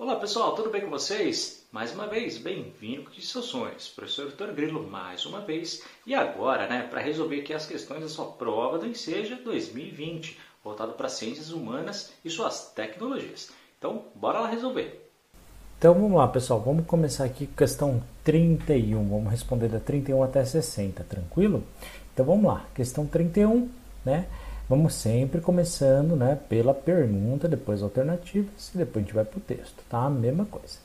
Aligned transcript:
Olá 0.00 0.14
pessoal, 0.14 0.54
tudo 0.54 0.70
bem 0.70 0.82
com 0.82 0.90
vocês? 0.90 1.66
Mais 1.72 1.92
uma 1.92 2.06
vez, 2.06 2.38
bem-vindo 2.38 3.10
de 3.10 3.20
seus 3.20 3.46
sonhos. 3.46 3.88
Professor 3.88 4.28
Vitor 4.28 4.52
Grilo, 4.54 4.88
mais 4.88 5.26
uma 5.26 5.40
vez. 5.40 5.82
E 6.06 6.14
agora, 6.14 6.68
né, 6.68 6.86
para 6.88 7.00
resolver 7.00 7.40
aqui 7.40 7.52
as 7.52 7.66
questões 7.66 8.02
da 8.02 8.08
sua 8.08 8.26
prova 8.26 8.78
do 8.78 8.86
Enseja 8.86 9.34
2020, 9.42 10.38
voltado 10.62 10.92
para 10.92 11.08
ciências 11.08 11.50
humanas 11.50 12.12
e 12.24 12.30
suas 12.30 12.70
tecnologias. 12.70 13.50
Então, 13.76 14.04
bora 14.14 14.38
lá 14.38 14.48
resolver. 14.48 15.10
Então 15.76 15.94
vamos 15.94 16.12
lá, 16.12 16.28
pessoal. 16.28 16.60
Vamos 16.60 16.86
começar 16.86 17.24
aqui 17.24 17.48
com 17.48 17.56
questão 17.56 18.00
31. 18.22 19.08
Vamos 19.08 19.32
responder 19.32 19.66
da 19.66 19.80
31 19.80 20.22
até 20.22 20.44
60, 20.44 21.02
tranquilo? 21.02 21.64
Então 22.14 22.24
vamos 22.24 22.44
lá. 22.44 22.64
Questão 22.72 23.04
31, 23.04 23.68
né? 24.04 24.28
Vamos 24.68 24.92
sempre 24.92 25.40
começando 25.40 26.14
né, 26.14 26.38
pela 26.46 26.74
pergunta, 26.74 27.48
depois 27.48 27.82
alternativas 27.82 28.70
e 28.74 28.76
depois 28.76 29.02
a 29.02 29.06
gente 29.06 29.14
vai 29.14 29.24
para 29.24 29.38
o 29.38 29.40
texto, 29.40 29.82
tá? 29.88 30.10
Mesma 30.10 30.44
coisa. 30.44 30.76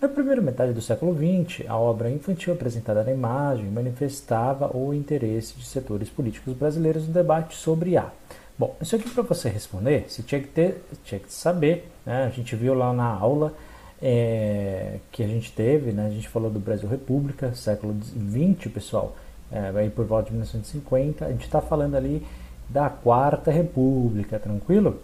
Na 0.00 0.08
primeira 0.08 0.42
metade 0.42 0.72
do 0.72 0.82
século 0.82 1.14
XX, 1.14 1.64
a 1.68 1.76
obra 1.76 2.10
infantil 2.10 2.52
apresentada 2.52 3.04
na 3.04 3.12
imagem 3.12 3.66
manifestava 3.66 4.76
o 4.76 4.92
interesse 4.92 5.54
de 5.54 5.64
setores 5.64 6.10
políticos 6.10 6.52
brasileiros 6.54 7.06
no 7.06 7.14
debate 7.14 7.54
sobre 7.54 7.96
a. 7.96 8.10
Bom, 8.58 8.74
isso 8.80 8.96
aqui 8.96 9.08
para 9.08 9.22
você 9.22 9.48
responder, 9.48 10.06
você 10.08 10.20
tinha 10.24 10.40
que 10.40 10.48
ter, 10.48 10.82
tinha 11.04 11.20
que 11.20 11.32
saber, 11.32 11.88
né? 12.04 12.24
A 12.24 12.30
gente 12.30 12.56
viu 12.56 12.74
lá 12.74 12.92
na 12.92 13.06
aula 13.06 13.54
é, 14.02 14.96
que 15.12 15.22
a 15.22 15.28
gente 15.28 15.52
teve, 15.52 15.92
né? 15.92 16.08
A 16.08 16.10
gente 16.10 16.28
falou 16.28 16.50
do 16.50 16.58
Brasil 16.58 16.88
República, 16.88 17.54
século 17.54 17.94
XX, 18.02 18.72
pessoal, 18.72 19.14
é, 19.52 19.70
aí 19.76 19.90
por 19.90 20.04
volta 20.06 20.24
de 20.24 20.32
1950. 20.32 21.24
A 21.24 21.30
gente 21.30 21.44
está 21.44 21.60
falando 21.60 21.94
ali 21.94 22.26
da 22.72 22.88
Quarta 22.88 23.50
República, 23.50 24.38
tranquilo? 24.38 25.00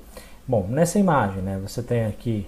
Bom, 0.46 0.66
nessa 0.68 0.98
imagem, 0.98 1.42
né? 1.42 1.60
Você 1.62 1.82
tem 1.82 2.06
aqui 2.06 2.46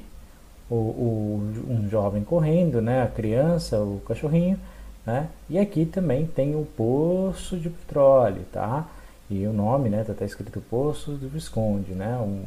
o, 0.70 0.74
o, 0.74 1.52
um 1.68 1.88
jovem 1.90 2.24
correndo, 2.24 2.80
né? 2.80 3.02
A 3.02 3.06
criança, 3.06 3.78
o 3.78 4.00
cachorrinho, 4.06 4.58
né? 5.04 5.28
E 5.50 5.58
aqui 5.58 5.84
também 5.84 6.26
tem 6.26 6.54
o 6.54 6.64
poço 6.64 7.58
de 7.58 7.68
petróleo, 7.68 8.42
tá? 8.50 8.86
E 9.28 9.46
o 9.46 9.52
nome, 9.52 9.90
né? 9.90 10.02
Tá, 10.02 10.14
tá 10.14 10.24
escrito 10.24 10.60
Poço 10.62 11.12
do 11.12 11.28
Visconde, 11.28 11.92
né? 11.92 12.16
Um, 12.16 12.42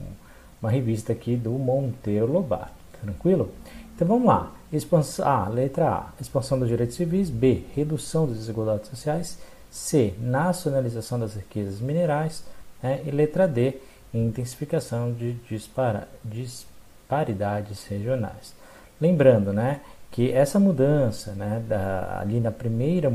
uma 0.60 0.72
revista 0.72 1.14
aqui 1.14 1.36
do 1.36 1.52
Monteiro 1.52 2.32
Lobato, 2.32 2.72
tranquilo? 3.02 3.52
Então 3.96 4.08
vamos 4.08 4.26
lá. 4.26 4.52
Expansão, 4.72 5.28
A, 5.28 5.48
letra 5.48 5.88
A, 5.88 6.08
expansão 6.20 6.58
dos 6.58 6.68
direitos 6.68 6.96
civis. 6.96 7.30
B, 7.30 7.64
redução 7.76 8.26
das 8.26 8.38
desigualdades 8.38 8.90
sociais. 8.90 9.38
C, 9.70 10.16
nacionalização 10.20 11.20
das 11.20 11.36
riquezas 11.36 11.80
minerais. 11.80 12.44
Né? 12.84 13.02
E 13.06 13.12
letra 13.12 13.48
D, 13.48 13.78
intensificação 14.14 15.14
de 15.14 15.34
dispara, 15.50 16.08
disparidades 16.24 17.88
regionais. 17.88 18.54
Lembrando, 19.00 19.52
né, 19.54 19.80
que 20.12 20.32
essa 20.32 20.60
mudança, 20.60 21.32
né, 21.32 21.64
da, 21.68 22.20
ali 22.20 22.40
na 22.40 22.52
primeira 22.52 23.12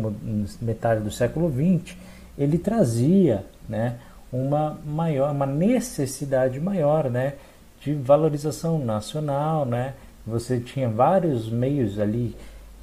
metade 0.61 1.03
do 1.03 1.11
século 1.11 1.49
XX, 1.49 1.97
ele 2.37 2.59
trazia, 2.59 3.45
né, 3.69 3.99
uma 4.33 4.77
maior, 4.85 5.31
uma 5.31 5.47
necessidade 5.47 6.59
maior, 6.59 7.09
né, 7.09 7.35
de 7.81 7.95
valorização 7.95 8.79
nacional, 8.79 9.65
né, 9.65 9.95
você 10.27 10.59
tinha 10.59 10.89
vários 10.89 11.49
meios 11.49 11.99
ali 11.99 12.35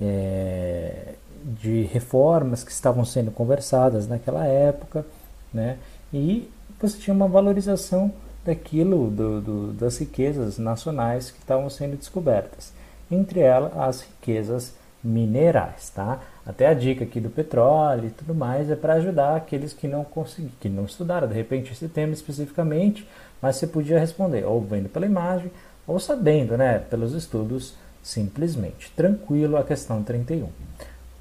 é, 0.02 1.13
de 1.44 1.83
reformas 1.83 2.63
que 2.63 2.72
estavam 2.72 3.06
sendo 3.06 3.30
conversadas 3.31 4.08
naquela 4.08 4.45
época, 4.45 5.06
né? 5.53 5.78
E 6.11 6.50
você 6.80 6.98
tinha 6.98 7.14
uma 7.14 7.28
valorização 7.28 8.12
daquilo, 8.45 9.09
do, 9.09 9.42
do, 9.42 9.73
das 9.73 9.98
riquezas 9.98 10.58
nacionais 10.58 11.31
que 11.31 11.40
estavam 11.40 11.70
sendo 11.70 11.98
descobertas, 11.98 12.72
entre 13.09 13.40
elas 13.40 13.76
as 13.78 14.02
riquezas 14.02 14.73
minerais, 15.03 15.90
tá? 15.90 16.20
Até 16.46 16.68
a 16.68 16.73
dica 16.73 17.03
aqui 17.03 17.20
do 17.20 17.30
petróleo 17.30 18.08
e 18.08 18.12
tudo 18.12 18.34
mais 18.34 18.70
é 18.70 18.76
para 18.76 18.94
ajudar 18.94 19.36
aqueles 19.36 19.73
que 19.73 19.88
não 19.88 20.03
conseguiram, 20.03 20.53
que 20.59 20.69
não 20.69 20.86
estudaram 20.86 21.28
de 21.28 21.34
repente 21.34 21.72
esse 21.72 21.88
tema 21.88 22.13
especificamente, 22.13 23.07
mas 23.42 23.56
você 23.56 23.68
podia 23.68 24.00
responder 24.00 24.44
ou 24.46 24.62
vendo 24.62 24.90
pela 24.90 25.06
imagem 25.06 25.52
ou 25.88 26.00
sabendo, 26.00 26.57
né, 26.57 26.80
pelos 26.80 27.13
estudos, 27.13 27.75
simplesmente. 28.02 28.92
Tranquilo 28.96 29.57
a 29.57 29.63
questão 29.63 30.03
31. 30.03 30.50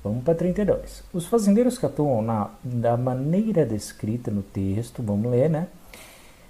Vamos 0.04 0.22
para 0.22 0.34
32. 0.34 1.03
Os 1.15 1.25
fazendeiros 1.25 1.78
que 1.78 1.87
atuam 1.87 2.20
na, 2.20 2.50
da 2.62 2.94
maneira 2.94 3.65
descrita 3.65 4.31
no 4.31 4.42
texto, 4.42 5.03
vamos 5.03 5.31
ler, 5.31 5.48
né? 5.48 5.66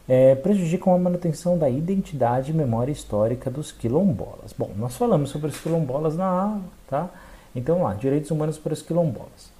É, 0.09 0.35
prejudicam 0.35 0.93
a 0.93 0.99
manutenção 0.99 1.57
da 1.57 1.71
identidade 1.71 2.51
e 2.51 2.55
memória 2.55 2.91
histórica 2.91 3.49
dos 3.49 3.71
quilombolas. 3.71 4.53
Bom, 4.59 4.73
nós 4.77 4.97
falamos 4.97 5.31
sobre 5.31 5.51
os 5.51 5.61
quilombolas 5.61 6.17
na 6.17 6.27
aula, 6.27 6.63
tá? 6.91 7.09
Então 7.55 7.85
lá, 7.85 7.95
direitos 7.95 8.33
humanos 8.33 8.59
para 8.59 8.73
os 8.73 8.83
quilombolas. 8.83 9.53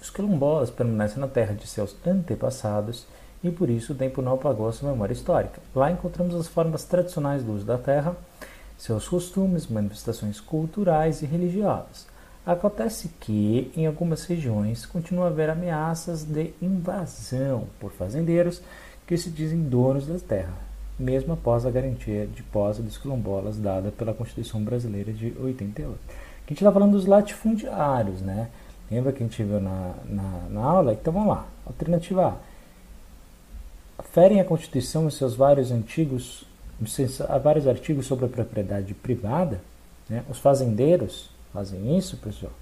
Os 0.00 0.10
quilombolas 0.10 0.70
permanecem 0.70 1.20
na 1.20 1.28
terra 1.28 1.54
de 1.54 1.66
seus 1.68 1.96
antepassados 2.04 3.06
e 3.42 3.52
por 3.52 3.70
isso 3.70 3.92
o 3.92 3.96
tempo 3.96 4.20
não 4.20 4.34
apagou 4.34 4.66
a 4.66 4.72
sua 4.72 4.90
memória 4.90 5.12
histórica. 5.12 5.60
Lá 5.76 5.92
encontramos 5.92 6.34
as 6.34 6.48
formas 6.48 6.82
tradicionais 6.82 7.44
do 7.44 7.52
uso 7.52 7.64
da 7.64 7.78
terra, 7.78 8.16
seus 8.76 9.08
costumes, 9.08 9.68
manifestações 9.68 10.40
culturais 10.40 11.22
e 11.22 11.26
religiosas. 11.26 12.10
Acontece 12.44 13.08
que, 13.20 13.70
em 13.76 13.86
algumas 13.86 14.24
regiões, 14.24 14.84
continua 14.84 15.26
a 15.26 15.28
haver 15.28 15.48
ameaças 15.48 16.24
de 16.24 16.52
invasão 16.60 17.68
por 17.78 17.92
fazendeiros 17.92 18.60
que 19.06 19.16
se 19.16 19.30
dizem 19.30 19.62
donos 19.62 20.08
da 20.08 20.18
terra, 20.18 20.54
mesmo 20.98 21.34
após 21.34 21.64
a 21.64 21.70
garantia 21.70 22.26
de 22.26 22.42
posse 22.42 22.82
dos 22.82 22.98
quilombolas 22.98 23.58
dada 23.58 23.92
pela 23.92 24.12
Constituição 24.12 24.62
Brasileira 24.62 25.12
de 25.12 25.32
88. 25.40 25.98
A 26.08 26.48
gente 26.48 26.54
está 26.54 26.72
falando 26.72 26.92
dos 26.92 27.06
latifundiários, 27.06 28.20
né? 28.20 28.48
Lembra 28.90 29.12
que 29.12 29.22
a 29.22 29.26
gente 29.26 29.42
viu 29.42 29.60
na, 29.60 29.94
na, 30.04 30.48
na 30.50 30.62
aula? 30.62 30.92
Então 30.92 31.12
vamos 31.12 31.28
lá. 31.28 31.46
Alternativa 31.64 32.36
A 33.96 34.02
ferem 34.02 34.40
a 34.40 34.44
Constituição 34.44 35.06
e 35.06 35.12
seus 35.12 35.36
vários 35.36 35.70
antigos 35.70 36.44
vários 37.42 37.68
artigos 37.68 38.06
sobre 38.06 38.24
a 38.24 38.28
propriedade 38.28 38.92
privada, 38.92 39.60
né? 40.08 40.24
os 40.28 40.38
fazendeiros 40.38 41.30
fazem 41.52 41.96
isso, 41.96 42.16
pessoal. 42.16 42.52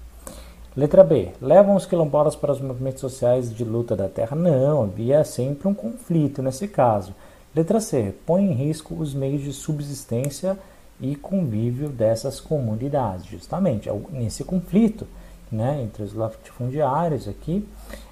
Letra 0.75 1.03
B. 1.03 1.29
Levam 1.41 1.75
os 1.75 1.85
quilombolas 1.85 2.35
para 2.35 2.51
os 2.51 2.61
movimentos 2.61 3.01
sociais 3.01 3.53
de 3.53 3.63
luta 3.63 3.95
da 3.95 4.07
terra? 4.07 4.35
Não, 4.35 4.83
havia 4.83 5.23
sempre 5.23 5.67
um 5.67 5.73
conflito 5.73 6.41
nesse 6.41 6.67
caso. 6.67 7.13
Letra 7.53 7.81
C. 7.81 8.13
Põe 8.25 8.43
em 8.43 8.53
risco 8.53 8.95
os 8.95 9.13
meios 9.13 9.41
de 9.43 9.51
subsistência 9.51 10.57
e 10.99 11.15
convívio 11.15 11.89
dessas 11.89 12.39
comunidades. 12.39 13.25
Justamente, 13.25 13.89
nesse 14.11 14.43
conflito 14.43 15.05
né, 15.51 15.81
entre 15.83 16.03
os 16.03 16.13
latifundiários 16.13 17.27
aqui, 17.27 17.67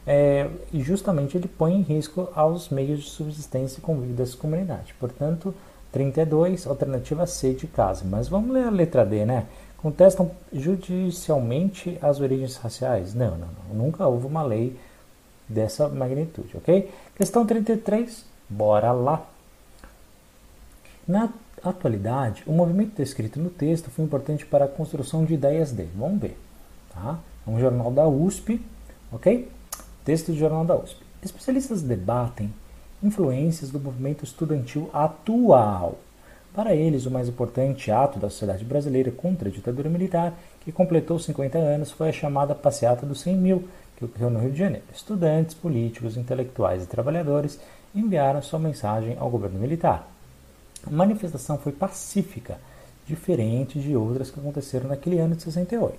é, 0.05 0.49
e 0.73 0.81
justamente 0.81 1.37
ele 1.37 1.47
põe 1.47 1.73
em 1.73 1.81
risco 1.81 2.27
aos 2.35 2.69
meios 2.69 2.99
de 2.99 3.09
subsistência 3.09 3.79
e 3.79 3.81
convívio 3.81 4.15
dessa 4.15 4.35
comunidade. 4.35 4.93
Portanto, 4.99 5.53
32, 5.91 6.67
alternativa 6.67 7.25
C 7.25 7.53
de 7.53 7.67
casa. 7.67 8.03
Mas 8.05 8.27
vamos 8.27 8.51
ler 8.51 8.65
a 8.65 8.69
letra 8.69 9.05
D, 9.05 9.25
né? 9.25 9.45
Contestam 9.81 10.31
judicialmente 10.51 11.97
as 12.01 12.19
origens 12.19 12.57
raciais? 12.57 13.13
Não, 13.13 13.31
não, 13.31 13.47
não. 13.47 13.75
Nunca 13.75 14.05
houve 14.05 14.27
uma 14.27 14.43
lei 14.43 14.77
dessa 15.47 15.87
magnitude, 15.87 16.57
ok? 16.57 16.91
Questão 17.15 17.45
33, 17.45 18.25
bora 18.49 18.91
lá. 18.91 19.25
Na 21.07 21.29
atualidade, 21.63 22.43
o 22.45 22.51
movimento 22.51 22.95
descrito 22.95 23.39
no 23.39 23.49
texto 23.49 23.89
foi 23.89 24.05
importante 24.05 24.45
para 24.45 24.65
a 24.65 24.67
construção 24.67 25.23
de 25.23 25.33
ideias 25.33 25.71
de. 25.71 25.85
Vamos 25.95 26.21
ver, 26.21 26.37
tá? 26.93 27.19
É 27.47 27.49
um 27.49 27.59
jornal 27.59 27.89
da 27.89 28.07
USP, 28.07 28.61
ok? 29.11 29.49
Texto 30.03 30.31
do 30.31 30.37
jornal 30.37 30.65
da 30.65 30.75
USP. 30.75 31.01
Especialistas 31.23 31.81
debatem 31.81 32.53
influências 33.01 33.71
do 33.71 33.79
movimento 33.79 34.25
estudantil 34.25 34.89
atual. 34.93 35.97
Para 36.59 36.75
eles, 36.75 37.05
o 37.05 37.11
mais 37.11 37.29
importante 37.29 37.89
ato 37.89 38.19
da 38.19 38.29
sociedade 38.29 38.65
brasileira 38.65 39.09
contra 39.11 39.47
a 39.47 39.51
ditadura 39.51 39.89
militar, 39.89 40.37
que 40.59 40.73
completou 40.73 41.17
50 41.17 41.57
anos, 41.57 41.89
foi 41.89 42.09
a 42.09 42.11
chamada 42.11 42.53
Passeata 42.53 43.05
dos 43.05 43.21
100 43.21 43.37
mil, 43.37 43.69
que 43.95 44.03
ocorreu 44.03 44.29
no 44.29 44.41
Rio 44.41 44.51
de 44.51 44.59
Janeiro. 44.59 44.83
Estudantes, 44.93 45.55
políticos, 45.55 46.17
intelectuais 46.17 46.83
e 46.83 46.85
trabalhadores 46.85 47.57
enviaram 47.95 48.41
sua 48.41 48.59
mensagem 48.59 49.15
ao 49.17 49.29
governo 49.29 49.57
militar. 49.57 50.05
A 50.85 50.89
manifestação 50.89 51.57
foi 51.57 51.71
pacífica, 51.71 52.57
diferente 53.07 53.79
de 53.79 53.95
outras 53.95 54.29
que 54.29 54.41
aconteceram 54.41 54.89
naquele 54.89 55.17
ano 55.17 55.37
de 55.37 55.43
68. 55.43 55.97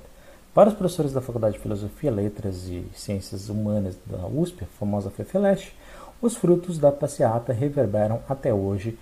Para 0.52 0.68
os 0.68 0.74
professores 0.74 1.14
da 1.14 1.22
Faculdade 1.22 1.54
de 1.54 1.62
Filosofia, 1.62 2.10
Letras 2.10 2.66
e 2.66 2.84
Ciências 2.94 3.48
Humanas 3.48 3.96
da 4.04 4.26
USP, 4.26 4.64
a 4.64 4.78
famosa 4.78 5.08
FEFELESH, 5.08 5.72
os 6.20 6.36
frutos 6.36 6.76
da 6.76 6.92
passeata 6.92 7.50
reverberam 7.50 8.20
até 8.28 8.52
hoje 8.52 8.98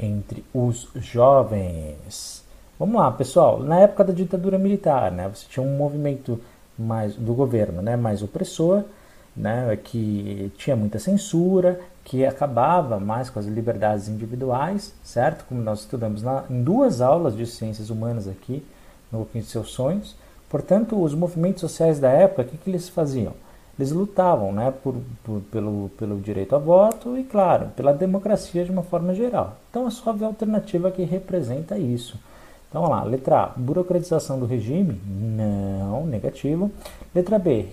entre 0.00 0.42
os 0.54 0.88
jovens. 0.96 2.42
Vamos 2.78 2.96
lá, 2.96 3.10
pessoal. 3.12 3.60
Na 3.60 3.80
época 3.80 4.04
da 4.04 4.12
ditadura 4.12 4.58
militar, 4.58 5.12
né, 5.12 5.28
você 5.28 5.46
tinha 5.48 5.64
um 5.64 5.76
movimento 5.76 6.40
mais 6.78 7.14
do 7.14 7.34
governo, 7.34 7.82
né, 7.82 7.94
mais 7.94 8.22
opressor, 8.22 8.84
né, 9.36 9.76
que 9.84 10.50
tinha 10.56 10.74
muita 10.74 10.98
censura, 10.98 11.78
que 12.02 12.24
acabava 12.24 12.98
mais 12.98 13.28
com 13.28 13.38
as 13.38 13.46
liberdades 13.46 14.08
individuais, 14.08 14.94
certo? 15.04 15.44
Como 15.44 15.60
nós 15.60 15.80
estudamos 15.80 16.22
na, 16.22 16.44
em 16.48 16.62
duas 16.62 17.00
aulas 17.00 17.36
de 17.36 17.46
ciências 17.46 17.90
humanas 17.90 18.26
aqui, 18.26 18.64
no 19.12 19.26
Quinto 19.26 19.44
de 19.44 19.50
Seus 19.50 19.70
Sonhos. 19.72 20.16
Portanto, 20.48 21.00
os 21.00 21.14
movimentos 21.14 21.60
sociais 21.60 22.00
da 22.00 22.10
época, 22.10 22.42
o 22.42 22.44
que, 22.46 22.56
que 22.56 22.70
eles 22.70 22.88
faziam? 22.88 23.34
Eles 23.80 23.92
lutavam 23.92 24.52
né, 24.52 24.70
por, 24.70 24.94
por, 25.24 25.40
pelo, 25.50 25.90
pelo 25.96 26.20
direito 26.20 26.54
a 26.54 26.58
voto 26.58 27.16
e, 27.16 27.24
claro, 27.24 27.68
pela 27.74 27.94
democracia 27.94 28.62
de 28.62 28.70
uma 28.70 28.82
forma 28.82 29.14
geral. 29.14 29.56
Então, 29.70 29.86
a 29.86 29.90
sua 29.90 30.12
alternativa 30.22 30.90
que 30.90 31.02
representa 31.02 31.78
isso. 31.78 32.18
Então, 32.68 32.82
lá. 32.90 33.02
Letra 33.02 33.44
A, 33.44 33.46
burocratização 33.56 34.38
do 34.38 34.44
regime? 34.44 35.00
Não, 35.06 36.04
negativo. 36.04 36.70
Letra 37.14 37.38
B, 37.38 37.68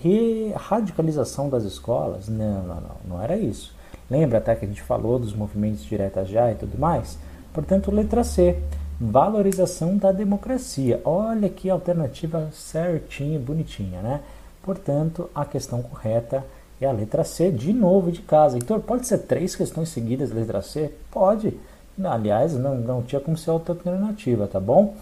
radicalização 0.56 1.50
das 1.50 1.64
escolas? 1.64 2.26
Não, 2.26 2.62
não, 2.62 2.74
não, 2.76 2.96
não 3.04 3.22
era 3.22 3.36
isso. 3.36 3.74
Lembra 4.10 4.38
até 4.38 4.54
que 4.54 4.64
a 4.64 4.68
gente 4.68 4.80
falou 4.80 5.18
dos 5.18 5.34
movimentos 5.34 5.84
diretas 5.84 6.26
já 6.26 6.50
e 6.50 6.54
tudo 6.54 6.78
mais? 6.78 7.18
Portanto, 7.52 7.90
letra 7.90 8.24
C, 8.24 8.58
valorização 8.98 9.98
da 9.98 10.10
democracia. 10.10 11.02
Olha 11.04 11.50
que 11.50 11.68
alternativa 11.68 12.48
certinha, 12.50 13.38
bonitinha, 13.38 14.00
né? 14.00 14.20
Portanto, 14.68 15.30
a 15.34 15.46
questão 15.46 15.80
correta 15.80 16.44
é 16.78 16.84
a 16.84 16.92
letra 16.92 17.24
C, 17.24 17.50
de 17.50 17.72
novo 17.72 18.12
de 18.12 18.20
casa. 18.20 18.58
Heitor, 18.58 18.80
pode 18.80 19.06
ser 19.06 19.20
três 19.20 19.56
questões 19.56 19.88
seguidas 19.88 20.30
letra 20.30 20.60
C? 20.60 20.92
Pode. 21.10 21.58
Aliás, 22.04 22.52
não, 22.52 22.74
não 22.74 23.02
tinha 23.02 23.18
como 23.18 23.34
ser 23.34 23.50
outra 23.50 23.72
alternativa, 23.72 24.46
tá 24.46 24.60
bom? 24.60 24.94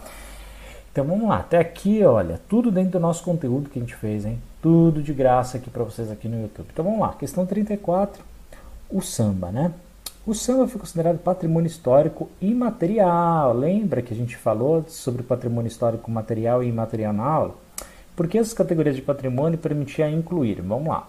Então 0.93 1.05
vamos 1.05 1.29
lá, 1.29 1.39
até 1.39 1.59
aqui, 1.59 2.05
olha, 2.05 2.41
tudo 2.49 2.71
dentro 2.71 2.93
do 2.93 3.01
nosso 3.01 3.25
conteúdo 3.25 3.69
que 3.69 3.81
a 3.81 3.83
gente 3.83 3.97
fez, 3.97 4.25
hein? 4.25 4.39
Tudo 4.63 5.03
de 5.03 5.13
graça 5.13 5.57
aqui 5.57 5.69
para 5.69 5.83
vocês 5.83 6.13
aqui 6.13 6.29
no 6.29 6.41
YouTube. 6.41 6.69
Então 6.73 6.85
vamos 6.85 7.01
lá, 7.01 7.13
questão 7.15 7.45
34 7.45 8.23
o 8.89 9.03
samba, 9.03 9.51
né? 9.51 9.73
O 10.25 10.33
samba 10.33 10.69
foi 10.69 10.81
considerado 10.81 11.19
patrimônio 11.19 11.67
histórico 11.67 12.31
imaterial. 12.41 13.53
Lembra 13.53 14.01
que 14.01 14.15
a 14.15 14.17
gente 14.17 14.37
falou 14.37 14.85
sobre 14.87 15.25
patrimônio 15.25 15.67
histórico 15.67 16.09
material 16.09 16.63
e 16.63 16.69
imaterial 16.69 17.13
na 17.13 17.25
aula? 17.25 17.66
Porque 18.17 18.39
essas 18.39 18.55
categorias 18.55 18.97
de 18.97 19.03
patrimônio 19.03 19.59
permitiam 19.59 20.11
incluir, 20.11 20.63
vamos 20.63 20.89
lá. 20.89 21.07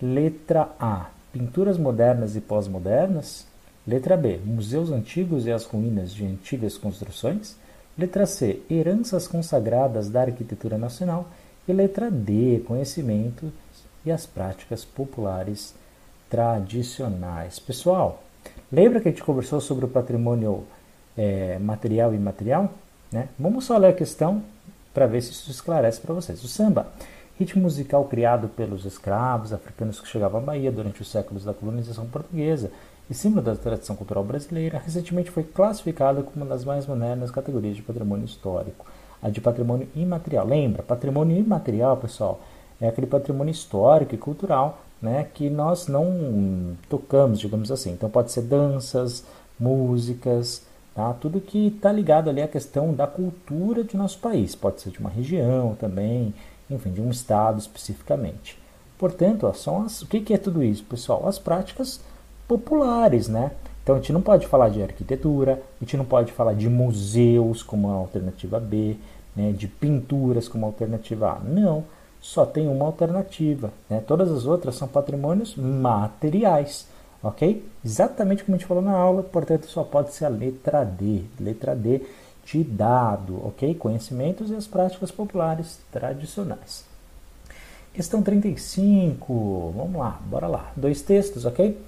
Letra 0.00 0.68
A, 0.78 1.10
pinturas 1.32 1.76
modernas 1.76 2.36
e 2.36 2.40
pós-modernas. 2.40 3.46
Letra 3.86 4.16
B, 4.16 4.38
museus 4.44 4.90
antigos 4.90 5.44
e 5.44 5.52
as 5.52 5.64
ruínas 5.64 6.14
de 6.14 6.24
antigas 6.24 6.78
construções. 6.78 7.56
Letra 7.98 8.24
C, 8.26 8.62
heranças 8.70 9.26
consagradas 9.26 10.08
da 10.08 10.22
arquitetura 10.22 10.78
nacional. 10.78 11.26
E 11.66 11.72
letra 11.72 12.10
D, 12.10 12.62
conhecimento 12.66 13.52
e 14.04 14.12
as 14.12 14.24
práticas 14.24 14.84
populares 14.84 15.74
tradicionais. 16.30 17.58
Pessoal, 17.58 18.22
lembra 18.70 19.00
que 19.00 19.08
a 19.08 19.10
gente 19.10 19.24
conversou 19.24 19.60
sobre 19.60 19.84
o 19.84 19.88
patrimônio 19.88 20.64
é, 21.16 21.58
material 21.58 22.12
e 22.12 22.16
imaterial? 22.16 22.72
Né? 23.10 23.28
Vamos 23.38 23.64
só 23.64 23.76
ler 23.78 23.88
a 23.88 23.92
questão 23.92 24.42
para 24.94 25.06
ver 25.06 25.20
se 25.20 25.32
isso 25.32 25.50
esclarece 25.50 26.00
para 26.00 26.14
vocês. 26.14 26.42
O 26.44 26.48
samba, 26.48 26.86
ritmo 27.38 27.62
musical 27.62 28.04
criado 28.04 28.48
pelos 28.48 28.84
escravos 28.84 29.52
africanos 29.52 30.00
que 30.00 30.08
chegavam 30.08 30.40
à 30.40 30.42
Bahia 30.42 30.70
durante 30.70 31.02
os 31.02 31.10
séculos 31.10 31.44
da 31.44 31.52
colonização 31.52 32.06
portuguesa 32.06 32.70
e 33.10 33.14
símbolo 33.14 33.42
da 33.42 33.56
tradição 33.56 33.96
cultural 33.96 34.24
brasileira, 34.24 34.78
recentemente 34.78 35.30
foi 35.30 35.42
classificado 35.42 36.22
como 36.22 36.36
uma 36.36 36.46
das 36.46 36.64
mais 36.64 36.86
modernas 36.86 37.30
categorias 37.30 37.76
de 37.76 37.82
patrimônio 37.82 38.24
histórico, 38.24 38.86
a 39.20 39.28
de 39.28 39.40
patrimônio 39.40 39.88
imaterial. 39.94 40.46
Lembra, 40.46 40.82
patrimônio 40.82 41.36
imaterial, 41.36 41.96
pessoal, 41.96 42.40
é 42.80 42.88
aquele 42.88 43.06
patrimônio 43.06 43.52
histórico 43.52 44.14
e 44.14 44.18
cultural 44.18 44.80
né, 45.02 45.26
que 45.34 45.50
nós 45.50 45.86
não 45.86 46.76
tocamos, 46.88 47.40
digamos 47.40 47.70
assim. 47.70 47.92
Então 47.92 48.08
pode 48.08 48.32
ser 48.32 48.42
danças, 48.42 49.24
músicas, 49.58 50.62
tá? 50.94 51.12
tudo 51.14 51.40
que 51.40 51.68
está 51.68 51.90
ligado 51.90 52.30
ali 52.30 52.40
à 52.40 52.48
questão 52.48 52.92
da 52.94 53.06
cultura 53.06 53.82
de 53.82 53.96
nosso 53.96 54.18
país. 54.18 54.54
Pode 54.54 54.80
ser 54.80 54.90
de 54.90 54.98
uma 54.98 55.10
região 55.10 55.74
também, 55.74 56.34
enfim, 56.70 56.92
de 56.92 57.00
um 57.00 57.10
estado 57.10 57.58
especificamente. 57.58 58.58
Portanto, 58.98 59.46
ó, 59.46 59.52
são 59.52 59.82
as, 59.82 60.02
o 60.02 60.06
que, 60.06 60.20
que 60.20 60.34
é 60.34 60.38
tudo 60.38 60.62
isso, 60.62 60.84
pessoal? 60.84 61.26
As 61.26 61.38
práticas 61.38 62.00
populares, 62.46 63.28
né? 63.28 63.50
Então 63.82 63.96
a 63.96 63.98
gente 63.98 64.12
não 64.12 64.22
pode 64.22 64.46
falar 64.46 64.70
de 64.70 64.82
arquitetura, 64.82 65.62
a 65.80 65.84
gente 65.84 65.96
não 65.96 66.04
pode 66.04 66.32
falar 66.32 66.54
de 66.54 66.68
museus 66.68 67.62
como 67.62 67.90
alternativa 67.90 68.58
B, 68.58 68.96
né, 69.36 69.52
de 69.52 69.68
pinturas 69.68 70.48
como 70.48 70.64
alternativa 70.64 71.32
A. 71.32 71.38
Não 71.40 71.84
só 72.24 72.46
tem 72.46 72.66
uma 72.66 72.86
alternativa. 72.86 73.70
Né? 73.90 74.02
Todas 74.06 74.30
as 74.30 74.46
outras 74.46 74.76
são 74.76 74.88
patrimônios 74.88 75.54
materiais. 75.54 76.88
Ok? 77.24 77.64
Exatamente 77.82 78.44
como 78.44 78.54
a 78.54 78.58
gente 78.58 78.68
falou 78.68 78.82
na 78.82 78.92
aula, 78.92 79.22
portanto, 79.22 79.66
só 79.66 79.82
pode 79.82 80.12
ser 80.12 80.26
a 80.26 80.28
letra 80.28 80.84
D. 80.84 81.22
Letra 81.40 81.74
D 81.74 82.02
de 82.44 82.62
dado, 82.62 83.40
ok? 83.46 83.74
Conhecimentos 83.74 84.50
e 84.50 84.54
as 84.54 84.66
práticas 84.66 85.10
populares 85.10 85.80
tradicionais. 85.90 86.84
Questão 87.94 88.22
35, 88.22 89.72
vamos 89.74 89.96
lá, 89.96 90.20
bora 90.26 90.46
lá. 90.46 90.72
Dois 90.76 91.00
textos, 91.00 91.46
ok? 91.46 91.80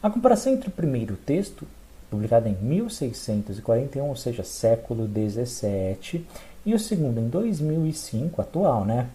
A 0.00 0.08
comparação 0.08 0.52
entre 0.52 0.68
o 0.68 0.72
primeiro 0.72 1.16
texto, 1.16 1.66
publicado 2.08 2.48
em 2.48 2.54
1641, 2.54 4.06
ou 4.06 4.14
seja, 4.14 4.44
século 4.44 5.08
17, 5.08 6.24
e 6.64 6.74
o 6.74 6.78
segundo 6.78 7.18
em 7.18 7.28
2005, 7.28 8.40
atual, 8.40 8.84
né? 8.84 9.08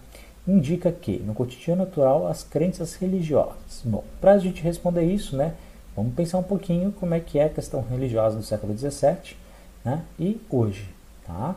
indica 0.46 0.90
que, 0.90 1.18
no 1.18 1.34
cotidiano 1.34 1.84
natural, 1.84 2.26
as 2.26 2.42
crenças 2.42 2.94
religiosas. 2.94 3.82
Bom, 3.84 4.04
para 4.20 4.32
a 4.32 4.38
gente 4.38 4.62
responder 4.62 5.04
isso, 5.04 5.36
né, 5.36 5.54
vamos 5.96 6.14
pensar 6.14 6.38
um 6.38 6.42
pouquinho 6.42 6.92
como 6.92 7.14
é 7.14 7.20
que 7.20 7.38
é 7.38 7.44
a 7.44 7.50
questão 7.50 7.82
religiosa 7.82 8.36
no 8.36 8.42
século 8.42 8.76
XVII 8.76 9.36
né, 9.84 10.02
e 10.18 10.40
hoje. 10.50 10.88
Tá? 11.26 11.56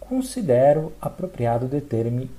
Considero 0.00 0.92
apropriado 1.00 1.66
deter-me 1.66 2.30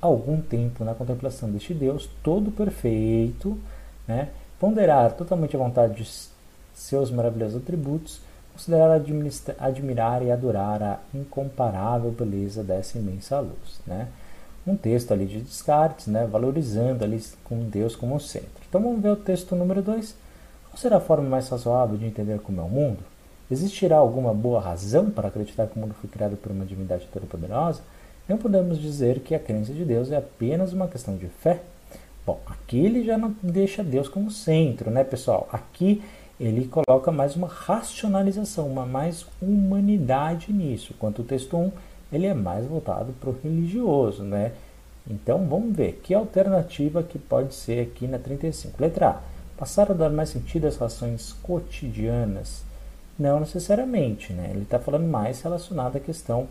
algum 0.00 0.40
tempo 0.40 0.84
na 0.84 0.94
contemplação 0.94 1.50
deste 1.50 1.72
Deus 1.72 2.08
todo 2.22 2.50
perfeito, 2.50 3.58
né, 4.06 4.28
ponderar 4.58 5.12
totalmente 5.12 5.56
a 5.56 5.58
vontade 5.58 5.94
de 5.94 6.10
seus 6.74 7.10
maravilhosos 7.10 7.56
atributos, 7.62 8.20
considerar 8.52 9.00
admirar 9.58 10.22
e 10.22 10.30
adorar 10.30 10.82
a 10.82 10.98
incomparável 11.14 12.10
beleza 12.10 12.62
dessa 12.62 12.98
imensa 12.98 13.40
luz. 13.40 13.80
Né? 13.86 14.08
um 14.66 14.76
texto 14.76 15.12
ali 15.12 15.26
de 15.26 15.40
Descartes, 15.40 16.06
né, 16.06 16.26
valorizando 16.26 17.04
ali 17.04 17.22
com 17.42 17.68
Deus 17.68 17.94
como 17.94 18.18
centro. 18.18 18.62
Então 18.68 18.80
vamos 18.80 19.02
ver 19.02 19.10
o 19.10 19.16
texto 19.16 19.54
número 19.54 19.82
2. 19.82 20.14
Qual 20.74 20.80
será 20.80 20.96
a 20.96 21.00
forma 21.00 21.28
mais 21.28 21.48
razoável 21.48 21.96
de 21.96 22.04
entender 22.04 22.40
como 22.40 22.60
é 22.60 22.64
o 22.64 22.68
mundo? 22.68 22.98
Existirá 23.48 23.96
alguma 23.96 24.34
boa 24.34 24.60
razão 24.60 25.08
para 25.08 25.28
acreditar 25.28 25.68
que 25.68 25.76
o 25.76 25.80
mundo 25.80 25.94
foi 25.94 26.10
criado 26.10 26.36
por 26.36 26.50
uma 26.50 26.64
divindade 26.64 27.06
todo-poderosa? 27.12 27.80
Não 28.28 28.36
podemos 28.36 28.80
dizer 28.80 29.20
que 29.20 29.36
a 29.36 29.38
crença 29.38 29.72
de 29.72 29.84
Deus 29.84 30.10
é 30.10 30.16
apenas 30.16 30.72
uma 30.72 30.88
questão 30.88 31.16
de 31.16 31.28
fé. 31.28 31.60
Bom, 32.26 32.40
aqui 32.44 32.76
ele 32.84 33.04
já 33.04 33.16
não 33.16 33.36
deixa 33.40 33.84
Deus 33.84 34.08
como 34.08 34.32
centro, 34.32 34.90
né, 34.90 35.04
pessoal? 35.04 35.48
Aqui 35.52 36.02
ele 36.40 36.66
coloca 36.66 37.12
mais 37.12 37.36
uma 37.36 37.46
racionalização, 37.46 38.66
uma 38.66 38.84
mais 38.84 39.24
humanidade 39.40 40.52
nisso. 40.52 40.92
Quanto 40.98 41.22
o 41.22 41.24
texto 41.24 41.56
1, 41.56 41.60
um, 41.60 41.72
ele 42.12 42.26
é 42.26 42.34
mais 42.34 42.66
voltado 42.66 43.12
para 43.20 43.30
o 43.30 43.36
religioso, 43.44 44.24
né? 44.24 44.50
Então 45.08 45.46
vamos 45.46 45.76
ver 45.76 46.00
que 46.02 46.12
alternativa 46.12 47.00
que 47.00 47.16
pode 47.16 47.54
ser 47.54 47.80
aqui 47.80 48.08
na 48.08 48.18
35. 48.18 48.82
Letra 48.82 49.10
A. 49.10 49.33
Passar 49.56 49.90
a 49.90 49.94
dar 49.94 50.10
mais 50.10 50.30
sentido 50.30 50.66
às 50.66 50.76
relações 50.76 51.32
cotidianas? 51.42 52.62
Não 53.18 53.40
necessariamente, 53.40 54.32
né? 54.32 54.50
Ele 54.50 54.62
está 54.62 54.78
falando 54.78 55.06
mais 55.06 55.40
relacionado 55.42 55.96
à 55.96 56.00
questão 56.00 56.48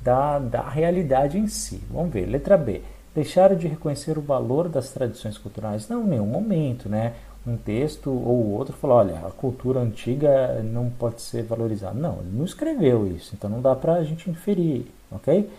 da, 0.00 0.38
da 0.38 0.68
realidade 0.68 1.38
em 1.38 1.46
si. 1.46 1.82
Vamos 1.90 2.12
ver. 2.12 2.26
Letra 2.26 2.56
B. 2.56 2.82
Deixar 3.14 3.54
de 3.54 3.66
reconhecer 3.66 4.16
o 4.16 4.22
valor 4.22 4.68
das 4.68 4.90
tradições 4.90 5.36
culturais? 5.36 5.88
Não, 5.88 6.04
em 6.04 6.08
nenhum 6.08 6.26
momento, 6.26 6.88
né? 6.88 7.14
um 7.48 7.56
texto 7.56 8.10
ou 8.10 8.50
outro 8.52 8.76
falou, 8.76 8.98
olha, 8.98 9.26
a 9.26 9.30
cultura 9.30 9.80
antiga 9.80 10.62
não 10.62 10.90
pode 10.90 11.22
ser 11.22 11.42
valorizada. 11.42 11.98
Não, 11.98 12.18
ele 12.20 12.36
não 12.36 12.44
escreveu 12.44 13.06
isso, 13.06 13.34
então 13.34 13.48
não 13.48 13.60
dá 13.60 13.74
para 13.74 13.94
a 13.94 14.04
gente 14.04 14.28
inferir, 14.28 14.86
ok? 15.10 15.50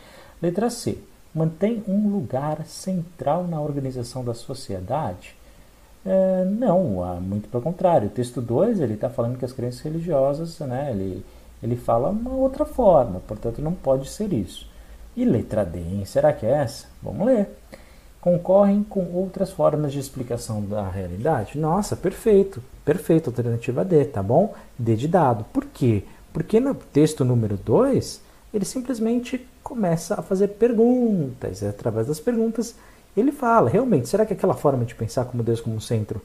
Letra 0.42 0.70
C. 0.70 0.98
Mantém 1.34 1.84
um 1.88 2.10
lugar 2.10 2.66
central 2.66 3.46
na 3.48 3.62
organização 3.62 4.24
da 4.24 4.34
sociedade? 4.34 5.36
É, 6.06 6.46
não, 6.46 7.20
muito 7.22 7.50
pelo 7.50 7.64
contrário. 7.64 8.08
O 8.08 8.12
texto 8.12 8.42
2 8.42 8.80
ele 8.80 8.94
está 8.94 9.10
falando 9.10 9.38
que 9.38 9.46
as 9.46 9.54
crenças 9.54 9.82
religiosas, 9.82 10.60
né, 10.60 10.92
ele, 10.92 11.26
ele 11.62 11.76
fala 11.76 12.10
uma 12.10 12.32
outra 12.32 12.66
forma, 12.66 13.20
portanto 13.28 13.62
não 13.62 13.74
pode 13.74 14.10
ser 14.10 14.32
isso. 14.34 14.68
E 15.16 15.26
letra 15.26 15.66
D, 15.66 15.80
hein? 15.80 16.06
será 16.06 16.32
que 16.32 16.46
é 16.46 16.52
essa? 16.52 16.88
Vamos 17.02 17.26
ler 17.26 17.50
concorrem 18.22 18.84
com 18.84 19.06
outras 19.14 19.52
formas 19.52 19.94
de 19.94 20.00
explicação 20.00 20.64
da 20.64 20.88
realidade? 20.90 21.58
Nossa, 21.58 21.96
perfeito, 21.96 22.62
perfeito, 22.84 23.30
alternativa 23.30 23.86
D, 23.86 24.06
tá 24.06 24.22
bom? 24.22 24.54
D 24.78 24.96
de 24.96 25.08
dado. 25.08 25.46
Por 25.54 25.66
quê? 25.66 26.04
Porque 26.34 26.60
no 26.60 26.76
texto 26.76 27.24
número 27.24 27.58
2, 27.58 28.22
ele 28.54 28.66
simplesmente 28.66 29.48
começa 29.64 30.16
a 30.20 30.22
fazer 30.22 30.50
perguntas, 30.50 31.62
e 31.62 31.68
através 31.68 32.08
das 32.08 32.20
perguntas 32.20 32.76
ele 33.20 33.32
fala, 33.32 33.70
realmente, 33.70 34.08
será 34.08 34.26
que 34.26 34.34
aquela 34.34 34.54
forma 34.54 34.86
de 34.86 34.96
pensar 34.96 35.26
como 35.26 35.44
Deus 35.44 35.62
como 35.62 35.80
centro 35.80 36.22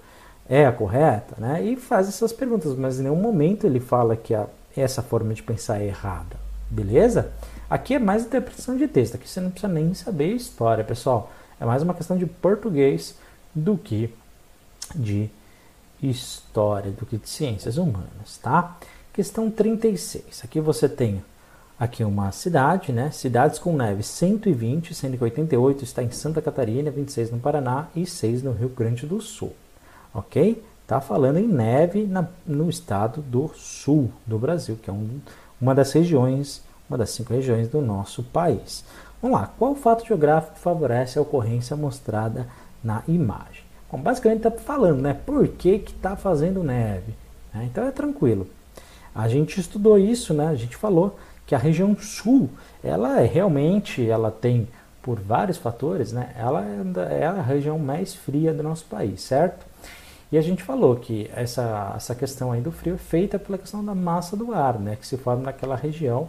é 0.49 0.67
a 0.67 0.73
correta, 0.73 1.35
né? 1.39 1.63
E 1.63 1.77
faz 1.77 2.09
essas 2.09 2.33
perguntas, 2.33 2.77
mas 2.77 2.99
em 2.99 3.05
nenhum 3.05 3.17
momento 3.17 3.67
ele 3.67 3.81
fala 3.81 4.17
que 4.17 4.35
a, 4.35 4.47
essa 4.77 5.03
forma 5.03 5.33
de 5.33 5.43
pensar 5.43 5.81
é 5.81 5.87
errada, 5.87 6.37
beleza? 6.71 7.33
Aqui 7.69 7.95
é 7.95 7.99
mais 7.99 8.25
interpretação 8.25 8.77
de 8.77 8.87
texto, 8.87 9.15
aqui 9.15 9.29
você 9.29 9.41
não 9.41 9.51
precisa 9.51 9.73
nem 9.73 9.95
saber 9.95 10.35
história, 10.35 10.85
pessoal. 10.85 11.31
É 11.59 11.65
mais 11.65 11.83
uma 11.83 11.95
questão 11.95 12.17
de 12.17 12.27
português 12.27 13.17
do 13.55 13.79
que 13.79 14.13
de 14.95 15.31
história, 16.03 16.91
do 16.91 17.07
que 17.07 17.17
de 17.17 17.29
ciências 17.29 17.79
humanas, 17.79 18.39
tá? 18.43 18.77
Questão 19.13 19.51
36. 19.51 20.43
Aqui 20.45 20.61
você 20.61 20.89
tem 20.89 21.23
aqui 21.79 22.05
uma 22.05 22.31
cidade, 22.33 22.93
né? 22.93 23.11
Cidades 23.11 23.59
com 23.59 23.77
neve 23.77 24.03
120, 24.03 24.95
sendo 24.95 25.17
que 25.17 25.25
88 25.25 25.85
está 25.85 26.03
em 26.03 26.11
Santa 26.11 26.41
Catarina, 26.41 26.91
26 26.91 27.31
no 27.31 27.39
Paraná 27.39 27.89
e 27.95 28.07
6 28.07 28.43
no 28.43 28.53
Rio 28.53 28.69
Grande 28.69 29.07
do 29.07 29.21
Sul. 29.21 29.53
Ok? 30.13 30.63
Tá 30.87 31.01
falando 31.01 31.39
em 31.39 31.49
neve 31.49 32.05
na, 32.05 32.27
no 32.47 32.69
estado 32.69 33.23
do 33.23 33.51
sul 33.57 34.11
do 34.27 34.39
Brasil, 34.39 34.79
que 34.83 34.91
é 34.91 34.93
um, 34.93 35.19
uma 35.59 35.75
das 35.75 35.93
regiões, 35.93 36.63
uma 36.89 36.99
das 36.99 37.11
cinco 37.11 37.33
regiões 37.33 37.69
do 37.69 37.81
nosso 37.81 38.23
país. 38.23 38.85
Vamos 39.23 39.41
lá, 39.41 39.51
qual 39.59 39.75
fato 39.75 40.07
geográfico 40.07 40.59
favorece 40.59 41.19
a 41.19 41.23
ocorrência 41.23 41.75
mostrada 41.75 42.47
na 42.83 43.03
imagem? 43.09 43.65
Bom, 43.91 43.99
basicamente 43.99 44.47
está 44.47 44.51
falando, 44.51 45.01
né? 45.01 45.15
Por 45.15 45.49
que 45.49 45.83
está 45.87 46.17
fazendo 46.17 46.63
neve? 46.63 47.15
Né? 47.55 47.65
Então 47.65 47.87
é 47.87 47.91
tranquilo. 47.91 48.47
A 49.15 49.27
gente 49.27 49.59
estudou 49.59 49.99
isso, 49.99 50.35
né? 50.35 50.49
A 50.49 50.55
gente 50.55 50.77
falou 50.77 51.17
que 51.47 51.55
a 51.55 51.59
região 51.59 51.97
sul, 51.97 52.51
ela 52.83 53.21
é 53.21 53.27
realmente, 53.27 54.09
ela 54.09 54.31
tem 54.31 54.69
por 55.03 55.21
vários 55.21 55.59
fatores, 55.59 56.13
né? 56.13 56.35
Ela 56.39 56.65
é, 56.65 57.21
é 57.21 57.27
a 57.27 57.43
região 57.43 57.79
mais 57.79 58.15
fria 58.15 58.55
do 58.55 58.63
nosso 58.63 58.87
país, 58.87 59.21
certo? 59.21 59.67
E 60.33 60.39
a 60.39 60.43
gente 60.43 60.63
falou 60.63 60.97
que 60.97 61.31
essa, 61.35 61.93
essa 61.95 62.15
questão 62.15 62.51
aí 62.51 62.61
do 62.61 62.73
frio 62.73 62.95
é 62.95 62.99
feita 62.99 63.39
pela 63.39 63.59
questão 63.59 63.85
da 63.85 63.95
massa 63.95 64.37
do 64.37 64.55
ar, 64.55 64.79
né? 64.79 64.97
Que 64.97 65.07
se 65.07 65.17
forma 65.19 65.43
naquela 65.43 65.77
região, 65.77 66.29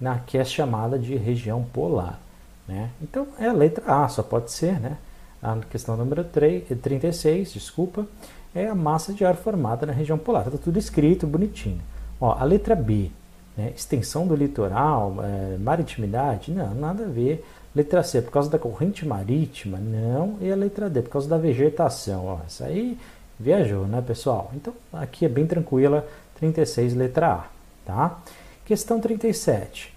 na, 0.00 0.18
que 0.18 0.36
é 0.36 0.44
chamada 0.44 0.98
de 0.98 1.16
região 1.16 1.62
polar. 1.62 2.18
Né? 2.66 2.90
Então 3.00 3.28
é 3.38 3.46
a 3.46 3.52
letra 3.52 3.84
A, 4.04 4.08
só 4.08 4.22
pode 4.22 4.50
ser, 4.50 4.80
né? 4.80 4.96
A 5.40 5.56
questão 5.70 5.96
número 5.96 6.24
3, 6.24 6.64
36, 6.82 7.52
desculpa, 7.52 8.06
é 8.54 8.66
a 8.66 8.74
massa 8.74 9.12
de 9.12 9.24
ar 9.24 9.36
formada 9.36 9.86
na 9.86 9.92
região 9.92 10.18
polar. 10.18 10.46
Está 10.46 10.58
tudo 10.58 10.78
escrito 10.78 11.26
bonitinho. 11.26 11.80
Ó, 12.20 12.32
a 12.32 12.42
letra 12.42 12.74
B, 12.74 13.10
né? 13.56 13.72
extensão 13.74 14.26
do 14.26 14.34
litoral, 14.34 15.16
é, 15.22 15.56
maritimidade, 15.58 16.52
não, 16.52 16.74
nada 16.74 17.04
a 17.04 17.08
ver. 17.08 17.44
Letra 17.74 18.02
C, 18.02 18.22
por 18.22 18.30
causa 18.30 18.48
da 18.48 18.58
corrente 18.58 19.06
marítima, 19.06 19.78
não. 19.78 20.38
E 20.40 20.50
a 20.50 20.56
letra 20.56 20.88
D, 20.88 21.02
por 21.02 21.10
causa 21.10 21.28
da 21.28 21.36
vegetação. 21.36 22.26
Ó, 22.26 22.38
isso 22.48 22.64
aí 22.64 22.98
viajou, 23.38 23.86
né, 23.86 24.02
pessoal? 24.06 24.50
Então, 24.54 24.72
aqui 24.92 25.26
é 25.26 25.28
bem 25.28 25.46
tranquila, 25.46 26.06
36, 26.38 26.94
letra 26.94 27.32
A. 27.32 27.44
Tá? 27.84 28.18
Questão 28.64 28.98
37. 28.98 29.94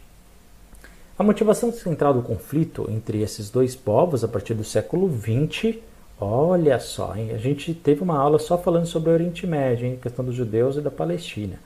A 1.17 1.23
motivação 1.23 1.71
central 1.71 2.13
do 2.13 2.21
conflito 2.21 2.85
entre 2.89 3.21
esses 3.21 3.49
dois 3.49 3.75
povos 3.75 4.23
a 4.23 4.27
partir 4.27 4.53
do 4.53 4.63
século 4.63 5.09
XX, 5.09 5.77
olha 6.19 6.79
só, 6.79 7.13
hein? 7.15 7.31
a 7.31 7.37
gente 7.37 7.73
teve 7.73 8.01
uma 8.01 8.17
aula 8.17 8.39
só 8.39 8.57
falando 8.57 8.85
sobre 8.85 9.09
o 9.09 9.13
Oriente 9.13 9.45
Médio, 9.45 9.85
hein? 9.85 9.99
questão 10.01 10.23
dos 10.23 10.35
judeus 10.35 10.77
e 10.77 10.81
da 10.81 10.91
Palestina. 10.91 11.59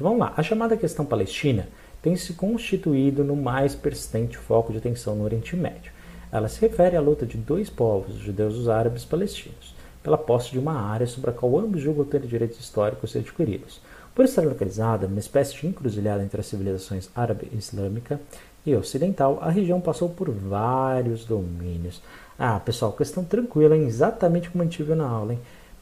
Então 0.00 0.12
vamos 0.12 0.26
lá, 0.26 0.32
a 0.34 0.42
chamada 0.42 0.78
questão 0.78 1.04
palestina 1.04 1.68
tem 2.00 2.16
se 2.16 2.32
constituído 2.32 3.22
no 3.22 3.36
mais 3.36 3.74
persistente 3.74 4.38
foco 4.38 4.72
de 4.72 4.78
atenção 4.78 5.14
no 5.14 5.24
Oriente 5.24 5.54
Médio. 5.54 5.92
Ela 6.32 6.48
se 6.48 6.58
refere 6.58 6.96
à 6.96 7.02
luta 7.02 7.26
de 7.26 7.36
dois 7.36 7.68
povos, 7.68 8.16
os 8.16 8.22
judeus 8.22 8.54
e 8.54 8.60
os 8.60 8.68
árabes 8.70 9.04
palestinos, 9.04 9.74
pela 10.02 10.16
posse 10.16 10.52
de 10.52 10.58
uma 10.58 10.72
área 10.72 11.06
sobre 11.06 11.28
a 11.28 11.34
qual 11.34 11.58
ambos 11.58 11.82
julgam 11.82 12.06
ter 12.06 12.22
direitos 12.22 12.58
históricos 12.58 13.14
adquiridos. 13.14 13.78
Por 14.14 14.24
estar 14.24 14.42
localizada 14.42 15.06
numa 15.06 15.20
espécie 15.20 15.54
de 15.60 15.66
encruzilhada 15.66 16.24
entre 16.24 16.40
as 16.40 16.46
civilizações 16.46 17.10
árabe 17.14 17.50
e 17.52 17.58
islâmica, 17.58 18.18
e 18.64 18.74
ocidental, 18.74 19.38
a 19.42 19.50
região 19.50 19.82
passou 19.82 20.08
por 20.08 20.30
vários 20.30 21.26
domínios. 21.26 22.00
Ah, 22.38 22.58
pessoal, 22.58 22.92
questão 22.92 23.22
tranquila, 23.22 23.76
hein? 23.76 23.86
exatamente 23.86 24.48
como 24.48 24.62
a 24.62 24.64
gente 24.64 24.82
viu 24.82 24.96
na 24.96 25.06
aula. 25.06 25.34
Hein? 25.34 25.40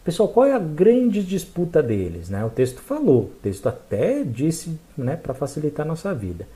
Pessoal, 0.08 0.30
qual 0.30 0.46
é 0.46 0.54
a 0.54 0.58
grande 0.58 1.22
disputa 1.22 1.82
deles? 1.82 2.30
Né? 2.30 2.42
O 2.42 2.48
texto 2.48 2.80
falou, 2.80 3.24
o 3.24 3.32
texto 3.42 3.66
até 3.66 4.24
disse 4.24 4.80
né, 4.96 5.16
para 5.16 5.34
facilitar 5.34 5.84
a 5.84 5.88
nossa 5.90 6.14
vida. 6.14 6.48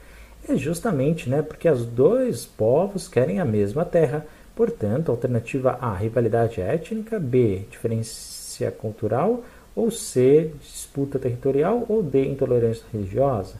É 0.48 0.56
justamente 0.56 1.28
né, 1.28 1.42
porque 1.42 1.68
os 1.68 1.84
dois 1.84 2.46
povos 2.46 3.06
querem 3.08 3.40
a 3.40 3.44
mesma 3.44 3.84
terra, 3.84 4.24
portanto, 4.56 5.10
alternativa 5.10 5.76
A, 5.82 5.94
rivalidade 5.94 6.62
étnica, 6.62 7.20
B, 7.20 7.66
diferença 7.70 8.70
cultural, 8.70 9.44
ou 9.76 9.90
C, 9.90 10.50
disputa 10.58 11.18
territorial, 11.18 11.84
ou 11.90 12.02
D, 12.02 12.24
intolerância 12.24 12.86
religiosa. 12.90 13.56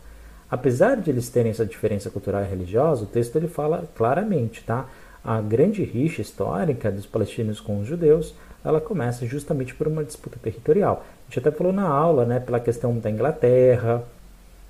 Apesar 0.51 1.03
de 1.03 1.11
eles 1.11 1.29
terem 1.29 1.51
essa 1.51 1.67
diferença 1.67 2.09
cultural 2.09 2.43
e 2.43 2.49
religiosa, 2.49 3.05
o 3.05 3.09
texto 3.09 3.37
ele 3.37 3.47
fala 3.47 3.87
claramente, 3.95 4.65
tá? 4.65 4.89
A 5.23 5.39
grande 5.43 5.85
rixa 5.85 6.23
histórica 6.23 6.91
dos 6.91 7.05
palestinos 7.05 7.61
com 7.61 7.79
os 7.79 7.87
judeus, 7.87 8.35
ela 8.65 8.81
começa 8.81 9.27
justamente 9.27 9.75
por 9.75 9.87
uma 9.87 10.05
disputa 10.05 10.39
territorial. 10.43 11.05
A 11.05 11.25
gente 11.29 11.39
até 11.39 11.51
falou 11.57 11.73
na 11.73 11.87
aula, 11.87 12.25
né, 12.25 12.41
pela 12.41 12.61
questão 12.61 12.99
da 12.99 13.11
Inglaterra, 13.11 14.03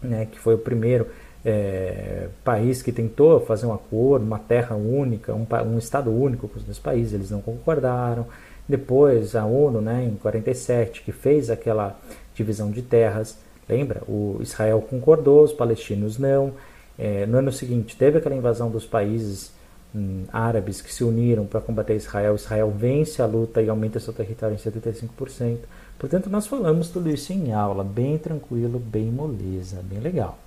né, 0.02 0.26
que 0.30 0.38
foi 0.38 0.54
o 0.54 0.58
primeiro 0.58 1.06
é, 1.44 2.28
país 2.44 2.82
que 2.82 2.92
tentou 2.92 3.40
fazer 3.40 3.66
um 3.66 3.72
acordo, 3.72 4.25
uma 4.25 4.38
terra 4.38 4.76
única, 4.76 5.34
um, 5.34 5.46
um 5.66 5.78
estado 5.78 6.11
único 6.11 6.49
com 6.49 6.58
os 6.58 6.64
dois 6.64 6.78
países, 6.78 7.12
eles 7.12 7.30
não 7.30 7.40
concordaram. 7.40 8.26
Depois 8.68 9.34
a 9.34 9.44
ONU, 9.44 9.80
né, 9.80 10.04
em 10.04 10.16
47, 10.16 11.02
que 11.02 11.12
fez 11.12 11.50
aquela 11.50 11.99
divisão 12.34 12.70
de 12.70 12.82
terras, 12.82 13.37
Lembra? 13.68 14.02
O 14.08 14.38
Israel 14.40 14.82
concordou, 14.82 15.42
os 15.42 15.52
palestinos 15.52 16.18
não. 16.18 16.52
É, 16.99 17.25
no 17.26 17.38
ano 17.38 17.52
seguinte, 17.52 17.96
teve 17.96 18.18
aquela 18.18 18.34
invasão 18.34 18.70
dos 18.70 18.84
países 18.84 19.52
hum, 19.94 20.25
árabes 20.32 20.80
que 20.80 20.92
se 20.92 21.04
uniram 21.04 21.46
para 21.46 21.61
combater 21.61 21.94
Israel. 21.94 22.34
Israel 22.34 22.70
vence 22.70 23.20
a 23.22 23.26
luta 23.26 23.62
e 23.62 23.68
aumenta 23.68 24.00
seu 24.00 24.12
território 24.12 24.54
em 24.54 24.58
75%. 24.58 25.58
Portanto, 25.99 26.28
nós 26.28 26.46
falamos 26.46 26.88
tudo 26.88 27.11
isso 27.11 27.32
em 27.32 27.52
aula, 27.52 27.84
bem 27.84 28.18
tranquilo, 28.18 28.78
bem 28.78 29.11
moleza, 29.11 29.82
bem 29.82 30.00
legal. 30.00 30.38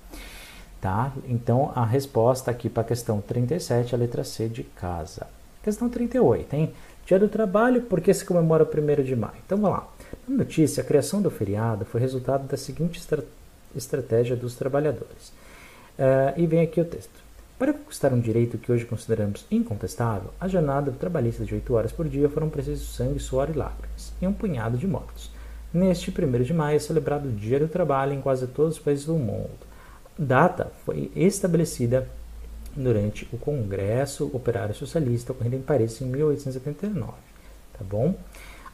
Tá? 0.80 1.12
Então, 1.26 1.72
a 1.74 1.84
resposta 1.84 2.50
aqui 2.50 2.68
para 2.68 2.82
a 2.82 2.86
questão 2.86 3.20
37, 3.20 3.94
a 3.94 3.98
letra 3.98 4.22
C 4.22 4.48
de 4.48 4.62
casa. 4.62 5.26
Questão 5.62 5.88
38, 5.88 6.54
hein? 6.54 6.72
Dia 7.06 7.18
do 7.18 7.28
trabalho, 7.28 7.82
por 7.82 8.00
que 8.00 8.12
se 8.12 8.24
comemora 8.24 8.64
o 8.64 8.66
1 8.66 9.02
de 9.02 9.16
maio? 9.16 9.34
Então, 9.44 9.58
vamos 9.58 9.78
lá. 9.78 9.88
Na 10.28 10.36
notícia, 10.36 10.82
a 10.82 10.86
criação 10.86 11.22
do 11.22 11.30
feriado 11.30 11.84
foi 11.84 12.00
resultado 12.00 12.46
da 12.46 12.56
seguinte 12.56 12.98
estra 12.98 13.24
estratégia 13.74 14.36
dos 14.36 14.54
trabalhadores. 14.54 15.28
Uh, 15.98 16.36
e 16.36 16.46
vem 16.46 16.60
aqui 16.60 16.80
o 16.80 16.84
texto. 16.84 17.25
Para 17.58 17.72
conquistar 17.72 18.12
um 18.12 18.20
direito 18.20 18.58
que 18.58 18.70
hoje 18.70 18.84
consideramos 18.84 19.46
incontestável, 19.50 20.30
a 20.38 20.46
jornada 20.46 20.92
trabalhista 20.92 21.42
de 21.42 21.54
8 21.54 21.72
horas 21.72 21.90
por 21.90 22.06
dia 22.06 22.28
foram 22.28 22.50
precisos 22.50 22.94
sangue, 22.94 23.18
suor 23.18 23.48
e 23.48 23.56
lágrimas, 23.56 24.12
e 24.20 24.26
um 24.26 24.32
punhado 24.32 24.76
de 24.76 24.86
mortos. 24.86 25.30
Neste 25.72 26.10
1 26.10 26.42
de 26.42 26.52
maio 26.52 26.76
é 26.76 26.78
celebrado 26.78 27.28
o 27.28 27.32
Dia 27.32 27.58
do 27.58 27.66
Trabalho 27.66 28.12
em 28.12 28.20
quase 28.20 28.46
todos 28.46 28.76
os 28.76 28.82
países 28.82 29.06
do 29.06 29.14
mundo. 29.14 29.48
A 30.18 30.22
data 30.22 30.70
foi 30.84 31.10
estabelecida 31.16 32.06
durante 32.76 33.26
o 33.32 33.38
Congresso 33.38 34.30
Operário 34.34 34.74
Socialista 34.74 35.32
ocorrido 35.32 35.56
em 35.56 35.62
Paris 35.62 35.98
em 36.02 36.04
1879. 36.04 37.12
Tá 37.72 37.82
bom? 37.82 38.14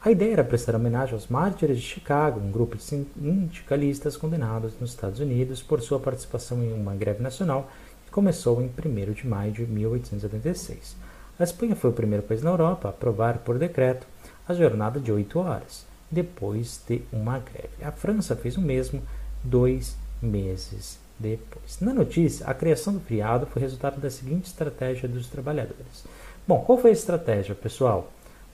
A 0.03 0.11
ideia 0.11 0.33
era 0.33 0.43
prestar 0.43 0.75
homenagem 0.75 1.13
aos 1.13 1.29
mártires 1.29 1.77
de 1.77 1.83
Chicago, 1.83 2.41
um 2.41 2.51
grupo 2.51 2.75
de 2.75 2.83
sindicalistas 2.83 4.17
condenados 4.17 4.73
nos 4.77 4.89
Estados 4.89 5.21
Unidos 5.21 5.61
por 5.61 5.81
sua 5.81 5.99
participação 5.99 6.61
em 6.61 6.73
uma 6.73 6.93
greve 6.93 7.23
nacional 7.23 7.71
começou 8.13 8.61
em 8.61 8.67
1 8.67 9.11
de 9.11 9.27
maio 9.27 9.51
de 9.51 9.65
1886. 9.65 10.95
A 11.37 11.43
Espanha 11.43 11.75
foi 11.75 11.89
o 11.89 11.93
primeiro 11.93 12.23
país 12.23 12.43
na 12.43 12.51
Europa 12.51 12.87
a 12.87 12.91
aprovar 12.91 13.39
por 13.39 13.57
decreto 13.57 14.05
a 14.47 14.53
jornada 14.53 14.99
de 14.99 15.11
oito 15.11 15.39
horas, 15.39 15.83
depois 16.11 16.79
de 16.87 17.01
uma 17.11 17.39
greve. 17.39 17.83
A 17.83 17.91
França 17.91 18.35
fez 18.35 18.55
o 18.55 18.61
mesmo 18.61 19.01
dois 19.43 19.97
meses 20.21 20.99
depois. 21.19 21.79
Na 21.81 21.91
notícia, 21.91 22.45
a 22.45 22.53
criação 22.53 22.93
do 22.93 22.99
feriado 22.99 23.47
foi 23.47 23.61
resultado 23.61 23.99
da 23.99 24.11
seguinte 24.11 24.45
estratégia 24.45 25.09
dos 25.09 25.27
trabalhadores. 25.27 26.05
Bom, 26.47 26.61
qual 26.61 26.77
foi 26.77 26.91
a 26.91 26.93
estratégia, 26.93 27.55
pessoal? 27.55 28.11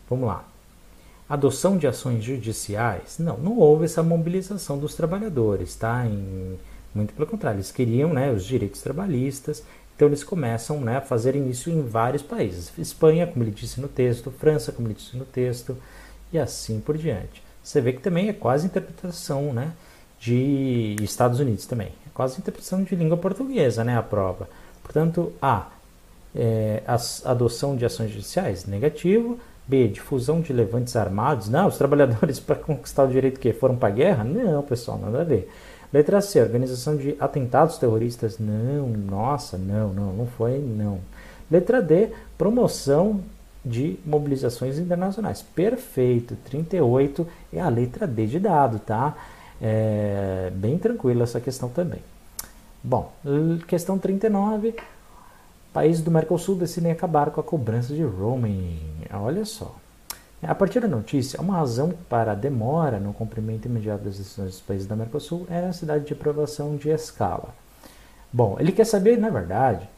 Vamos 0.10 0.28
lá 0.28 0.46
adoção 1.30 1.78
de 1.78 1.86
ações 1.86 2.24
judiciais, 2.24 3.20
não, 3.20 3.38
não 3.38 3.60
houve 3.60 3.86
essa 3.86 4.02
mobilização 4.02 4.80
dos 4.80 4.96
trabalhadores, 4.96 5.76
tá? 5.76 6.04
Em, 6.08 6.58
muito 6.94 7.14
pelo 7.14 7.28
contrário, 7.28 7.58
eles 7.58 7.72
queriam 7.72 8.14
né, 8.14 8.32
os 8.32 8.44
direitos 8.44 8.82
trabalhistas, 8.82 9.64
então 9.96 10.08
eles 10.08 10.24
começam 10.24 10.80
né, 10.80 10.98
a 10.98 11.02
fazerem 11.02 11.50
isso 11.50 11.70
em 11.70 11.82
vários 11.82 12.22
países. 12.22 12.72
Espanha, 12.78 13.28
como 13.28 13.44
ele 13.44 13.52
disse 13.52 13.82
no 13.82 13.88
texto, 13.88 14.32
França, 14.32 14.72
como 14.72 14.88
ele 14.88 14.96
disse 14.96 15.18
no 15.18 15.26
texto, 15.26 15.78
e 16.32 16.40
assim 16.40 16.80
por 16.80 16.98
diante. 16.98 17.44
Você 17.64 17.82
vê 17.82 17.94
que 17.94 18.02
também 18.02 18.30
é 18.30 18.34
quase 18.34 18.66
interpretação 18.66 19.54
né, 19.54 19.74
de 20.20 20.96
Estados 21.02 21.40
Unidos 21.40 21.66
também. 21.66 21.90
É 22.08 22.10
quase 22.14 22.40
interpretação 22.40 22.84
de 22.84 22.96
língua 22.96 23.18
portuguesa, 23.18 23.84
né, 23.84 23.98
a 23.98 24.04
prova. 24.04 24.50
Portanto, 24.82 25.34
A, 25.42 25.68
é, 26.34 26.82
adoção 27.26 27.76
de 27.76 27.86
ações 27.86 28.12
judiciais, 28.12 28.66
negativo. 28.66 29.40
B. 29.70 29.88
Difusão 29.88 30.42
de 30.42 30.52
levantes 30.52 30.96
armados. 30.96 31.48
Não, 31.48 31.68
os 31.68 31.78
trabalhadores 31.78 32.40
para 32.42 32.56
conquistar 32.56 33.04
o 33.04 33.08
direito 33.08 33.40
que 33.40 33.54
foram 33.54 33.76
para 33.76 33.90
a 33.90 33.92
guerra? 33.92 34.24
Não, 34.24 34.64
pessoal, 34.64 34.98
nada 34.98 35.22
a 35.22 35.24
ver. 35.24 35.48
Letra 35.92 36.22
C. 36.22 36.42
Organização 36.42 36.96
de 36.96 37.16
atentados 37.20 37.78
terroristas? 37.78 38.38
Não, 38.40 38.88
nossa, 38.88 39.58
não, 39.58 39.94
não, 39.94 40.14
não 40.14 40.28
foi, 40.28 40.60
não. 40.60 41.00
Letra 41.50 41.82
D. 41.82 42.10
Promoção 42.38 43.22
de 43.66 44.00
mobilizações 44.06 44.78
internacionais. 44.78 45.42
Perfeito. 45.42 46.36
38 46.46 47.28
é 47.52 47.60
a 47.60 47.70
letra 47.70 48.08
D 48.08 48.28
de 48.28 48.40
dado, 48.40 48.80
tá? 48.80 49.16
É 49.62 50.52
bem 50.56 50.78
tranquila 50.78 51.24
essa 51.24 51.42
questão 51.42 51.70
também. 51.70 52.02
Bom, 52.84 53.12
questão 53.68 53.98
39. 53.98 54.76
Países 55.74 56.02
do 56.02 56.10
Mercosul 56.10 56.56
decidem 56.56 56.92
acabar 56.92 57.30
com 57.32 57.42
a 57.42 57.44
cobrança 57.44 57.94
de 57.94 58.04
roaming. 58.04 58.80
Olha 59.14 59.44
só. 59.44 59.76
A 60.42 60.56
partir 60.56 60.80
da 60.80 60.88
notícia, 60.88 61.42
uma 61.42 61.58
razão 61.58 61.94
para 62.10 62.32
a 62.32 62.36
demora 62.36 62.98
no 62.98 63.14
cumprimento 63.14 63.66
imediato 63.66 64.06
das 64.06 64.18
decisões 64.18 64.52
dos 64.52 64.62
países 64.62 64.88
da 64.88 64.96
Mercosul 64.96 65.46
é 65.50 65.58
a 65.58 65.68
necessidade 65.68 66.06
de 66.06 66.14
aprovação 66.14 66.78
de 66.78 66.90
escala. 66.90 67.54
Bom, 68.32 68.56
ele 68.58 68.72
quer 68.72 68.86
saber, 68.86 69.18
na 69.18 69.30
verdade, 69.30 69.90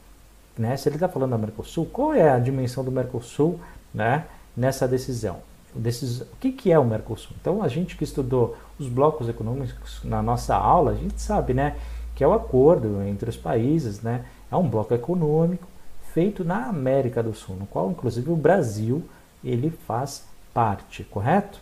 né, 0.58 0.76
se 0.78 0.90
ele 0.90 0.96
está 0.96 1.08
falando 1.08 1.32
da 1.32 1.38
Mercosul, 1.38 1.86
qual 1.86 2.14
é 2.14 2.28
a 2.28 2.40
dimensão 2.40 2.84
do 2.84 2.92
Mercosul 2.92 3.60
né, 3.94 4.26
nessa 4.58 4.88
decisão? 4.88 5.38
O 5.76 6.38
que, 6.40 6.52
que 6.52 6.72
é 6.72 6.80
o 6.80 6.86
Mercosul? 6.86 7.36
Então, 7.40 7.62
a 7.62 7.68
gente 7.68 7.96
que 7.96 8.04
estudou 8.04 8.58
os 8.80 8.88
blocos 8.88 9.30
econômicos 9.30 10.02
na 10.04 10.24
nossa 10.24 10.56
aula, 10.56 10.92
a 10.92 10.96
gente 10.96 11.22
sabe 11.22 11.54
né, 11.54 11.76
que 12.16 12.24
é 12.24 12.28
o 12.28 12.34
acordo 12.34 13.04
entre 13.04 13.30
os 13.30 13.38
países, 13.38 14.02
né, 14.02 14.26
é 14.52 14.56
um 14.56 14.68
bloco 14.68 14.94
econômico 14.94 15.68
feito 16.14 16.44
na 16.44 16.66
América 16.66 17.22
do 17.22 17.34
Sul, 17.34 17.56
no 17.58 17.68
qual, 17.68 17.92
inclusive, 17.92 18.32
o 18.32 18.36
Brasil 18.36 19.04
ele 19.44 19.70
faz 19.70 20.31
parte, 20.54 21.04
correto? 21.04 21.60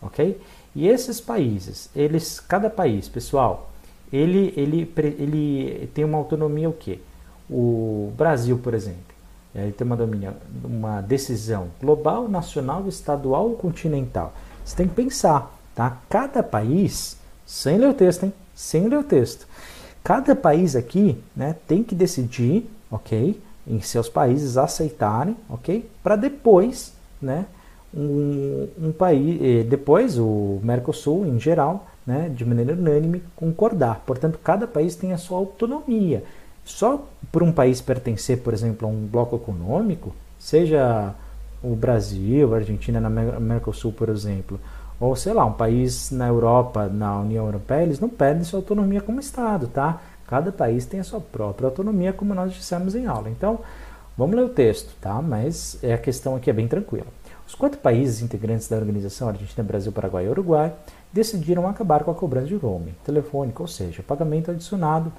Ok? 0.00 0.40
E 0.74 0.88
esses 0.88 1.20
países, 1.20 1.88
eles, 1.94 2.40
cada 2.40 2.68
país, 2.68 3.08
pessoal, 3.08 3.70
ele, 4.12 4.52
ele, 4.56 4.92
ele 4.96 5.90
tem 5.94 6.04
uma 6.04 6.18
autonomia 6.18 6.68
o 6.68 6.72
quê? 6.72 6.98
O 7.48 8.12
Brasil, 8.16 8.58
por 8.58 8.74
exemplo, 8.74 9.14
ele 9.54 9.72
tem 9.72 9.86
uma, 9.86 9.96
domínio, 9.96 10.34
uma 10.64 11.00
decisão 11.00 11.68
global, 11.80 12.28
nacional, 12.28 12.88
estadual 12.88 13.50
ou 13.50 13.56
continental. 13.56 14.32
Você 14.64 14.76
tem 14.76 14.88
que 14.88 14.94
pensar, 14.94 15.54
tá? 15.74 15.98
Cada 16.08 16.42
país, 16.42 17.16
sem 17.46 17.78
ler 17.78 17.90
o 17.90 17.94
texto, 17.94 18.24
hein? 18.24 18.32
Sem 18.54 18.88
ler 18.88 18.98
o 18.98 19.04
texto. 19.04 19.46
Cada 20.02 20.34
país 20.34 20.74
aqui, 20.74 21.22
né, 21.34 21.56
tem 21.66 21.82
que 21.82 21.94
decidir, 21.94 22.68
ok? 22.90 23.40
Em 23.66 23.80
seus 23.80 24.08
países 24.08 24.56
aceitarem, 24.56 25.36
ok? 25.48 25.88
Para 26.02 26.16
depois, 26.16 26.92
né, 27.22 27.46
um, 27.96 28.68
um 28.78 28.92
país, 28.92 29.40
eh, 29.40 29.62
depois 29.62 30.18
o 30.18 30.58
Mercosul 30.62 31.26
em 31.26 31.38
geral, 31.38 31.86
né, 32.06 32.30
de 32.34 32.44
maneira 32.44 32.72
unânime, 32.74 33.22
concordar. 33.36 34.02
Portanto, 34.04 34.38
cada 34.42 34.66
país 34.66 34.96
tem 34.96 35.12
a 35.12 35.18
sua 35.18 35.38
autonomia. 35.38 36.24
Só 36.64 37.06
por 37.30 37.42
um 37.42 37.52
país 37.52 37.80
pertencer, 37.80 38.38
por 38.38 38.52
exemplo, 38.52 38.88
a 38.88 38.90
um 38.90 39.06
bloco 39.06 39.36
econômico, 39.36 40.14
seja 40.38 41.14
o 41.62 41.74
Brasil, 41.74 42.52
a 42.52 42.58
Argentina 42.58 43.00
na 43.00 43.08
Mercosul, 43.08 43.92
por 43.92 44.08
exemplo, 44.08 44.58
ou 45.00 45.16
sei 45.16 45.32
lá, 45.32 45.44
um 45.44 45.52
país 45.52 46.10
na 46.10 46.28
Europa, 46.28 46.86
na 46.86 47.20
União 47.20 47.46
Europeia, 47.46 47.82
eles 47.82 48.00
não 48.00 48.08
perdem 48.08 48.44
sua 48.44 48.58
autonomia 48.58 49.00
como 49.00 49.20
Estado, 49.20 49.66
tá? 49.66 50.00
Cada 50.26 50.52
país 50.52 50.86
tem 50.86 51.00
a 51.00 51.04
sua 51.04 51.20
própria 51.20 51.66
autonomia, 51.66 52.12
como 52.12 52.34
nós 52.34 52.52
dissemos 52.52 52.94
em 52.94 53.06
aula. 53.06 53.28
Então, 53.28 53.60
vamos 54.16 54.36
ler 54.36 54.44
o 54.44 54.48
texto, 54.48 54.94
tá? 55.00 55.20
Mas 55.20 55.78
é 55.82 55.92
a 55.94 55.98
questão 55.98 56.36
aqui 56.36 56.48
é 56.48 56.52
bem 56.52 56.68
tranquila. 56.68 57.06
Os 57.54 57.60
quatro 57.60 57.78
países 57.78 58.20
integrantes 58.20 58.66
da 58.66 58.76
organização 58.76 59.28
Argentina, 59.28 59.62
Brasil, 59.62 59.92
Paraguai 59.92 60.26
e 60.26 60.28
Uruguai 60.28 60.74
decidiram 61.12 61.68
acabar 61.68 62.02
com 62.02 62.10
a 62.10 62.14
cobrança 62.14 62.48
de 62.48 62.56
roaming 62.56 62.96
telefônico, 63.04 63.62
ou 63.62 63.68
seja, 63.68 64.02
pagamento 64.02 64.50
adicionado 64.50 65.12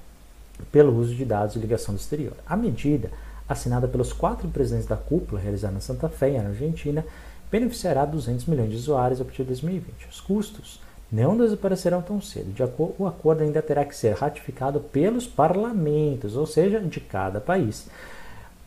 pelo 0.70 1.00
uso 1.00 1.16
de 1.16 1.24
dados 1.24 1.56
e 1.56 1.60
ligação 1.60 1.96
do 1.96 1.98
exterior. 1.98 2.34
A 2.46 2.58
medida, 2.58 3.10
assinada 3.48 3.88
pelos 3.88 4.12
quatro 4.12 4.50
presidentes 4.50 4.86
da 4.86 4.98
cúpula, 4.98 5.40
realizada 5.40 5.76
na 5.76 5.80
Santa 5.80 6.10
Fé, 6.10 6.32
na 6.32 6.50
Argentina, 6.50 7.06
beneficiará 7.50 8.04
200 8.04 8.48
milhões 8.48 8.72
de 8.72 8.76
usuários 8.76 9.22
a 9.22 9.24
partir 9.24 9.44
de 9.44 9.48
2020. 9.48 10.10
Os 10.12 10.20
custos 10.20 10.82
não 11.10 11.38
desaparecerão 11.38 12.02
tão 12.02 12.20
cedo. 12.20 12.62
Acordo, 12.62 12.96
o 13.00 13.08
acordo 13.08 13.44
ainda 13.44 13.62
terá 13.62 13.86
que 13.86 13.96
ser 13.96 14.14
ratificado 14.14 14.82
pelos 14.82 15.26
parlamentos, 15.26 16.36
ou 16.36 16.46
seja, 16.46 16.82
de 16.82 17.00
cada 17.00 17.40
país. 17.40 17.88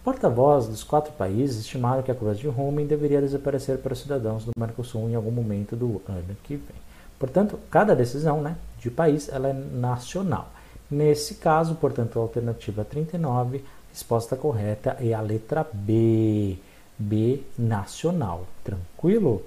Porta-voz 0.09 0.67
dos 0.67 0.83
quatro 0.83 1.13
países 1.13 1.59
estimaram 1.59 2.03
que 2.03 2.11
a 2.11 2.15
cobrança 2.15 2.41
de 2.41 2.49
roaming 2.49 2.87
deveria 2.87 3.21
desaparecer 3.21 3.77
para 3.77 3.93
os 3.93 3.99
cidadãos 3.99 4.43
do 4.43 4.53
Mercosul 4.59 5.07
em 5.11 5.15
algum 5.15 5.31
momento 5.31 5.77
do 5.77 6.01
ano 6.09 6.35
que 6.45 6.57
vem. 6.57 6.81
Portanto, 7.19 7.61
cada 7.71 7.95
decisão 7.95 8.41
né, 8.41 8.57
de 8.79 8.91
país 8.91 9.29
ela 9.29 9.49
é 9.49 9.53
nacional. 9.53 10.49
Nesse 10.91 11.35
caso, 11.35 11.75
portanto, 11.75 12.19
a 12.19 12.23
alternativa 12.23 12.87
39, 12.87 13.63
resposta 13.93 14.35
correta 14.35 14.97
é 14.99 15.13
a 15.13 15.21
letra 15.21 15.67
B. 15.75 16.57
B, 16.99 17.43
nacional. 17.59 18.47
Tranquilo? 18.65 19.43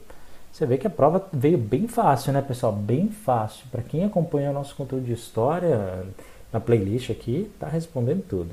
Você 0.53 0.67
vê 0.67 0.77
que 0.77 0.85
a 0.85 0.91
prova 0.91 1.27
veio 1.33 1.57
bem 1.57 1.87
fácil, 1.87 2.33
né, 2.33 2.41
pessoal? 2.43 2.71
Bem 2.71 3.09
fácil. 3.09 3.65
Para 3.71 3.81
quem 3.81 4.05
acompanha 4.05 4.51
o 4.51 4.53
nosso 4.53 4.75
conteúdo 4.75 5.05
de 5.05 5.13
história 5.13 6.05
na 6.53 6.59
playlist 6.59 7.09
aqui, 7.09 7.49
está 7.51 7.67
respondendo 7.67 8.23
tudo. 8.27 8.51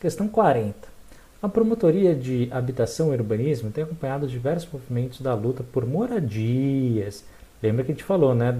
Questão 0.00 0.26
40. 0.26 0.95
A 1.42 1.50
Promotoria 1.50 2.14
de 2.14 2.48
Habitação 2.50 3.12
e 3.12 3.16
Urbanismo 3.16 3.70
tem 3.70 3.84
acompanhado 3.84 4.26
diversos 4.26 4.72
movimentos 4.72 5.20
da 5.20 5.34
luta 5.34 5.62
por 5.62 5.84
moradias. 5.84 7.24
Lembra 7.62 7.84
que 7.84 7.92
a 7.92 7.94
gente 7.94 8.04
falou, 8.04 8.34
né, 8.34 8.58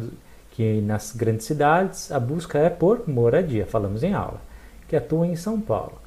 que 0.51 0.83
nas 0.83 1.17
grandes 1.17 1.47
cidades 1.47 2.13
a 2.13 2.21
busca 2.21 2.59
é 2.59 2.69
por 2.69 3.09
moradia, 3.09 3.65
falamos 3.65 4.03
em 4.03 4.13
aula, 4.13 4.43
que 4.87 4.95
atua 4.95 5.27
em 5.27 5.37
São 5.37 5.59
Paulo. 5.59 5.99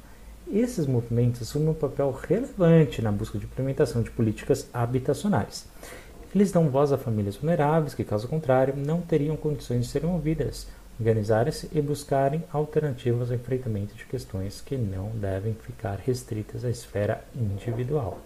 Esses 0.48 0.86
movimentos 0.86 1.42
assumem 1.42 1.70
um 1.70 1.74
papel 1.74 2.12
relevante 2.12 3.02
na 3.02 3.10
busca 3.10 3.36
de 3.36 3.46
implementação 3.46 4.00
de 4.00 4.10
políticas 4.12 4.68
habitacionais. 4.72 5.66
Eles 6.32 6.52
dão 6.52 6.70
voz 6.70 6.92
a 6.92 6.98
famílias 6.98 7.34
vulneráveis 7.34 7.94
que, 7.94 8.04
caso 8.04 8.28
contrário, 8.28 8.74
não 8.76 9.00
teriam 9.00 9.36
condições 9.36 9.86
de 9.86 9.90
serem 9.90 10.08
ouvidas, 10.08 10.68
organizarem-se 11.00 11.70
e 11.72 11.80
buscarem 11.80 12.44
alternativas 12.52 13.30
ao 13.30 13.36
enfrentamento 13.36 13.94
de 13.94 14.04
questões 14.04 14.60
que 14.60 14.76
não 14.76 15.08
devem 15.08 15.54
ficar 15.54 15.98
restritas 15.98 16.62
à 16.62 16.68
esfera 16.68 17.24
individual. 17.34 18.18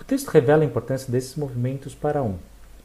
O 0.00 0.04
texto 0.04 0.28
revela 0.28 0.62
a 0.62 0.66
importância 0.66 1.12
desses 1.12 1.36
movimentos 1.36 1.94
para 1.94 2.22
um. 2.22 2.36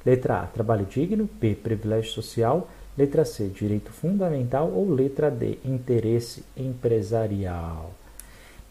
Letra 0.06 0.41
A, 0.41 0.45
trabalho 0.45 0.86
digno, 0.86 1.30
B, 1.39 1.56
privilégio 1.56 2.12
social, 2.12 2.69
letra 2.97 3.23
C, 3.23 3.47
direito 3.47 3.91
fundamental 3.91 4.69
ou 4.69 4.91
letra 4.91 5.32
D, 5.32 5.58
interesse 5.63 6.43
empresarial. 6.58 7.93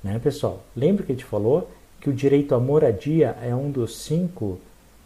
Né, 0.04 0.18
pessoal? 0.18 0.62
Lembra 0.76 1.04
que 1.04 1.12
a 1.12 1.14
gente 1.14 1.24
falou 1.24 1.70
que 1.98 2.11
o 2.11 2.14
direito 2.14 2.54
à 2.54 2.61
moradia 2.61 3.37
é 3.42 3.54
um 3.54 3.70
dos 3.70 3.96
cinco 3.98 4.59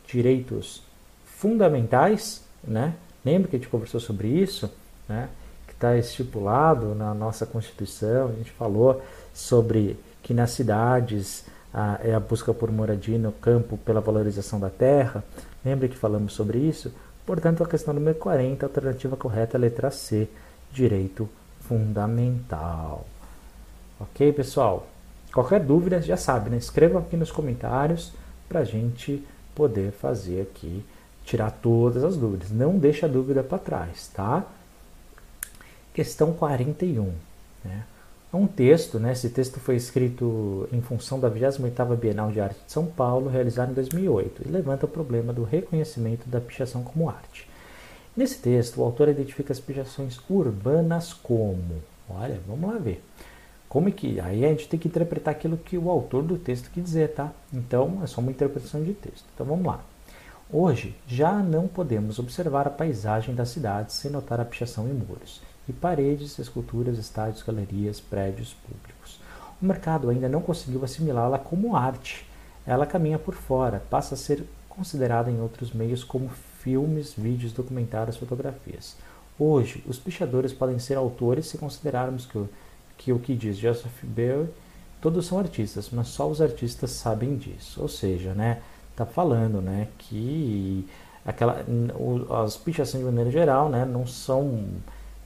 direitos 0.07 0.83
fundamentais, 1.25 2.45
né? 2.63 2.95
Lembra 3.25 3.49
que 3.49 3.57
a 3.57 3.59
gente 3.59 3.69
conversou 3.69 4.01
sobre 4.01 4.29
isso? 4.29 4.71
Né, 5.09 5.29
que 5.67 5.73
está 5.73 5.97
estipulado 5.97 6.95
na 6.95 7.15
nossa 7.15 7.47
Constituição. 7.47 8.29
A 8.29 8.33
gente 8.33 8.51
falou 8.53 9.03
sobre 9.33 9.99
que 10.23 10.33
nas 10.33 10.51
cidades 10.51 11.45
é 12.03 12.15
a 12.15 12.21
busca 12.21 12.55
por 12.55 12.71
moradia 12.71 13.19
no 13.19 13.33
campo 13.33 13.77
pela 13.79 14.01
valorização 14.01 14.61
da 14.61 14.71
terra. 14.71 15.25
Lembra 15.65 15.89
que 15.89 15.97
falamos 15.97 16.33
sobre 16.33 16.59
isso? 16.59 16.93
Portanto, 17.27 17.63
a 17.65 17.67
questão 17.67 17.95
número 17.95 18.19
40, 18.19 18.65
a 18.65 18.69
alternativa 18.69 19.17
correta 19.17 19.57
é 19.57 19.61
letra 19.61 19.91
C, 19.91 20.29
direito 20.71 21.29
fundamental. 21.61 23.07
Ok, 23.99 24.33
pessoal? 24.33 24.87
Qualquer 25.33 25.61
dúvida, 25.61 26.01
já 26.01 26.17
sabe, 26.17 26.51
né? 26.51 26.59
Escreva 26.59 26.99
aqui 27.01 27.17
nos 27.17 27.33
comentários 27.33 28.13
para 28.49 28.61
a 28.61 28.65
gente 28.65 29.27
poder 29.55 29.91
fazer 29.91 30.43
aqui, 30.43 30.85
tirar 31.25 31.51
todas 31.51 32.05
as 32.05 32.17
dúvidas. 32.17 32.51
Não 32.51 32.79
deixa 32.79 33.07
a 33.07 33.09
dúvida 33.09 33.43
para 33.43 33.59
trás, 33.59 34.11
tá? 34.15 34.45
Questão 35.95 36.33
41. 36.33 37.13
Né? 37.65 37.85
É 38.33 38.37
um 38.37 38.49
texto, 38.49 38.99
né? 38.99 39.13
esse 39.13 39.31
texto 39.31 39.61
foi 39.61 39.77
escrito 39.77 40.69
em 40.73 40.81
função 40.81 41.21
da 41.21 41.31
28ª 41.31 41.97
Bienal 41.97 42.33
de 42.33 42.41
Arte 42.41 42.59
de 42.67 42.73
São 42.73 42.85
Paulo, 42.85 43.31
realizada 43.31 43.71
em 43.71 43.75
2008, 43.75 44.43
e 44.45 44.51
levanta 44.51 44.87
o 44.87 44.89
problema 44.89 45.33
do 45.33 45.45
reconhecimento 45.45 46.29
da 46.29 46.41
pichação 46.41 46.83
como 46.83 47.09
arte. 47.09 47.49
Nesse 48.17 48.39
texto, 48.39 48.81
o 48.81 48.83
autor 48.83 49.09
identifica 49.09 49.53
as 49.53 49.61
pichações 49.61 50.19
urbanas 50.29 51.13
como, 51.13 51.81
olha, 52.11 52.41
vamos 52.45 52.73
lá 52.73 52.77
ver. 52.77 53.01
Como 53.69 53.89
é 53.89 53.93
que, 53.93 54.19
aí 54.19 54.45
a 54.45 54.49
gente 54.49 54.69
tem 54.69 54.81
que 54.81 54.89
interpretar 54.89 55.33
aquilo 55.33 55.57
que 55.57 55.79
o 55.79 55.89
autor 55.89 56.25
do 56.25 56.37
texto 56.37 56.73
quer 56.73 56.81
dizer, 56.81 57.11
tá? 57.11 57.31
Então, 57.53 58.01
é 58.03 58.09
só 58.09 58.21
uma 58.21 58.33
interpretação 58.33 58.83
de 58.83 58.95
texto. 58.95 59.25
Então, 59.33 59.47
vamos 59.47 59.65
lá. 59.65 59.81
Hoje, 60.53 60.97
já 61.07 61.35
não 61.35 61.69
podemos 61.69 62.19
observar 62.19 62.67
a 62.67 62.71
paisagem 62.71 63.33
da 63.33 63.47
cidade 63.47 63.93
sem 63.93 64.11
notar 64.11 64.41
a 64.41 64.45
pichação 64.45 64.89
em 64.89 64.93
muros 64.93 65.41
e 65.69 65.73
paredes, 65.73 66.39
esculturas, 66.39 66.99
estádios, 66.99 67.43
galerias, 67.43 68.01
prédios 68.01 68.55
públicos. 68.55 69.21
O 69.61 69.67
mercado 69.67 70.11
ainda 70.11 70.29
não 70.29 70.41
conseguiu 70.41 70.85
assimilá-la 70.85 71.39
como 71.39 71.77
arte. 71.77 72.27
ela 72.67 72.87
caminha 72.87 73.19
por 73.19 73.35
fora, 73.35 73.83
passa 73.91 74.15
a 74.15 74.19
ser 74.19 74.45
considerada 74.69 75.31
em 75.31 75.41
outros 75.41 75.73
meios 75.73 76.03
como 76.03 76.31
filmes, 76.61 77.13
vídeos, 77.13 77.53
documentários, 77.53 78.17
fotografias. 78.17 78.97
Hoje, 79.39 79.85
os 79.87 79.99
pichadores 79.99 80.53
podem 80.53 80.79
ser 80.79 80.97
autores 80.97 81.47
se 81.47 81.59
considerarmos 81.59 82.25
que 82.25 82.39
o 82.39 82.49
que, 82.97 83.13
o 83.13 83.19
que 83.19 83.35
diz 83.35 83.57
Joseph 83.57 84.03
Bell, 84.03 84.49
todos 85.01 85.27
são 85.27 85.39
artistas, 85.39 85.91
mas 85.91 86.09
só 86.09 86.29
os 86.29 86.41
artistas 86.41 86.91
sabem 86.91 87.37
disso. 87.37 87.83
Ou 87.83 87.89
seja, 87.89 88.33
né, 88.33 88.63
tá 88.97 89.05
falando 89.05 89.61
né, 89.61 89.89
que 89.99 90.89
aquela, 91.25 91.65
as 92.43 92.57
pichações 92.57 93.03
de 93.03 93.11
maneira 93.11 93.31
geral 93.31 93.69
né, 93.69 93.85
não 93.85 94.07
são 94.07 94.67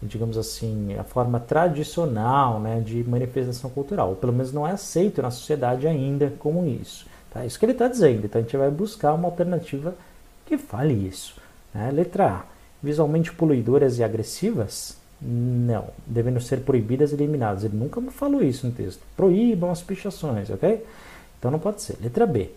digamos 0.03 0.39
assim, 0.39 0.95
a 0.97 1.05
forma 1.05 1.41
tradicional 1.41 2.61
né, 2.61 2.81
de 2.81 3.03
manifestação 3.05 3.71
cultural. 3.71 4.11
Ou 4.11 4.17
pelo 4.17 4.33
menos 4.33 4.53
não 4.53 4.67
é 4.67 4.73
aceito 4.73 5.21
na 5.23 5.31
sociedade 5.31 5.87
ainda 5.87 6.33
como 6.39 6.67
isso. 6.67 7.07
Tá? 7.33 7.45
Isso 7.45 7.59
que 7.59 7.65
ele 7.65 7.73
está 7.73 7.89
dizendo. 7.89 8.25
Então 8.25 8.41
a 8.41 8.43
gente 8.43 8.57
vai 8.57 8.71
buscar 8.71 9.13
uma 9.15 9.27
alternativa 9.27 9.95
que 10.47 10.57
fale 10.57 10.95
isso. 10.95 11.37
Né? 11.75 11.91
Letra 11.91 12.27
A. 12.27 12.43
Visualmente 12.83 13.33
poluidoras 13.33 13.99
e 13.99 14.05
agressivas? 14.05 14.97
Não. 15.21 15.87
Devendo 16.07 16.41
ser 16.41 16.61
proibidas 16.61 17.11
e 17.11 17.15
eliminadas. 17.15 17.65
Ele 17.65 17.77
nunca 17.77 18.01
falou 18.13 18.43
isso 18.43 18.67
no 18.67 18.73
texto. 18.73 19.03
Proíbam 19.17 19.71
as 19.71 19.83
pichações, 19.83 20.49
ok? 20.49 20.85
Então 21.39 21.51
não 21.51 21.59
pode 21.59 21.83
ser. 21.83 21.97
Letra 22.01 22.25
B 22.25 22.51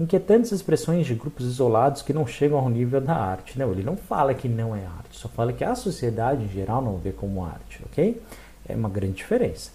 inquietantes 0.00 0.52
expressões 0.52 1.06
de 1.06 1.14
grupos 1.14 1.44
isolados 1.46 2.02
que 2.02 2.12
não 2.12 2.26
chegam 2.26 2.58
ao 2.58 2.70
nível 2.70 3.00
da 3.00 3.14
arte. 3.14 3.58
Não, 3.58 3.72
ele 3.72 3.82
não 3.82 3.96
fala 3.96 4.32
que 4.32 4.48
não 4.48 4.74
é 4.74 4.84
arte, 4.84 5.18
só 5.18 5.28
fala 5.28 5.52
que 5.52 5.64
a 5.64 5.74
sociedade 5.74 6.44
em 6.44 6.48
geral 6.48 6.80
não 6.80 6.96
vê 6.96 7.10
como 7.10 7.44
arte, 7.44 7.82
ok? 7.84 8.20
É 8.68 8.76
uma 8.76 8.88
grande 8.88 9.14
diferença. 9.14 9.70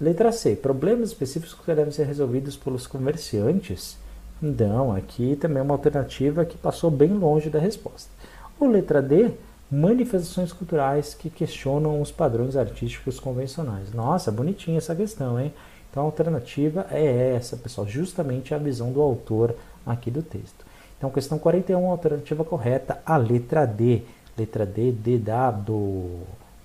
Letra 0.00 0.32
C. 0.32 0.54
Problemas 0.56 1.08
específicos 1.08 1.54
que 1.54 1.74
devem 1.74 1.92
ser 1.92 2.06
resolvidos 2.06 2.56
pelos 2.56 2.86
comerciantes. 2.86 3.96
Não, 4.40 4.94
aqui 4.94 5.36
também 5.36 5.58
é 5.58 5.62
uma 5.62 5.74
alternativa 5.74 6.44
que 6.44 6.56
passou 6.56 6.90
bem 6.90 7.12
longe 7.12 7.50
da 7.50 7.58
resposta. 7.58 8.10
Ou 8.58 8.68
letra 8.68 9.02
D. 9.02 9.32
Manifestações 9.70 10.50
culturais 10.50 11.12
que 11.12 11.28
questionam 11.28 12.00
os 12.00 12.10
padrões 12.10 12.56
artísticos 12.56 13.20
convencionais. 13.20 13.92
Nossa, 13.92 14.32
bonitinha 14.32 14.78
essa 14.78 14.94
questão, 14.94 15.38
hein? 15.38 15.52
Então 15.90 16.04
a 16.04 16.06
alternativa 16.06 16.86
é 16.90 17.34
essa, 17.34 17.56
pessoal, 17.56 17.86
justamente 17.86 18.54
a 18.54 18.58
visão 18.58 18.92
do 18.92 19.02
autor 19.02 19.54
aqui 19.86 20.10
do 20.10 20.22
texto. 20.22 20.66
Então, 20.96 21.10
questão 21.10 21.38
41, 21.38 21.90
alternativa 21.90 22.44
correta, 22.44 23.00
a 23.06 23.16
letra 23.16 23.66
D. 23.66 24.02
Letra 24.36 24.66
D, 24.66 24.92
D 24.92 25.18
dado. 25.18 26.20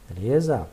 Beleza? 0.09 0.67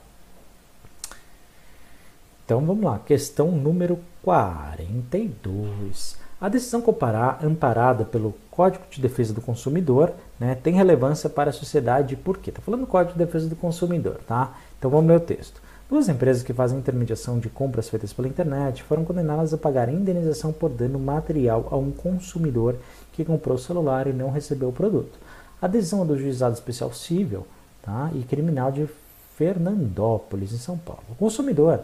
Então, 2.45 2.61
vamos 2.65 2.83
lá. 2.83 2.99
Questão 2.99 3.51
número 3.53 3.99
42. 4.23 6.19
A 6.41 6.49
decisão 6.49 6.81
comparar, 6.81 7.45
amparada 7.45 8.05
pelo 8.05 8.35
Código 8.51 8.85
de 8.91 9.01
Defesa 9.01 9.35
do 9.35 9.43
Consumidor 9.43 10.15
né, 10.39 10.55
tem 10.55 10.75
relevância 10.75 11.29
para 11.29 11.51
a 11.51 11.53
sociedade. 11.53 12.17
Por 12.17 12.39
quê? 12.39 12.49
Está 12.49 12.63
falando 12.63 12.81
do 12.81 12.87
Código 12.87 13.13
de 13.13 13.25
Defesa 13.25 13.47
do 13.47 13.57
Consumidor, 13.57 14.21
tá? 14.27 14.55
Então, 14.79 14.91
vamos 14.91 15.09
ler 15.09 15.19
o 15.19 15.21
texto. 15.21 15.61
Duas 15.91 16.09
empresas 16.09 16.45
que 16.45 16.53
fazem 16.53 16.79
intermediação 16.79 17.41
de 17.41 17.49
compras 17.49 17.89
feitas 17.89 18.13
pela 18.13 18.29
internet 18.29 18.81
foram 18.85 19.05
condenadas 19.05 19.53
a 19.53 19.59
pagar 19.59 19.89
indenização 19.89 20.53
por 20.53 20.71
dano 20.71 21.01
material 21.01 21.67
a 21.69 21.77
um 21.77 21.91
consumidor 21.91 22.77
que 23.13 23.25
comprou 23.25 23.57
o 23.57 23.59
celular 23.59 24.07
e 24.07 24.13
não 24.13 24.31
recebeu 24.31 24.69
o 24.69 24.73
produto. 24.73 25.19
A 25.61 25.67
decisão 25.67 26.03
é 26.03 26.05
do 26.05 26.17
Juizado 26.17 26.55
Especial 26.55 26.93
Civil 26.93 27.45
tá, 27.83 28.09
e 28.15 28.23
Criminal 28.23 28.71
de 28.71 28.89
Fernandópolis, 29.35 30.53
em 30.53 30.59
São 30.59 30.79
Paulo. 30.79 31.03
O 31.11 31.17
consumidor 31.17 31.81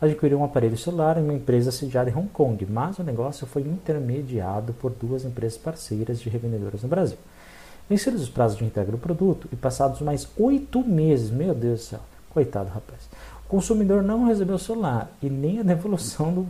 adquiriu 0.00 0.38
um 0.38 0.44
aparelho 0.44 0.78
celular 0.78 1.18
em 1.18 1.24
uma 1.24 1.34
empresa 1.34 1.72
sediada 1.72 2.10
em 2.10 2.14
Hong 2.16 2.28
Kong, 2.28 2.64
mas 2.70 3.00
o 3.00 3.02
negócio 3.02 3.44
foi 3.44 3.62
intermediado 3.62 4.72
por 4.72 4.92
duas 4.92 5.24
empresas 5.24 5.58
parceiras 5.58 6.20
de 6.20 6.28
revendedoras 6.28 6.84
no 6.84 6.88
Brasil. 6.88 7.18
Vencidos 7.90 8.22
os 8.22 8.28
prazos 8.28 8.56
de 8.56 8.64
entrega 8.64 8.92
do 8.92 8.98
produto 8.98 9.48
e 9.52 9.56
passados 9.56 10.00
mais 10.00 10.28
oito 10.38 10.86
meses, 10.86 11.28
meu 11.28 11.52
Deus 11.52 11.80
do 11.80 11.84
céu, 11.86 12.00
coitado 12.30 12.68
rapaz, 12.68 13.08
o 13.48 13.50
consumidor 13.50 14.02
não 14.02 14.26
recebeu 14.26 14.56
o 14.56 14.58
celular 14.58 15.10
e 15.22 15.30
nem 15.30 15.60
a 15.60 15.62
devolução 15.62 16.32
do, 16.32 16.46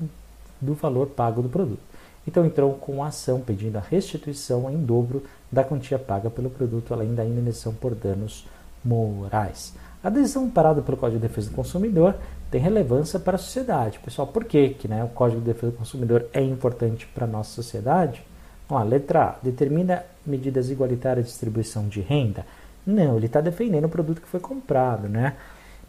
do 0.60 0.74
valor 0.74 1.06
pago 1.06 1.40
do 1.40 1.48
produto. 1.48 1.78
Então 2.26 2.44
entrou 2.44 2.74
com 2.74 3.04
ação 3.04 3.40
pedindo 3.40 3.76
a 3.76 3.80
restituição 3.80 4.68
em 4.68 4.76
dobro 4.76 5.22
da 5.50 5.62
quantia 5.62 5.98
paga 5.98 6.28
pelo 6.28 6.50
produto, 6.50 6.92
além 6.92 7.14
da 7.14 7.24
indenização 7.24 7.72
por 7.72 7.94
danos 7.94 8.44
morais. 8.84 9.74
A 10.02 10.10
decisão 10.10 10.50
parada 10.50 10.82
pelo 10.82 10.96
Código 10.96 11.20
de 11.20 11.28
Defesa 11.28 11.50
do 11.50 11.54
Consumidor 11.56 12.16
tem 12.50 12.60
relevância 12.60 13.20
para 13.20 13.36
a 13.36 13.38
sociedade. 13.38 14.00
Pessoal, 14.00 14.26
por 14.26 14.44
que, 14.44 14.70
que 14.70 14.88
né, 14.88 15.04
o 15.04 15.08
Código 15.08 15.40
de 15.40 15.46
Defesa 15.46 15.70
do 15.70 15.78
Consumidor 15.78 16.26
é 16.32 16.42
importante 16.42 17.06
para 17.14 17.26
a 17.26 17.28
nossa 17.28 17.50
sociedade? 17.50 18.22
Vamos 18.68 18.84
lá, 18.84 18.90
letra 18.90 19.24
A. 19.24 19.36
Determina 19.40 20.02
medidas 20.26 20.68
igualitárias 20.68 21.26
de 21.26 21.30
distribuição 21.30 21.86
de 21.86 22.00
renda? 22.00 22.44
Não, 22.84 23.16
ele 23.16 23.26
está 23.26 23.40
defendendo 23.40 23.84
o 23.84 23.88
produto 23.88 24.20
que 24.20 24.28
foi 24.28 24.40
comprado, 24.40 25.08
né? 25.08 25.36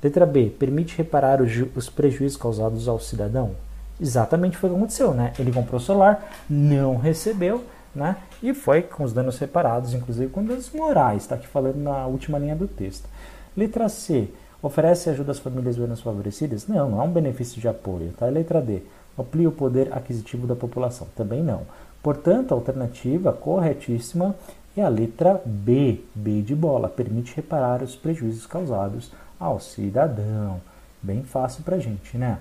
Letra 0.02 0.26
B. 0.26 0.52
Permite 0.58 0.98
reparar 0.98 1.40
os 1.42 1.90
prejuízos 1.90 2.38
causados 2.38 2.88
ao 2.88 3.00
cidadão? 3.00 3.52
Exatamente 4.00 4.56
foi 4.56 4.70
o 4.70 4.74
que 4.74 4.78
aconteceu, 4.78 5.14
né? 5.14 5.34
Ele 5.38 5.52
comprou 5.52 5.80
o 5.80 5.84
celular, 5.84 6.32
não 6.50 6.96
recebeu, 6.96 7.64
né? 7.94 8.16
E 8.42 8.54
foi 8.54 8.82
com 8.82 9.04
os 9.04 9.12
danos 9.12 9.38
reparados, 9.38 9.94
inclusive 9.94 10.32
com 10.32 10.44
danos 10.44 10.72
morais, 10.72 11.24
está 11.24 11.36
aqui 11.36 11.48
falando 11.48 11.78
na 11.78 12.06
última 12.08 12.40
linha 12.40 12.56
do 12.56 12.68
texto. 12.68 13.10
Letra 13.58 13.90
C. 13.90 14.30
Oferece 14.62 15.10
ajuda 15.10 15.32
às 15.32 15.40
famílias 15.40 15.78
menos 15.78 16.02
favorecidas? 16.02 16.68
Não, 16.68 16.90
não 16.90 17.02
é 17.02 17.04
um 17.04 17.12
benefício 17.12 17.60
de 17.62 17.68
apoio, 17.68 18.14
tá? 18.18 18.26
Letra 18.28 18.62
D. 18.62 18.82
Amplia 19.18 19.50
o 19.50 19.54
poder 19.54 19.92
aquisitivo 19.92 20.48
da 20.48 20.56
população? 20.56 21.08
Também 21.16 21.44
não. 21.44 21.62
Portanto, 22.02 22.54
a 22.54 22.56
alternativa 22.56 23.34
corretíssima 23.34 24.36
é 24.78 24.82
a 24.82 24.90
letra 24.90 25.42
B, 25.46 26.02
B 26.16 26.42
de 26.42 26.56
bola. 26.56 26.88
Permite 26.88 27.36
reparar 27.36 27.82
os 27.84 27.96
prejuízos 27.96 28.46
causados 28.46 29.12
ao 29.40 29.60
cidadão. 29.60 30.62
Bem 31.02 31.24
fácil 31.24 31.64
para 31.64 31.78
a 31.78 31.80
gente, 31.80 32.18
né? 32.18 32.40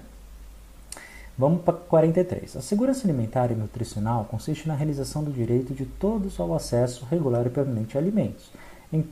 Vamos 1.39 1.63
para 1.63 1.75
43. 1.75 2.57
A 2.57 2.61
segurança 2.61 3.07
alimentar 3.07 3.53
e 3.53 3.55
nutricional 3.55 4.25
consiste 4.25 4.67
na 4.67 4.75
realização 4.75 5.23
do 5.23 5.31
direito 5.31 5.73
de 5.73 5.87
todos 5.87 6.41
ao 6.41 6.53
acesso 6.53 7.07
regular 7.09 7.47
e 7.47 7.51
permanente 7.51 7.97
a 7.97 8.01
alimentos, 8.01 8.51
em 8.93 9.07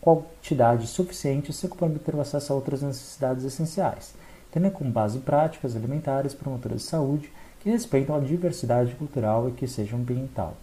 quantidade 0.00 0.86
suficiente 0.86 1.52
sem 1.52 1.68
comprometer 1.68 2.14
o 2.14 2.20
acesso 2.22 2.52
a 2.52 2.56
outras 2.56 2.80
necessidades 2.80 3.44
essenciais, 3.44 4.14
tendo 4.50 4.70
como 4.70 4.90
base 4.90 5.18
práticas 5.18 5.76
alimentares 5.76 6.32
promotoras 6.32 6.80
de 6.80 6.86
saúde 6.86 7.30
que 7.60 7.68
respeitam 7.68 8.16
a 8.16 8.20
diversidade 8.20 8.94
cultural 8.94 9.46
e 9.48 9.52
que 9.52 9.68
sejam 9.68 9.98
ambiental, 9.98 10.54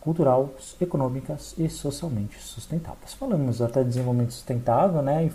cultural, 0.00 0.48
econômicas 0.80 1.54
e 1.58 1.68
socialmente 1.68 2.40
sustentáveis. 2.40 3.12
Falamos 3.12 3.60
até 3.60 3.82
de 3.82 3.88
desenvolvimento 3.88 4.32
sustentável, 4.32 5.02
né? 5.02 5.30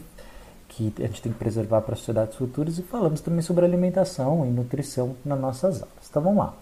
Que 0.79 1.03
a 1.03 1.07
gente 1.07 1.21
tem 1.21 1.31
que 1.31 1.37
preservar 1.37 1.81
para 1.81 1.95
sociedades 1.95 2.35
futuras 2.35 2.77
e 2.77 2.83
falamos 2.83 3.19
também 3.19 3.41
sobre 3.41 3.65
alimentação 3.65 4.45
e 4.45 4.49
nutrição 4.49 5.15
nas 5.25 5.39
nossas 5.39 5.81
aulas. 5.81 6.07
Então 6.09 6.21
vamos 6.21 6.39
lá. 6.39 6.53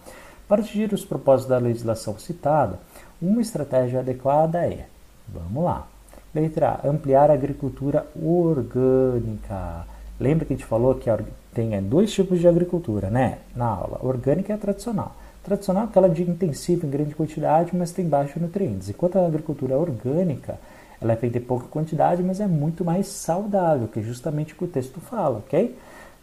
Para 0.48 0.60
atingir 0.62 0.92
os 0.92 1.04
propósitos 1.04 1.50
da 1.50 1.58
legislação 1.58 2.18
citada, 2.18 2.80
uma 3.22 3.40
estratégia 3.40 4.00
adequada 4.00 4.58
é, 4.66 4.86
vamos 5.28 5.62
lá, 5.62 5.86
letra 6.34 6.80
A, 6.82 6.88
ampliar 6.88 7.30
a 7.30 7.34
agricultura 7.34 8.06
orgânica. 8.20 9.86
Lembra 10.18 10.46
que 10.46 10.54
a 10.54 10.56
gente 10.56 10.66
falou 10.66 10.94
que 10.96 11.10
tem 11.54 11.74
é, 11.74 11.80
dois 11.80 12.12
tipos 12.12 12.40
de 12.40 12.48
agricultura, 12.48 13.10
né? 13.10 13.38
Na 13.54 13.66
aula, 13.66 14.00
orgânica 14.02 14.52
e 14.52 14.54
a 14.56 14.58
tradicional. 14.58 15.14
Tradicional 15.44 15.84
é 15.84 15.86
aquela 15.86 16.08
de 16.08 16.22
intensiva 16.22 16.86
em 16.86 16.90
grande 16.90 17.14
quantidade, 17.14 17.70
mas 17.74 17.92
tem 17.92 18.08
baixos 18.08 18.42
nutrientes. 18.42 18.88
Enquanto 18.88 19.16
a 19.16 19.26
agricultura 19.26 19.76
orgânica 19.76 20.58
ela 21.00 21.12
é 21.12 21.16
feita 21.16 21.38
em 21.38 21.42
pouca 21.42 21.66
quantidade, 21.68 22.22
mas 22.22 22.40
é 22.40 22.46
muito 22.46 22.84
mais 22.84 23.06
saudável, 23.06 23.88
que 23.88 24.00
é 24.00 24.02
justamente 24.02 24.52
o 24.52 24.56
que 24.56 24.64
o 24.64 24.68
texto 24.68 25.00
fala, 25.00 25.38
ok? 25.38 25.76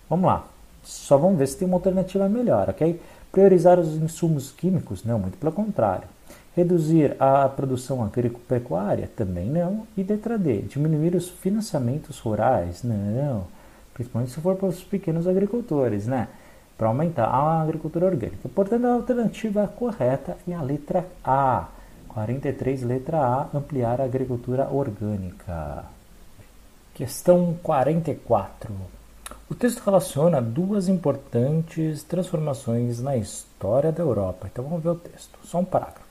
Vamos 0.10 0.26
lá. 0.26 0.46
Só 0.84 1.18
vamos 1.18 1.38
ver 1.38 1.48
se 1.48 1.58
tem 1.58 1.68
uma 1.68 1.78
alternativa 1.78 2.28
melhor, 2.30 2.70
ok? 2.70 3.00
Priorizar 3.32 3.80
os 3.80 3.96
insumos 3.96 4.52
químicos? 4.52 5.04
Não, 5.04 5.18
muito 5.18 5.38
pelo 5.38 5.52
contrário. 5.52 6.08
Reduzir 6.56 7.16
a 7.20 7.50
produção 7.50 8.04
agrícola-pecuária? 8.04 9.10
Também 9.16 9.50
não. 9.50 9.86
E 9.98 10.04
letra 10.04 10.38
D, 10.38 10.62
diminuir 10.62 11.16
os 11.16 11.30
financiamentos 11.30 12.20
rurais? 12.20 12.82
Não. 12.84 13.44
Principalmente 13.94 14.32
se 14.32 14.40
for 14.40 14.56
para 14.56 14.68
os 14.68 14.84
pequenos 14.84 15.28
agricultores, 15.28 16.06
né? 16.06 16.28
Para 16.78 16.88
aumentar 16.88 17.26
a 17.26 17.62
agricultura 17.62 18.06
orgânica. 18.06 18.48
Portanto, 18.54 18.86
a 18.86 18.94
alternativa 18.94 19.68
correta 19.68 20.38
é 20.48 20.54
a 20.54 20.62
letra 20.62 21.06
A. 21.24 21.68
43, 22.16 22.82
letra 22.84 23.20
A, 23.20 23.58
ampliar 23.58 24.00
a 24.00 24.06
agricultura 24.06 24.70
orgânica. 24.72 25.84
Questão 26.94 27.58
44. 27.62 28.74
O 29.50 29.54
texto 29.54 29.84
relaciona 29.84 30.42
duas 30.42 30.88
importantes 30.88 32.04
transformações 32.04 33.02
na 33.02 33.18
história 33.18 33.92
da 33.92 34.02
Europa. 34.02 34.48
Então 34.50 34.64
vamos 34.64 34.82
ver 34.82 34.92
o 34.92 34.96
texto, 34.96 35.38
só 35.44 35.60
um 35.60 35.66
parágrafo. 35.66 36.06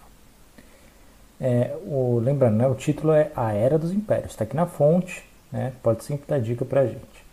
É, 1.40 1.74
o, 1.86 2.20
lembrando, 2.22 2.56
né, 2.56 2.66
o 2.66 2.74
título 2.74 3.14
é 3.14 3.32
A 3.34 3.54
Era 3.54 3.78
dos 3.78 3.90
Impérios, 3.90 4.32
está 4.32 4.44
aqui 4.44 4.54
na 4.54 4.66
fonte, 4.66 5.24
né, 5.50 5.72
pode 5.82 6.04
sempre 6.04 6.26
dar 6.28 6.38
dica 6.38 6.66
para 6.66 6.82
a 6.82 6.86
gente. 6.86 7.24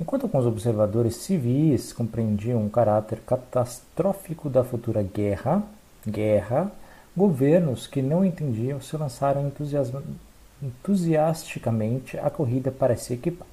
Enquanto 0.00 0.22
alguns 0.22 0.46
observadores 0.46 1.16
civis 1.16 1.92
compreendiam 1.92 2.64
o 2.64 2.70
caráter 2.70 3.20
catastrófico 3.26 4.48
da 4.48 4.64
futura 4.64 5.02
guerra, 5.02 5.62
guerra, 6.06 6.72
governos 7.16 7.86
que 7.86 8.02
não 8.02 8.24
entendiam 8.24 8.80
se 8.80 8.96
lançaram 8.96 9.50
entusiasticamente 10.62 12.18
a 12.18 12.28
corrida 12.28 12.70
para 12.70 12.96
se 12.96 13.14
equipar. 13.14 13.46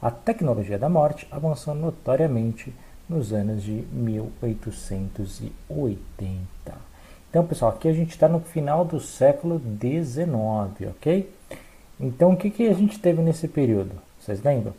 A 0.00 0.10
tecnologia 0.10 0.78
da 0.78 0.88
morte 0.88 1.26
avançou 1.30 1.74
notoriamente 1.74 2.72
nos 3.08 3.32
anos 3.32 3.62
de 3.62 3.84
1880. 3.92 6.38
Então, 7.30 7.46
pessoal, 7.46 7.72
aqui 7.72 7.88
a 7.88 7.92
gente 7.92 8.10
está 8.10 8.28
no 8.28 8.40
final 8.40 8.84
do 8.84 9.00
século 9.00 9.60
XIX, 9.60 10.90
ok? 10.90 11.32
Então, 11.98 12.32
o 12.32 12.36
que, 12.36 12.50
que 12.50 12.68
a 12.68 12.74
gente 12.74 12.98
teve 12.98 13.22
nesse 13.22 13.48
período? 13.48 13.92
Vocês 14.20 14.42
lembram? 14.42 14.74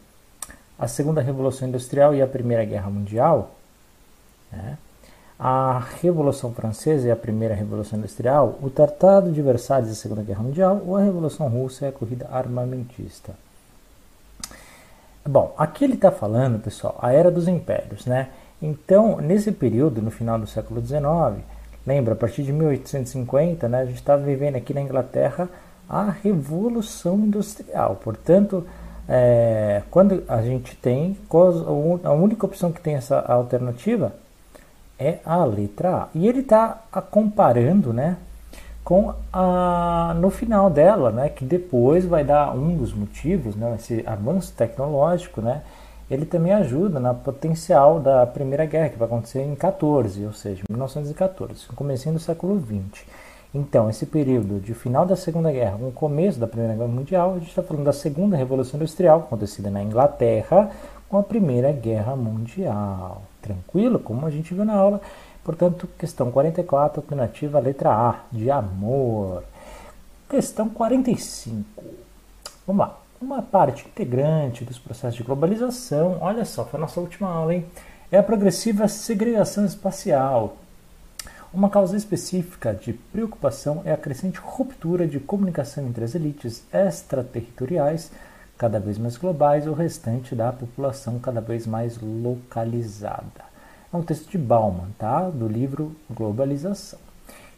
A 0.78 0.88
Segunda 0.88 1.22
Revolução 1.22 1.68
Industrial 1.68 2.14
e 2.16 2.22
a 2.22 2.28
Primeira 2.28 2.64
Guerra 2.64 2.90
Mundial. 2.90 3.56
Né? 4.52 4.78
A 5.40 5.80
Revolução 6.02 6.52
Francesa 6.52 7.08
e 7.08 7.12
a 7.12 7.16
Primeira 7.16 7.56
Revolução 7.56 7.98
Industrial, 7.98 8.60
o 8.62 8.70
Tratado 8.70 9.32
de 9.32 9.42
Versalhes 9.42 9.88
e 9.88 9.92
a 9.94 9.96
Segunda 9.96 10.22
Guerra 10.22 10.44
Mundial, 10.44 10.82
ou 10.86 10.98
a 10.98 11.02
Revolução 11.02 11.48
Russa 11.48 11.86
e 11.86 11.88
a 11.88 11.92
corrida 11.94 12.28
armamentista. 12.30 13.34
Bom, 15.26 15.54
aqui 15.58 15.86
ele 15.86 15.94
está 15.94 16.12
falando, 16.12 16.60
pessoal, 16.60 16.98
a 17.02 17.14
Era 17.14 17.32
dos 17.32 17.48
Impérios, 17.48 18.06
né? 18.06 18.30
Então, 18.62 19.18
nesse 19.22 19.52
período, 19.52 20.02
no 20.02 20.12
final 20.12 20.38
do 20.38 20.46
século 20.46 20.86
XIX, 20.86 21.44
lembra, 21.88 22.14
a 22.14 22.18
partir 22.18 22.44
de 22.44 22.52
1850, 22.52 23.70
né, 23.70 23.82
a 23.82 23.86
gente 23.86 23.96
estava 23.96 24.22
vivendo 24.22 24.58
aqui 24.58 24.74
na 24.74 24.82
Inglaterra 24.82 25.48
a 25.90 26.10
Revolução 26.10 27.16
Industrial. 27.16 27.96
Portanto, 27.96 28.66
é, 29.08 29.82
quando 29.90 30.24
a 30.28 30.42
gente 30.42 30.76
tem, 30.76 31.18
a 32.04 32.12
única 32.12 32.46
opção 32.46 32.72
que 32.72 32.82
tem 32.82 32.96
essa 32.96 33.20
alternativa 33.20 34.14
é 35.00 35.20
a 35.26 35.44
letra 35.46 35.96
A. 35.96 36.08
E 36.14 36.28
ele 36.28 36.42
está 36.42 36.82
comparando, 37.10 37.94
né, 37.94 38.18
com 38.84 39.14
a, 39.32 40.16
no 40.20 40.30
final 40.30 40.70
dela, 40.70 41.12
né, 41.12 41.30
que 41.30 41.46
depois 41.46 42.06
vai 42.06 42.24
dar 42.24 42.56
um 42.56 42.76
dos 42.76 42.94
motivos, 42.94 43.56
né, 43.56 43.76
esse 43.76 44.04
avanço 44.06 44.54
tecnológico, 44.56 45.42
né, 45.42 45.62
ele 46.10 46.26
também 46.26 46.52
ajuda 46.54 47.00
na 47.00 47.14
potencial 47.14 48.00
da 48.00 48.26
Primeira 48.26 48.66
Guerra, 48.66 48.90
que 48.90 48.98
vai 48.98 49.08
acontecer 49.08 49.42
em 49.42 49.56
14, 49.56 50.26
ou 50.26 50.34
seja, 50.34 50.64
1914, 50.70 51.68
começando 51.76 52.16
do 52.16 52.20
século 52.20 52.58
20. 52.58 53.06
Então, 53.54 53.90
esse 53.90 54.06
período 54.06 54.60
de 54.60 54.74
final 54.74 55.06
da 55.06 55.16
Segunda 55.16 55.52
Guerra 55.52 55.78
com 55.78 55.88
o 55.88 55.92
começo 55.92 56.40
da 56.40 56.48
Primeira 56.48 56.76
Guerra 56.76 56.88
Mundial, 56.88 57.32
a 57.32 57.40
gente 57.40 57.50
está 57.50 57.64
falando 57.64 57.86
da 57.86 57.94
Segunda 57.94 58.38
Revolução 58.38 58.80
Industrial, 58.80 59.20
acontecida 59.20 59.70
na 59.72 59.84
Inglaterra, 59.84 60.70
com 61.10 61.18
a 61.18 61.24
Primeira 61.24 61.72
Guerra 61.72 62.16
Mundial. 62.16 63.24
Tranquilo? 63.42 64.00
Como 64.00 64.26
a 64.26 64.30
gente 64.30 64.54
viu 64.54 64.64
na 64.64 64.76
aula. 64.76 65.02
Portanto, 65.44 65.90
questão 65.98 66.32
44, 66.32 67.02
alternativa 67.02 67.60
letra 67.60 67.92
A, 67.92 68.20
de 68.32 68.52
amor. 68.52 69.44
Questão 70.30 70.70
45. 70.70 71.66
Vamos 72.68 72.80
lá. 72.86 73.00
Uma 73.20 73.42
parte 73.42 73.86
integrante 73.86 74.64
dos 74.64 74.78
processos 74.78 75.16
de 75.16 75.24
globalização, 75.24 76.20
olha 76.22 76.46
só, 76.46 76.64
foi 76.64 76.80
a 76.80 76.82
nossa 76.82 77.02
última 77.02 77.28
aula, 77.28 77.54
hein? 77.54 77.66
É 78.12 78.18
a 78.18 78.24
progressiva 78.24 78.88
segregação 78.88 79.66
espacial. 79.66 80.56
Uma 81.52 81.70
causa 81.70 81.98
específica 81.98 82.74
de 82.74 82.94
preocupação 82.94 83.82
é 83.84 83.92
a 83.92 83.98
crescente 83.98 84.40
ruptura 84.40 85.08
de 85.08 85.20
comunicação 85.20 85.86
entre 85.88 86.04
as 86.04 86.14
elites 86.14 86.64
extraterritoriais, 86.72 88.12
cada 88.60 88.78
vez 88.78 88.98
mais 88.98 89.16
globais, 89.16 89.66
o 89.66 89.72
restante 89.72 90.36
da 90.36 90.52
população 90.52 91.18
cada 91.18 91.40
vez 91.40 91.66
mais 91.66 91.98
localizada. 92.02 93.48
É 93.92 93.96
um 93.96 94.04
texto 94.04 94.30
de 94.30 94.38
Bauman, 94.38 94.90
tá? 95.00 95.30
do 95.30 95.48
livro 95.48 95.96
Globalização. 96.12 97.00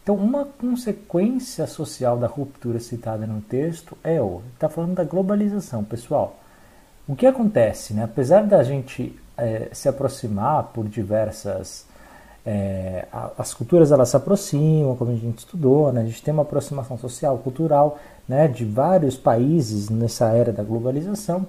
Então, 0.04 0.16
uma 0.16 0.46
consequência 0.46 1.66
social 1.66 2.18
da 2.18 2.28
ruptura 2.28 2.80
citada 2.80 3.26
no 3.26 3.42
texto 3.42 3.98
é 4.04 4.22
o. 4.22 4.42
Está 4.54 4.70
falando 4.70 4.94
da 4.94 5.04
globalização, 5.04 5.84
pessoal. 5.84 6.38
O 7.08 7.16
que 7.16 7.26
acontece, 7.26 7.96
né? 7.96 8.04
apesar 8.04 8.46
da 8.46 8.64
gente 8.64 9.20
é, 9.36 9.70
se 9.74 9.90
aproximar 9.90 10.66
por 10.66 10.88
diversas 10.88 11.86
é, 12.46 13.08
as 13.38 13.54
culturas 13.54 13.92
elas 13.92 14.10
se 14.10 14.18
aproximam, 14.18 14.96
como 14.96 15.12
a 15.12 15.16
gente 15.16 15.40
estudou, 15.40 15.92
né? 15.92 16.02
a 16.02 16.06
gente 16.06 16.24
tem 16.24 16.34
uma 16.34 16.44
aproximação 16.44 16.98
social, 16.98 17.38
cultural 17.38 18.00
né? 18.28 18.48
de 18.48 18.66
vários 18.66 19.18
países 19.18 19.90
nessa 19.90 20.30
era 20.30 20.52
da 20.52 20.64
globalização, 20.64 21.46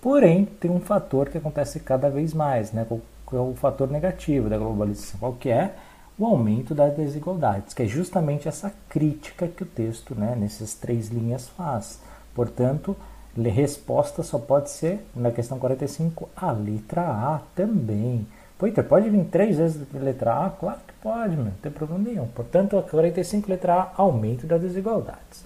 porém 0.00 0.44
tem 0.44 0.70
um 0.70 0.80
fator 0.80 1.28
que 1.28 1.38
acontece 1.38 1.80
cada 1.80 2.08
vez 2.10 2.32
mais, 2.34 2.72
né? 2.72 2.86
qual 2.88 3.00
é 3.32 3.38
o 3.50 3.54
fator 3.54 3.90
negativo 3.90 4.48
da 4.48 4.58
globalização, 4.58 5.18
qual 5.20 5.32
que 5.32 5.48
é? 5.48 5.74
O 6.16 6.24
aumento 6.26 6.74
das 6.74 6.94
desigualdades, 6.94 7.74
que 7.74 7.82
é 7.82 7.86
justamente 7.86 8.46
essa 8.46 8.72
crítica 8.88 9.48
que 9.48 9.64
o 9.64 9.66
texto, 9.66 10.14
né, 10.14 10.36
nessas 10.38 10.72
três 10.72 11.08
linhas, 11.08 11.48
faz. 11.48 12.00
Portanto, 12.32 12.96
resposta 13.36 14.22
só 14.22 14.38
pode 14.38 14.70
ser, 14.70 15.04
na 15.14 15.32
questão 15.32 15.58
45, 15.58 16.28
a 16.36 16.52
letra 16.52 17.02
A 17.02 17.40
também. 17.54 18.26
Poiter, 18.56 18.84
pode 18.84 19.10
vir 19.10 19.24
três 19.24 19.56
vezes 19.56 19.82
a 19.92 19.98
letra 19.98 20.46
A? 20.46 20.50
Claro 20.50 20.78
que 20.86 20.94
pode, 21.02 21.36
não 21.36 21.50
tem 21.60 21.72
problema 21.72 22.04
nenhum. 22.04 22.28
Portanto, 22.28 22.78
a 22.78 22.82
45, 22.82 23.50
letra 23.50 23.74
A, 23.74 23.92
aumento 23.96 24.46
das 24.46 24.60
desigualdades. 24.60 25.44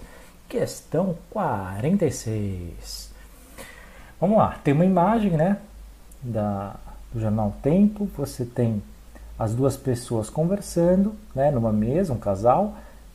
Questão 0.49 1.15
46. 1.29 3.11
Vamos 4.19 4.39
lá, 4.39 4.57
tem 4.63 4.73
uma 4.73 4.83
imagem, 4.83 5.33
né, 5.33 5.59
da, 6.23 6.75
do 7.13 7.21
jornal 7.21 7.53
Tempo, 7.61 8.09
você 8.17 8.43
tem 8.43 8.81
as 9.37 9.53
duas 9.53 9.77
pessoas 9.77 10.27
conversando, 10.27 11.13
né, 11.35 11.51
numa 11.51 11.71
mesa, 11.71 12.13
um 12.13 12.17
casal, 12.17 12.73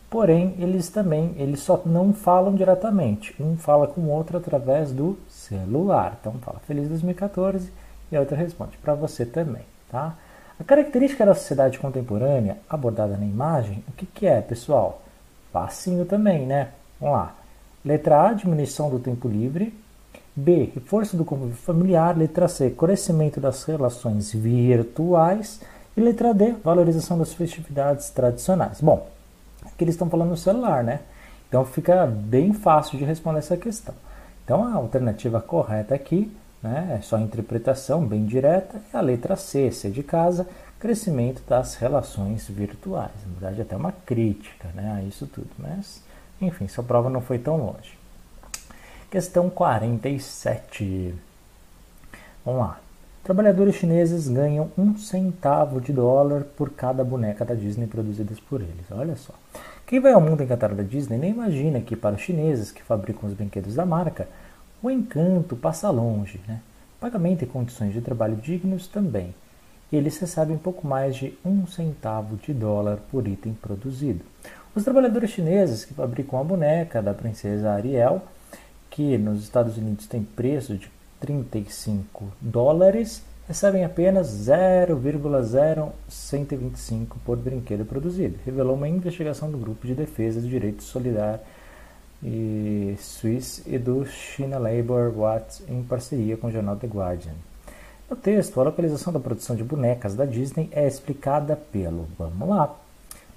porém 0.08 0.54
eles 0.60 0.88
também, 0.88 1.34
eles 1.36 1.58
só 1.58 1.82
não 1.84 2.12
falam 2.12 2.54
diretamente. 2.54 3.34
Um 3.42 3.56
fala 3.56 3.88
com 3.88 4.02
o 4.02 4.10
outro 4.10 4.38
através 4.38 4.92
do 4.92 5.18
celular. 5.28 6.16
Então 6.20 6.34
fala 6.34 6.60
Feliz 6.60 6.88
2014 6.88 7.68
e 8.12 8.16
a 8.16 8.20
outra 8.20 8.36
responde 8.36 8.76
para 8.76 8.94
você 8.94 9.26
também, 9.26 9.64
tá? 9.90 10.14
A 10.58 10.62
característica 10.62 11.26
da 11.26 11.34
sociedade 11.34 11.80
contemporânea 11.80 12.58
abordada 12.70 13.16
na 13.16 13.26
imagem, 13.26 13.82
o 13.88 13.92
que, 13.92 14.06
que 14.06 14.24
é, 14.24 14.40
pessoal? 14.40 15.02
Facinho 15.52 16.04
também, 16.04 16.46
né? 16.46 16.68
Vamos 17.00 17.16
lá. 17.16 17.34
Letra 17.84 18.28
A, 18.28 18.32
diminuição 18.32 18.88
do 18.88 18.98
tempo 18.98 19.28
livre. 19.28 19.74
B. 20.34 20.70
Reforço 20.74 21.16
do 21.16 21.24
convívio 21.24 21.56
familiar. 21.56 22.16
Letra 22.16 22.48
C. 22.48 22.70
Crescimento 22.70 23.40
das 23.40 23.64
relações 23.64 24.32
virtuais. 24.32 25.60
E 25.96 26.00
letra 26.00 26.34
D. 26.34 26.54
Valorização 26.64 27.18
das 27.18 27.34
festividades 27.34 28.10
tradicionais. 28.10 28.80
Bom, 28.80 29.08
aqui 29.64 29.84
eles 29.84 29.94
estão 29.94 30.10
falando 30.10 30.30
no 30.30 30.36
celular, 30.36 30.82
né? 30.82 31.00
Então 31.48 31.64
fica 31.64 32.06
bem 32.06 32.52
fácil 32.52 32.98
de 32.98 33.04
responder 33.04 33.38
essa 33.38 33.56
questão. 33.56 33.94
Então 34.44 34.64
a 34.64 34.74
alternativa 34.74 35.40
correta 35.40 35.94
aqui 35.94 36.34
né, 36.62 36.96
é 36.98 37.02
só 37.02 37.18
interpretação 37.18 38.04
bem 38.04 38.24
direta. 38.24 38.80
É 38.92 38.96
a 38.96 39.00
letra 39.00 39.36
C, 39.36 39.70
C 39.70 39.90
de 39.90 40.02
casa, 40.02 40.48
crescimento 40.80 41.42
das 41.48 41.76
relações 41.76 42.48
virtuais. 42.48 43.12
Na 43.26 43.32
verdade, 43.38 43.62
até 43.62 43.76
uma 43.76 43.92
crítica 43.92 44.68
né, 44.74 44.98
a 44.98 45.02
isso 45.02 45.26
tudo. 45.26 45.50
Mas, 45.58 46.02
enfim, 46.40 46.68
sua 46.68 46.84
prova 46.84 47.08
não 47.08 47.20
foi 47.20 47.38
tão 47.38 47.56
longe. 47.56 47.98
Questão 49.10 49.48
47. 49.48 51.14
Vamos 52.44 52.60
lá. 52.60 52.80
Trabalhadores 53.22 53.76
chineses 53.76 54.28
ganham 54.28 54.70
um 54.76 54.98
centavo 54.98 55.80
de 55.80 55.92
dólar 55.92 56.44
por 56.56 56.70
cada 56.70 57.02
boneca 57.02 57.42
da 57.42 57.54
Disney 57.54 57.86
produzidas 57.86 58.38
por 58.38 58.60
eles. 58.60 58.84
Olha 58.90 59.16
só. 59.16 59.32
Quem 59.86 59.98
vai 59.98 60.12
ao 60.12 60.20
mundo 60.20 60.42
encantado 60.42 60.74
da 60.74 60.82
Disney 60.82 61.16
nem 61.16 61.30
imagina 61.30 61.80
que 61.80 61.96
para 61.96 62.16
os 62.16 62.20
chineses 62.20 62.70
que 62.70 62.82
fabricam 62.82 63.28
os 63.28 63.34
brinquedos 63.34 63.76
da 63.76 63.86
marca, 63.86 64.28
o 64.82 64.90
encanto 64.90 65.56
passa 65.56 65.88
longe. 65.88 66.38
Né? 66.46 66.60
Pagamento 67.00 67.44
e 67.44 67.46
condições 67.46 67.94
de 67.94 68.02
trabalho 68.02 68.36
dignos 68.36 68.88
também. 68.88 69.34
Eles 69.90 70.18
recebem 70.18 70.58
pouco 70.58 70.86
mais 70.86 71.16
de 71.16 71.38
um 71.44 71.66
centavo 71.66 72.36
de 72.36 72.52
dólar 72.52 72.98
por 73.10 73.26
item 73.26 73.54
produzido. 73.54 74.24
Os 74.74 74.82
trabalhadores 74.82 75.30
chineses 75.30 75.84
que 75.84 75.94
fabricam 75.94 76.40
a 76.40 76.44
boneca 76.44 77.00
da 77.00 77.14
princesa 77.14 77.70
Ariel 77.70 78.20
que 78.90 79.16
nos 79.18 79.42
Estados 79.42 79.76
Unidos 79.76 80.06
tem 80.06 80.22
preço 80.22 80.76
de 80.76 80.88
35 81.20 82.24
dólares, 82.40 83.22
recebem 83.48 83.84
apenas 83.84 84.28
0,0125 84.28 87.16
por 87.24 87.36
brinquedo 87.36 87.84
produzido, 87.84 88.38
revelou 88.44 88.76
uma 88.76 88.88
investigação 88.88 89.50
do 89.50 89.58
Grupo 89.58 89.84
de 89.86 89.94
Defesa 89.94 90.40
de 90.40 90.48
Direitos 90.48 90.86
Solidários 90.86 91.42
e 92.22 92.94
Swiss 92.98 93.62
e 93.66 93.76
do 93.78 94.06
China 94.06 94.58
Labor 94.58 95.12
Watch 95.16 95.64
em 95.68 95.82
parceria 95.82 96.36
com 96.36 96.46
o 96.46 96.52
jornal 96.52 96.76
The 96.76 96.86
Guardian. 96.86 97.34
No 98.08 98.16
texto, 98.16 98.60
a 98.60 98.64
localização 98.64 99.12
da 99.12 99.20
produção 99.20 99.56
de 99.56 99.64
bonecas 99.64 100.14
da 100.14 100.24
Disney 100.24 100.70
é 100.72 100.86
explicada 100.86 101.56
pelo, 101.56 102.06
vamos 102.18 102.48
lá, 102.48 102.74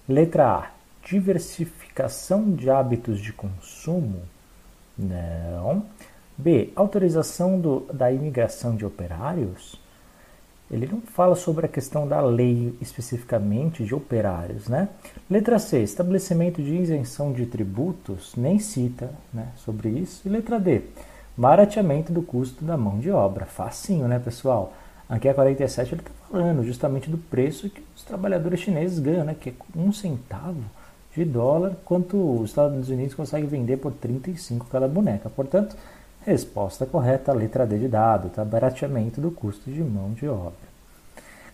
letra 0.08 0.48
A, 0.48 0.72
diversificação 1.10 2.54
de 2.54 2.70
hábitos 2.70 3.20
de 3.20 3.34
consumo 3.34 4.22
não. 4.98 5.86
B. 6.38 6.72
Autorização 6.76 7.60
do, 7.60 7.82
da 7.92 8.12
imigração 8.12 8.76
de 8.76 8.86
operários? 8.86 9.80
ele 10.70 10.86
não 10.86 11.00
fala 11.00 11.36
sobre 11.36 11.66
a 11.66 11.70
questão 11.70 12.08
da 12.08 12.20
lei 12.22 12.76
especificamente 12.82 13.86
de 13.86 13.96
operários, 13.96 14.68
né? 14.68 14.90
Letra 15.30 15.60
C, 15.60 15.82
estabelecimento 15.82 16.62
de 16.62 16.76
isenção 16.76 17.32
de 17.32 17.46
tributos, 17.46 18.34
nem 18.36 18.60
cita 18.60 19.12
né, 19.34 19.48
sobre 19.56 19.90
isso. 19.90 20.22
E 20.26 20.30
letra 20.30 20.60
D, 20.60 20.82
barateamento 21.38 22.12
do 22.12 22.22
custo 22.22 22.66
da 22.66 22.76
mão 22.76 23.00
de 23.00 23.10
obra. 23.10 23.46
Facinho, 23.46 24.08
né, 24.08 24.20
pessoal? 24.20 24.74
Aqui 25.08 25.30
a 25.30 25.34
47 25.34 25.94
ele 25.94 26.02
está 26.02 26.12
falando 26.30 26.64
justamente 26.66 27.10
do 27.10 27.18
preço 27.18 27.70
que 27.70 27.82
os 27.96 28.04
trabalhadores 28.04 28.60
chineses 28.60 29.00
ganham, 29.00 29.24
né? 29.24 29.36
Que 29.40 29.52
é 29.52 29.54
um 29.74 29.94
centavo 29.94 30.64
de 31.18 31.26
dólar, 31.26 31.76
quanto 31.84 32.42
os 32.42 32.52
Estados 32.52 32.90
Unidos 32.90 33.16
conseguem 33.16 33.48
vender 33.48 33.78
por 33.78 33.92
35 33.92 34.68
cada 34.68 34.88
boneca. 34.88 35.30
Portanto, 35.30 35.76
resposta 36.22 36.86
correta, 36.86 37.34
letra 37.34 37.66
D 37.66 37.80
de 37.80 37.88
dado, 37.88 38.30
tá? 38.30 38.46
barateamento 38.46 39.20
do 39.20 39.32
custo 39.32 39.72
de 39.72 39.84
mão 39.84 40.14
de 40.14 40.28
obra. 40.28 40.68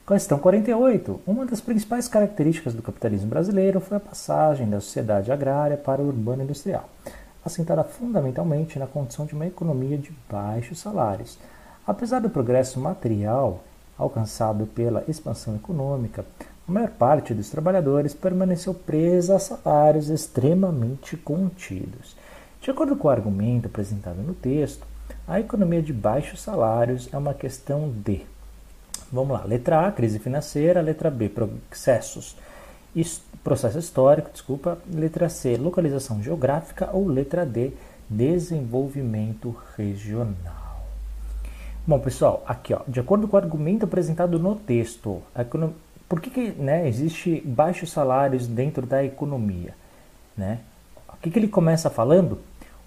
Questão 0.06 0.38
48. 0.38 1.22
Uma 1.26 1.46
das 1.46 1.62
principais 1.62 2.10
características 2.10 2.74
do 2.74 2.82
capitalismo 2.82 3.30
brasileiro 3.30 3.80
foi 3.80 3.96
a 3.96 4.02
passagem 4.02 4.70
da 4.70 4.82
sociedade 4.82 5.32
agrária 5.32 5.78
para 5.78 6.02
o 6.02 6.08
urbano 6.08 6.44
industrial, 6.44 6.90
assentada 7.46 7.86
fundamentalmente 7.86 8.78
na 8.78 8.86
condição 8.86 9.26
de 9.26 9.34
uma 9.34 9.48
economia 9.48 9.98
de 9.98 10.12
baixos 10.30 10.80
salários. 10.80 11.38
Apesar 11.88 12.20
do 12.20 12.30
progresso 12.30 12.82
material 12.82 13.62
alcançado 13.98 14.66
pela 14.66 15.06
expansão 15.08 15.56
econômica, 15.56 16.26
a 16.68 16.72
maior 16.72 16.90
parte 16.90 17.34
dos 17.34 17.50
trabalhadores 17.50 18.14
permaneceu 18.14 18.74
presa 18.74 19.36
a 19.36 19.40
salários 19.40 20.10
extremamente 20.10 21.18
contidos. 21.18 22.16
De 22.62 22.72
acordo 22.72 22.96
com 22.96 23.08
o 23.08 23.12
argumento 23.12 23.68
apresentado 23.68 24.22
no 24.22 24.34
texto, 24.34 24.86
a 25.28 25.40
economia 25.40 25.82
de 25.82 25.92
baixos 25.92 26.42
salários 26.42 27.10
é 27.12 27.18
uma 27.18 27.34
questão 27.34 27.90
de. 27.90 28.22
Vamos 29.12 29.38
lá, 29.38 29.44
letra 29.44 29.88
A, 29.88 29.92
crise 29.92 30.20
financeira, 30.20 30.82
letra 30.82 31.12
B, 31.12 31.30
processos, 31.30 32.38
processo 33.44 33.78
histórico, 33.78 34.32
desculpa, 34.32 34.78
letra 34.90 35.28
C, 35.28 35.58
localização 35.58 36.24
geográfica 36.24 36.90
ou 36.94 37.08
letra 37.08 37.46
D, 37.46 37.74
desenvolvimento 38.10 39.56
regional. 39.78 40.86
Bom, 41.86 42.00
pessoal, 42.00 42.42
aqui 42.48 42.74
ó, 42.74 42.80
de 42.88 43.02
acordo 43.02 43.28
com 43.28 43.36
o 43.36 43.40
argumento 43.40 43.84
apresentado 43.84 44.40
no 44.40 44.56
texto, 44.56 45.22
economia, 45.38 45.76
por 46.14 46.22
que, 46.22 46.30
que 46.30 46.52
né, 46.52 46.88
existe 46.88 47.42
baixos 47.44 47.92
salários 47.92 48.46
dentro 48.46 48.86
da 48.86 49.04
economia? 49.04 49.74
Né? 50.38 50.60
O 51.10 51.18
que, 51.18 51.32
que 51.32 51.40
ele 51.40 51.48
começa 51.48 51.90
falando? 51.90 52.38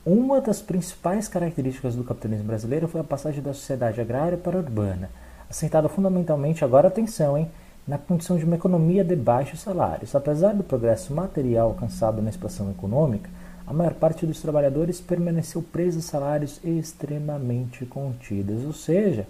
Uma 0.04 0.40
das 0.40 0.62
principais 0.62 1.26
características 1.26 1.96
do 1.96 2.04
capitalismo 2.04 2.46
brasileiro 2.46 2.86
foi 2.86 3.00
a 3.00 3.04
passagem 3.04 3.42
da 3.42 3.52
sociedade 3.52 4.00
agrária 4.00 4.38
para 4.38 4.56
a 4.56 4.60
urbana, 4.60 5.10
assentada 5.50 5.88
fundamentalmente, 5.88 6.64
agora 6.64 6.86
atenção, 6.86 7.36
hein, 7.36 7.50
na 7.84 7.98
condição 7.98 8.38
de 8.38 8.44
uma 8.44 8.54
economia 8.54 9.02
de 9.02 9.16
baixos 9.16 9.58
salários. 9.58 10.14
Apesar 10.14 10.54
do 10.54 10.62
progresso 10.62 11.12
material 11.12 11.70
alcançado 11.70 12.22
na 12.22 12.30
expansão 12.30 12.70
econômica, 12.70 13.28
a 13.66 13.72
maior 13.72 13.94
parte 13.94 14.24
dos 14.24 14.40
trabalhadores 14.40 15.00
permaneceu 15.00 15.60
presa 15.60 15.98
a 15.98 16.02
salários 16.02 16.60
extremamente 16.62 17.84
contidos, 17.86 18.64
ou 18.64 18.72
seja, 18.72 19.26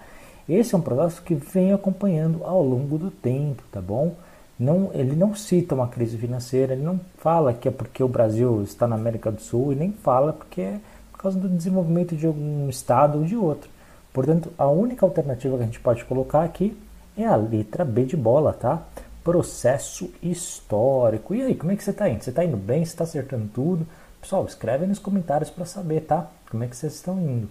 esse 0.49 0.75
é 0.75 0.79
um 0.79 0.81
processo 0.81 1.23
que 1.23 1.35
vem 1.35 1.73
acompanhando 1.73 2.45
ao 2.45 2.63
longo 2.63 2.99
do 2.99 3.11
tempo, 3.11 3.63
tá 3.71 3.81
bom? 3.81 4.15
Não, 4.59 4.91
ele 4.95 5.15
não 5.15 5.35
cita 5.35 5.75
uma 5.75 5.89
crise 5.89 6.17
financeira, 6.17 6.73
ele 6.73 6.83
não 6.83 6.99
fala 7.19 7.53
que 7.53 7.69
é 7.69 7.71
porque 7.71 8.03
o 8.03 8.09
Brasil 8.09 8.63
está 8.63 8.87
na 8.87 8.97
América 8.97 9.31
do 9.31 9.41
Sul 9.41 9.73
e 9.73 9.77
nem 9.77 9.93
fala 9.93 10.33
porque 10.33 10.61
é 10.61 10.81
por 11.13 11.19
causa 11.19 11.39
do 11.39 11.49
desenvolvimento 11.49 12.17
de 12.17 12.27
algum 12.27 12.69
estado 12.69 13.19
ou 13.19 13.25
de 13.25 13.37
outro. 13.37 13.69
Portanto, 14.13 14.51
a 14.57 14.67
única 14.67 15.05
alternativa 15.05 15.57
que 15.57 15.63
a 15.63 15.67
gente 15.67 15.81
pode 15.81 16.05
colocar 16.05 16.43
aqui 16.43 16.77
é 17.19 17.27
a 17.27 17.37
letra 17.37 17.85
B 17.85 18.05
de 18.05 18.17
bola, 18.17 18.53
tá? 18.53 18.83
Processo 19.23 20.11
histórico. 20.23 21.35
E 21.35 21.43
aí, 21.43 21.55
como 21.55 21.73
é 21.73 21.77
que 21.77 21.85
você 21.85 21.91
está 21.91 22.09
indo? 22.09 22.23
Você 22.23 22.31
está 22.31 22.45
indo 22.45 22.57
bem? 22.57 22.85
Você 22.85 22.93
está 22.93 23.05
acertando 23.05 23.49
tudo? 23.53 23.87
Pessoal, 24.21 24.47
escreve 24.47 24.87
nos 24.87 24.99
comentários 24.99 25.51
para 25.51 25.67
saber, 25.67 26.03
tá? 26.03 26.31
Como 26.51 26.65
é 26.65 26.67
que 26.67 26.77
vocês 26.77 26.95
estão 26.95 27.21
indo. 27.21 27.49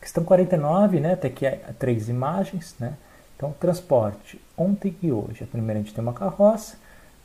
Questão 0.00 0.24
49, 0.24 1.00
né? 1.00 1.16
Tem 1.16 1.30
aqui 1.30 1.46
três 1.78 2.08
imagens, 2.08 2.74
né? 2.78 2.94
Então, 3.36 3.52
transporte 3.58 4.40
ontem 4.56 4.96
e 5.02 5.12
hoje. 5.12 5.44
A 5.44 5.46
primeira 5.46 5.80
a 5.80 5.82
gente 5.82 5.94
tem 5.94 6.02
uma 6.02 6.12
carroça, 6.12 6.76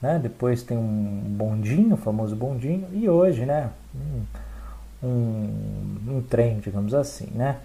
né? 0.02 0.20
Depois 0.20 0.64
tem 0.64 0.78
um 0.78 1.22
bondinho, 1.26 1.96
o 1.96 1.98
famoso 1.98 2.36
bondinho, 2.36 2.88
e 2.92 3.10
hoje, 3.10 3.46
né? 3.46 3.70
Um, 3.96 5.08
um, 5.08 6.18
um 6.18 6.22
trem, 6.22 6.60
digamos 6.60 6.94
assim, 6.94 7.30
né? 7.34 7.58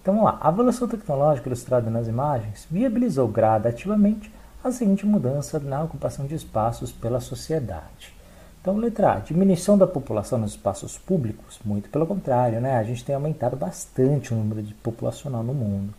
Então, 0.00 0.14
vamos 0.14 0.30
lá. 0.30 0.38
A 0.40 0.48
evolução 0.48 0.88
tecnológica 0.88 1.48
ilustrada 1.48 1.90
nas 1.90 2.08
imagens 2.08 2.66
viabilizou 2.70 3.28
gradativamente 3.28 4.32
a 4.62 4.72
seguinte 4.72 5.06
mudança 5.06 5.58
na 5.58 5.82
ocupação 5.82 6.26
de 6.26 6.34
espaços 6.34 6.90
pela 6.92 7.20
sociedade. 7.20 8.17
Então, 8.60 8.76
letra 8.76 9.14
A, 9.14 9.18
diminuição 9.20 9.78
da 9.78 9.86
população 9.86 10.38
nos 10.38 10.50
espaços 10.52 10.98
públicos, 10.98 11.58
muito 11.64 11.88
pelo 11.88 12.06
contrário, 12.06 12.60
né? 12.60 12.76
a 12.76 12.82
gente 12.82 13.04
tem 13.04 13.14
aumentado 13.14 13.56
bastante 13.56 14.34
o 14.34 14.36
número 14.36 14.62
de 14.62 14.74
populacional 14.74 15.42
no 15.42 15.54
mundo. 15.54 15.94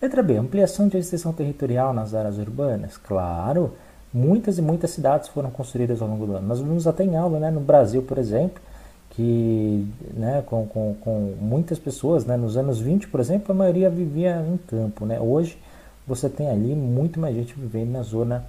Letra 0.00 0.22
B, 0.22 0.36
ampliação 0.36 0.88
de 0.88 0.98
extensão 0.98 1.32
territorial 1.32 1.92
nas 1.92 2.14
áreas 2.14 2.38
urbanas. 2.38 2.96
Claro, 2.96 3.74
muitas 4.12 4.58
e 4.58 4.62
muitas 4.62 4.90
cidades 4.90 5.28
foram 5.28 5.50
construídas 5.50 6.00
ao 6.00 6.08
longo 6.08 6.26
do 6.26 6.36
ano. 6.36 6.46
Nós 6.46 6.60
vimos 6.60 6.86
até 6.86 7.02
em 7.02 7.16
aula, 7.16 7.40
né, 7.40 7.50
no 7.50 7.60
Brasil, 7.60 8.02
por 8.02 8.18
exemplo, 8.18 8.62
que 9.10 9.86
né, 10.14 10.42
com, 10.46 10.66
com, 10.66 10.94
com 11.00 11.34
muitas 11.40 11.78
pessoas, 11.78 12.24
né, 12.24 12.36
nos 12.36 12.56
anos 12.56 12.78
20, 12.78 13.08
por 13.08 13.20
exemplo, 13.20 13.52
a 13.52 13.54
maioria 13.54 13.90
vivia 13.90 14.44
em 14.46 14.58
campo. 14.58 15.06
Né? 15.06 15.18
Hoje, 15.18 15.58
você 16.06 16.28
tem 16.28 16.48
ali 16.50 16.74
muito 16.74 17.18
mais 17.18 17.34
gente 17.34 17.54
vivendo 17.54 17.90
na 17.90 18.02
zona 18.02 18.44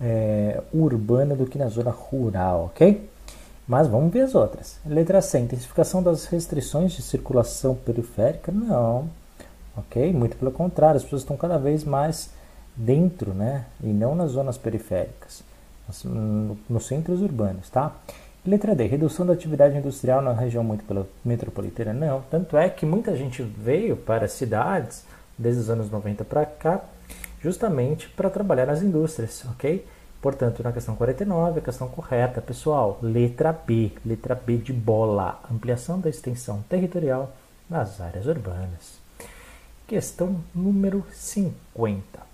é, 0.00 0.62
urbana 0.72 1.34
do 1.34 1.46
que 1.46 1.58
na 1.58 1.68
zona 1.68 1.90
rural, 1.90 2.66
ok? 2.66 3.08
Mas 3.66 3.88
vamos 3.88 4.12
ver 4.12 4.20
as 4.20 4.34
outras. 4.34 4.78
Letra 4.86 5.20
C, 5.20 5.38
intensificação 5.38 6.02
das 6.02 6.26
restrições 6.26 6.92
de 6.92 7.02
circulação 7.02 7.74
periférica? 7.74 8.52
Não, 8.52 9.08
ok? 9.76 10.12
Muito 10.12 10.36
pelo 10.36 10.52
contrário, 10.52 10.96
as 10.96 11.02
pessoas 11.02 11.22
estão 11.22 11.36
cada 11.36 11.58
vez 11.58 11.82
mais 11.82 12.30
dentro, 12.76 13.34
né? 13.34 13.64
E 13.82 13.88
não 13.88 14.14
nas 14.14 14.32
zonas 14.32 14.56
periféricas, 14.56 15.42
nos 16.68 16.86
centros 16.86 17.20
urbanos, 17.22 17.68
tá? 17.70 17.96
Letra 18.46 18.76
D, 18.76 18.86
redução 18.86 19.26
da 19.26 19.32
atividade 19.32 19.76
industrial 19.76 20.22
na 20.22 20.32
região 20.32 20.62
muito 20.62 20.84
metropolitana? 21.24 21.92
Não, 21.92 22.22
tanto 22.30 22.56
é 22.56 22.68
que 22.68 22.86
muita 22.86 23.16
gente 23.16 23.42
veio 23.42 23.96
para 23.96 24.28
cidades 24.28 25.04
desde 25.36 25.62
os 25.62 25.70
anos 25.70 25.90
90 25.90 26.24
para 26.24 26.46
cá 26.46 26.80
justamente 27.46 28.08
para 28.08 28.28
trabalhar 28.28 28.66
nas 28.66 28.82
indústrias, 28.82 29.44
ok? 29.52 29.86
Portanto, 30.20 30.64
na 30.64 30.72
questão 30.72 30.96
49, 30.96 31.60
a 31.60 31.62
questão 31.62 31.86
correta, 31.86 32.42
pessoal, 32.42 32.98
letra 33.00 33.52
B, 33.52 33.92
letra 34.04 34.34
B 34.34 34.56
de 34.56 34.72
bola, 34.72 35.40
ampliação 35.48 36.00
da 36.00 36.10
extensão 36.10 36.64
territorial 36.68 37.32
nas 37.70 38.00
áreas 38.00 38.26
urbanas. 38.26 38.98
Questão 39.86 40.40
número 40.52 41.06
50. 41.12 42.26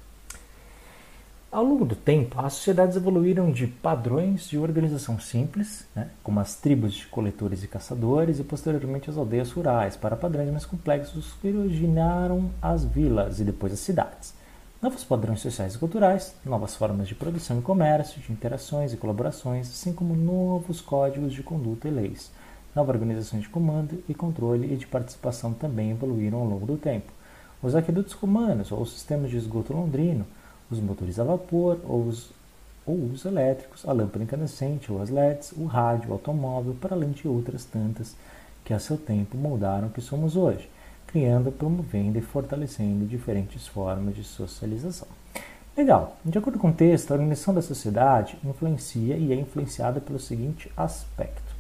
Ao 1.51 1.63
longo 1.63 1.85
do 1.85 1.95
tempo, 1.95 2.41
as 2.41 2.55
sociedades 2.55 2.97
evoluíram 2.97 3.53
de 3.53 3.67
padrões 3.67 4.49
de 4.49 4.57
organização 4.57 5.21
simples, 5.21 5.85
né, 5.95 6.09
como 6.23 6.41
as 6.41 6.55
tribos 6.55 6.95
de 6.95 7.07
coletores 7.09 7.63
e 7.63 7.69
caçadores, 7.69 8.39
e 8.39 8.45
posteriormente 8.45 9.11
as 9.11 9.19
aldeias 9.19 9.53
rurais, 9.53 9.95
para 9.95 10.17
padrões 10.17 10.51
mais 10.51 10.65
complexos 10.65 11.35
que 11.43 11.49
originaram 11.49 12.51
as 12.63 12.83
vilas 12.83 13.41
e 13.41 13.45
depois 13.45 13.75
as 13.75 13.81
cidades 13.81 14.41
novos 14.83 15.05
padrões 15.05 15.41
sociais 15.41 15.77
e 15.77 15.79
culturais, 15.79 16.35
novas 16.45 16.75
formas 16.75 17.07
de 17.07 17.15
produção 17.15 17.57
e 17.57 17.63
comércio, 17.63 18.21
de 18.21 18.33
interações 18.33 18.93
e 18.93 18.97
colaborações, 18.97 19.69
assim 19.69 19.93
como 19.93 20.17
novos 20.17 20.81
códigos 20.81 21.33
de 21.33 21.41
conduta 21.41 21.87
e 21.87 21.91
leis. 21.93 22.33
Novas 22.75 22.97
organizações 22.97 23.43
de 23.43 23.49
comando 23.49 24.03
e 24.09 24.13
controle 24.13 24.75
e 24.75 24.77
de 24.77 24.89
participação 24.89 25.53
também 25.53 25.93
evoluíram 25.93 26.41
ao 26.41 26.47
longo 26.47 26.67
do 26.67 26.77
tempo. 26.77 27.13
Os 27.63 27.77
aquedutos 27.77 28.15
romanos, 28.15 28.73
ou 28.73 28.81
os 28.81 28.93
sistemas 28.93 29.31
de 29.31 29.37
esgoto 29.37 29.73
londrino, 29.73 30.27
os 30.69 30.81
motores 30.81 31.21
a 31.21 31.23
vapor, 31.23 31.79
ou 31.85 32.03
os, 32.03 32.33
ou 32.85 32.97
os 33.05 33.25
elétricos, 33.25 33.87
a 33.87 33.93
lâmpada 33.93 34.25
incandescente 34.25 34.91
ou 34.91 35.01
as 35.01 35.11
LEDs, 35.11 35.53
o 35.53 35.65
rádio, 35.65 36.11
o 36.11 36.15
automóvel, 36.15 36.75
para 36.81 36.97
além 36.97 37.13
de 37.13 37.29
outras 37.29 37.65
tantas 37.65 38.17
que 38.65 38.75
a 38.75 38.81
seu 38.81 38.97
tempo 38.97 39.37
moldaram 39.37 39.87
o 39.87 39.91
que 39.91 40.01
somos 40.01 40.35
hoje 40.35 40.69
criando, 41.13 41.53
promovendo 41.53 42.19
e 42.19 42.23
fortalecendo 42.23 43.05
diferentes 43.07 43.69
formas 43.69 44.17
de 44.17 44.25
socialização. 44.25 45.07
Legal. 45.77 46.17
De 46.25 46.37
acordo 46.37 46.59
com 46.59 46.71
o 46.71 46.73
texto, 46.73 47.11
a 47.11 47.15
organização 47.15 47.55
da 47.55 47.63
sociedade 47.63 48.37
influencia 48.45 49.17
e 49.17 49.33
é 49.33 49.37
influenciada 49.37 50.01
pelo 50.01 50.19
seguinte 50.19 50.71
aspecto. 50.77 51.55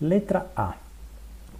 Letra 0.00 0.46
A. 0.56 0.74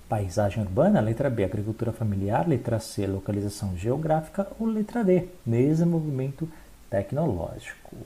Paisagem 0.08 0.62
urbana. 0.62 1.00
Letra 1.00 1.30
B. 1.30 1.44
Agricultura 1.44 1.92
familiar. 1.92 2.48
Letra 2.48 2.80
C. 2.80 3.06
Localização 3.06 3.76
geográfica. 3.76 4.46
Ou 4.58 4.66
letra 4.66 5.04
D. 5.04 5.28
Desenvolvimento 5.46 6.48
tecnológico. 6.90 7.96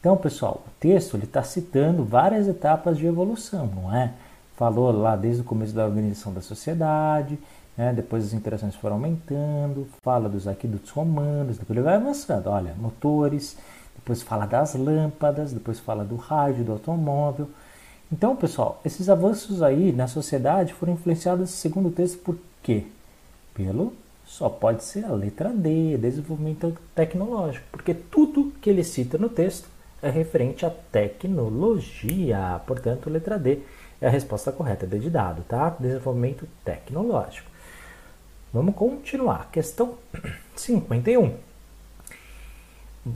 Então, 0.00 0.16
pessoal, 0.16 0.64
o 0.66 0.70
texto 0.80 1.16
está 1.16 1.42
citando 1.42 2.04
várias 2.04 2.46
etapas 2.48 2.96
de 2.96 3.06
evolução, 3.06 3.66
não 3.66 3.94
é? 3.94 4.12
Falou 4.56 4.90
lá 4.90 5.14
desde 5.14 5.42
o 5.42 5.44
começo 5.44 5.72
da 5.72 5.84
organização 5.84 6.32
da 6.32 6.40
sociedade, 6.40 7.38
né? 7.78 7.92
depois 7.92 8.24
as 8.24 8.34
interações 8.34 8.74
foram 8.74 8.96
aumentando, 8.96 9.86
fala 10.02 10.28
dos 10.28 10.48
aquedutos 10.48 10.90
romanos, 10.90 11.56
depois 11.56 11.76
ele 11.76 11.84
vai 11.84 11.94
avançando, 11.94 12.48
olha, 12.48 12.74
motores, 12.76 13.56
depois 13.94 14.20
fala 14.20 14.44
das 14.44 14.74
lâmpadas, 14.74 15.52
depois 15.52 15.78
fala 15.78 16.04
do 16.04 16.16
rádio, 16.16 16.64
do 16.64 16.72
automóvel. 16.72 17.48
Então, 18.10 18.34
pessoal, 18.34 18.80
esses 18.84 19.08
avanços 19.08 19.62
aí 19.62 19.92
na 19.92 20.08
sociedade 20.08 20.74
foram 20.74 20.94
influenciados, 20.94 21.50
segundo 21.50 21.88
o 21.88 21.92
texto, 21.92 22.18
por 22.18 22.36
quê? 22.62 22.84
Pelo 23.54 23.92
só 24.26 24.48
pode 24.48 24.84
ser 24.84 25.06
a 25.06 25.12
letra 25.12 25.48
D, 25.48 25.96
desenvolvimento 25.96 26.76
tecnológico, 26.94 27.66
porque 27.72 27.94
tudo 27.94 28.52
que 28.60 28.68
ele 28.68 28.84
cita 28.84 29.16
no 29.16 29.28
texto 29.28 29.68
é 30.02 30.10
referente 30.10 30.66
à 30.66 30.70
tecnologia. 30.70 32.60
Portanto, 32.66 33.08
letra 33.08 33.38
D 33.38 33.60
é 34.00 34.06
a 34.06 34.10
resposta 34.10 34.52
correta, 34.52 34.86
D 34.86 34.98
de 34.98 35.10
dado, 35.10 35.42
tá? 35.42 35.74
Desenvolvimento 35.80 36.46
tecnológico. 36.62 37.47
Vamos 38.52 38.74
continuar. 38.74 39.50
Questão 39.50 39.94
51. 40.56 41.34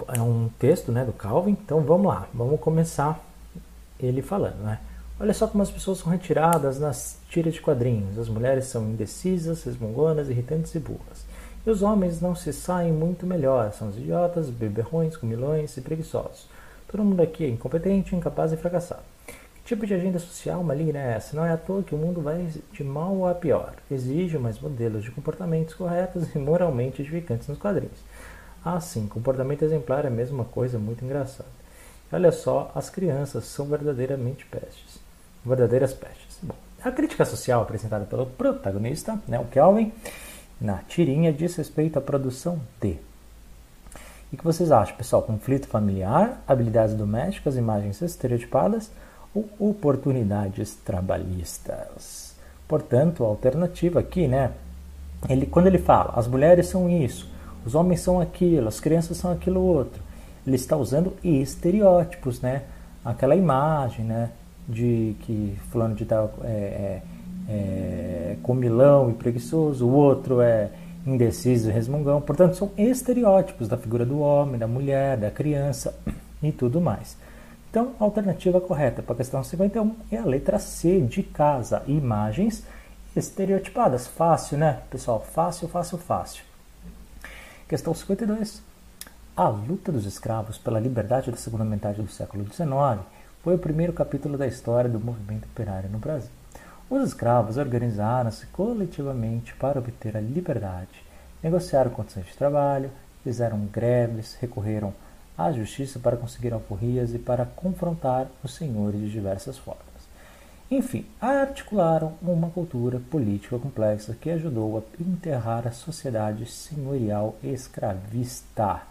É 0.09 0.21
um 0.21 0.49
texto 0.59 0.93
né, 0.93 1.05
do 1.05 1.13
Calvin, 1.13 1.53
então 1.53 1.81
vamos 1.81 2.07
lá. 2.07 2.29
Vamos 2.33 2.61
começar 2.61 3.25
ele 3.99 4.23
falando, 4.23 4.59
né? 4.63 4.79
Olha 5.21 5.33
só 5.33 5.47
como 5.47 5.63
as 5.63 5.71
pessoas 5.71 5.99
são 5.99 6.11
retiradas 6.11 6.81
nas 6.81 7.19
tiras 7.29 7.55
de 7.55 7.61
quadrinhos. 7.61 8.19
As 8.19 8.29
mulheres 8.29 8.67
são 8.67 8.91
indecisas, 8.91 9.63
resmungonas, 9.63 10.29
irritantes 10.29 10.75
e 10.75 10.79
burras. 10.79 11.25
E 11.65 11.71
os 11.71 11.83
homens 11.83 12.21
não 12.21 12.35
se 12.35 12.53
saem 12.53 12.93
muito 12.93 13.27
melhor. 13.27 13.73
São 13.73 13.89
os 13.89 13.97
idiotas, 13.97 14.51
beberrões, 14.51 15.17
comilões 15.17 15.77
e 15.77 15.81
preguiçosos. 15.81 16.49
Todo 16.89 17.05
mundo 17.05 17.21
aqui 17.21 17.45
é 17.45 17.49
incompetente, 17.49 18.17
incapaz 18.17 18.53
e 18.53 18.57
fracassado. 18.57 19.12
Tipo 19.73 19.87
de 19.87 19.95
agenda 19.95 20.19
social 20.19 20.63
maligna 20.63 20.99
é 20.99 21.13
essa? 21.15 21.35
Não 21.35 21.47
é 21.47 21.51
à 21.51 21.57
toa 21.57 21.83
que 21.83 21.95
o 21.95 21.99
mundo 21.99 22.21
vai 22.21 22.47
de 22.75 22.85
mal 22.85 23.27
a 23.27 23.35
pior. 23.35 23.73
Exige 23.91 24.37
mais 24.37 24.61
modelos 24.61 25.03
de 25.03 25.11
comportamentos 25.11 25.73
corretos 25.73 26.29
e 26.35 26.39
moralmente 26.39 27.01
edificantes 27.01 27.49
nos 27.49 27.57
quadrinhos. 27.57 27.97
Ah, 28.63 28.79
sim, 28.81 29.07
comportamento 29.07 29.65
exemplar 29.65 30.05
é 30.05 30.09
a 30.09 30.11
mesma 30.11 30.45
coisa 30.45 30.79
muito 30.79 31.03
engraçada. 31.03 31.49
Olha 32.13 32.31
só, 32.31 32.71
as 32.75 32.91
crianças 32.91 33.47
são 33.47 33.65
verdadeiramente 33.65 34.45
pestes. 34.45 34.99
Verdadeiras 35.43 35.95
pestes. 35.95 36.37
Bom, 36.43 36.55
a 36.85 36.91
crítica 36.91 37.25
social 37.25 37.63
apresentada 37.63 38.05
pelo 38.05 38.27
protagonista, 38.27 39.19
né, 39.27 39.39
o 39.39 39.47
Kelvin, 39.47 39.91
na 40.61 40.83
tirinha 40.87 41.33
diz 41.33 41.57
respeito 41.57 41.99
à 41.99 42.03
produção 42.03 42.61
de 42.79 42.99
e 44.31 44.37
que 44.37 44.45
vocês 44.45 44.71
acham, 44.71 44.97
pessoal? 44.97 45.23
Conflito 45.23 45.67
familiar, 45.67 46.43
habilidades 46.47 46.95
domésticas, 46.95 47.57
imagens 47.57 48.01
estereotipadas 48.01 48.91
oportunidades 49.59 50.75
trabalhistas? 50.75 52.35
Portanto, 52.69 53.25
a 53.25 53.29
alternativa 53.29 54.01
aqui, 54.01 54.27
né? 54.27 54.53
Ele, 55.29 55.47
quando 55.47 55.67
ele 55.67 55.79
fala, 55.79 56.15
as 56.17 56.27
mulheres 56.27 56.67
são 56.67 56.89
isso, 56.89 57.29
os 57.65 57.75
homens 57.75 58.01
são 58.01 58.21
aquilo, 58.21 58.69
as 58.69 58.81
crianças 58.81 59.17
são 59.17 59.31
aquilo 59.31 59.61
outro, 59.61 60.03
ele 60.47 60.57
está 60.57 60.77
usando 60.77 61.15
estereótipos, 61.23 62.41
né? 62.41 62.63
Aquela 63.05 63.37
imagem, 63.37 64.05
né? 64.05 64.31
De 64.69 65.17
que 65.21 65.59
fulano 65.71 65.95
de 65.95 66.05
tal 66.05 66.33
é, 66.45 66.49
é, 66.49 67.03
é 67.49 68.37
comilão 68.43 69.11
e 69.11 69.15
preguiçoso, 69.15 69.87
o 69.87 69.93
outro 69.93 70.41
é 70.41 70.71
indeciso 71.07 71.69
e 71.69 71.73
resmungão. 71.73 72.21
Portanto, 72.21 72.57
são 72.57 72.71
estereótipos 72.77 73.69
da 73.69 73.77
figura 73.77 74.05
do 74.07 74.21
homem, 74.21 74.59
da 74.59 74.67
mulher, 74.67 75.17
da 75.17 75.31
criança 75.31 75.95
e 76.43 76.53
tudo 76.53 76.81
mais. 76.81 77.17
Então, 77.73 77.95
a 77.99 78.05
alternativa 78.05 78.61
correta 78.61 79.03
para 79.03 79.15
a 79.15 79.17
questão 79.17 79.43
51 79.43 79.97
é 80.11 80.19
a 80.19 80.27
letra 80.27 80.59
C 80.59 81.01
de 81.01 81.23
casa. 81.23 81.83
Imagens 81.87 82.65
estereotipadas. 83.17 84.07
Fácil, 84.07 84.59
né, 84.59 84.83
pessoal? 84.91 85.23
Fácil, 85.23 85.69
fácil, 85.69 85.97
fácil. 85.97 86.45
Questão 87.67 87.95
52. 87.95 88.63
A 89.35 89.49
luta 89.49 89.91
dos 89.91 90.05
escravos 90.05 90.59
pela 90.59 90.79
liberdade 90.79 91.31
da 91.31 91.39
segunda 91.39 91.65
metade 91.65 92.03
do 92.03 92.11
século 92.11 92.45
XIX 92.45 93.01
foi 93.43 93.55
o 93.55 93.59
primeiro 93.59 93.95
capítulo 93.95 94.37
da 94.37 94.47
história 94.47 94.91
do 94.91 95.01
movimento 95.01 95.47
operário 95.47 95.89
no 95.89 95.97
Brasil. 95.97 96.31
Os 96.91 97.03
escravos 97.03 97.57
organizaram-se 97.57 98.45
coletivamente 98.49 99.55
para 99.55 99.79
obter 99.79 100.15
a 100.15 100.21
liberdade, 100.21 101.03
negociaram 101.43 101.91
condições 101.91 102.27
de 102.27 102.37
trabalho, 102.37 102.91
fizeram 103.25 103.61
greves, 103.73 104.37
recorreram 104.39 104.93
à 105.37 105.51
justiça 105.53 105.99
para 105.99 106.17
conseguir 106.17 106.53
alforrias 106.53 107.15
e 107.15 107.19
para 107.19 107.45
confrontar 107.45 108.27
os 108.43 108.55
senhores 108.55 109.01
de 109.01 109.11
diversas 109.11 109.59
formas. 109.59 109.83
Enfim, 110.71 111.05
articularam 111.21 112.15
uma 112.23 112.49
cultura 112.51 113.01
política 113.11 113.59
complexa 113.59 114.17
que 114.19 114.31
ajudou 114.31 114.79
a 114.79 115.03
enterrar 115.03 115.67
a 115.67 115.73
sociedade 115.73 116.47
senhorial 116.47 117.37
escravista. 117.43 118.83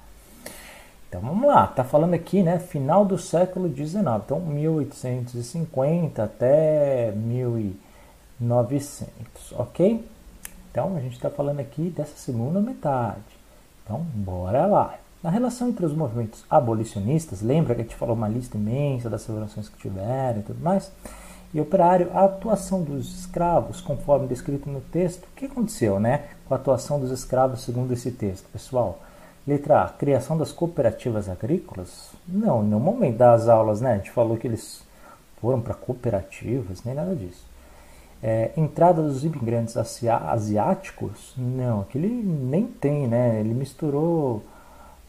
Então 1.10 1.22
vamos 1.22 1.48
lá, 1.48 1.66
está 1.66 1.84
falando 1.84 2.14
aqui, 2.14 2.44
né, 2.44 2.60
final 2.60 3.04
do 3.04 3.18
século 3.18 3.68
XIX, 3.68 3.98
então 4.24 4.40
1850 4.40 6.24
até 6.24 7.12
1800 7.12 7.92
900, 8.42 9.52
ok? 9.54 10.04
Então, 10.72 10.98
a 10.98 11.00
gente 11.00 11.14
está 11.14 11.30
falando 11.30 11.60
aqui 11.60 11.94
dessa 11.96 12.18
segunda 12.18 12.60
metade. 12.60 13.22
Então, 13.84 14.00
bora 14.00 14.66
lá. 14.66 14.96
Na 15.24 15.30
relação 15.30 15.70
entre 15.70 15.86
os 15.86 15.94
movimentos 15.94 16.44
abolicionistas, 16.50 17.44
lembra 17.44 17.76
que 17.76 17.82
a 17.82 17.84
gente 17.84 17.96
falou 17.96 18.16
uma 18.16 18.28
lista 18.28 18.58
imensa 18.58 19.08
das 19.08 19.22
celebrações 19.22 19.70
que 19.70 19.78
tiveram 19.78 20.40
e 20.40 20.44
tudo 20.44 20.60
mais? 20.60 20.92
E 21.54 21.62
operário, 21.62 22.10
a 22.14 22.26
atuação 22.26 22.82
dos 22.82 23.20
escravos, 23.20 23.82
conforme 23.82 24.26
descrito 24.26 24.68
no 24.68 24.82
texto, 24.82 25.26
o 25.26 25.36
que 25.36 25.46
aconteceu, 25.46 26.00
né? 26.00 26.30
Com 26.48 26.56
a 26.56 26.58
atuação 26.58 27.00
dos 27.00 27.12
escravos 27.12 27.62
segundo 27.62 27.94
esse 27.94 28.10
texto, 28.10 28.48
pessoal? 28.52 29.00
Letra 29.46 29.84
A, 29.84 29.90
criação 29.90 30.38
das 30.38 30.52
cooperativas 30.52 31.30
agrícolas? 31.30 32.10
Não, 32.28 32.64
no 32.64 32.80
momento 32.80 33.18
das 33.18 33.48
aulas, 33.48 33.80
né? 33.80 33.94
A 33.94 33.98
gente 33.98 34.10
falou 34.10 34.38
que 34.38 34.48
eles 34.48 34.82
foram 35.40 35.62
para 35.62 35.76
cooperativas, 35.76 36.84
nem 36.84 36.96
nada 36.96 37.16
disso. 37.16 37.46
É, 38.24 38.52
entrada 38.58 39.04
dos 39.04 39.24
imigrantes 39.24 39.78
asiáticos? 39.78 41.34
Não, 41.38 41.82
aquele 41.82 42.08
nem 42.08 42.66
tem, 42.66 43.08
né? 43.08 43.40
Ele 43.40 43.54
misturou 43.54 44.42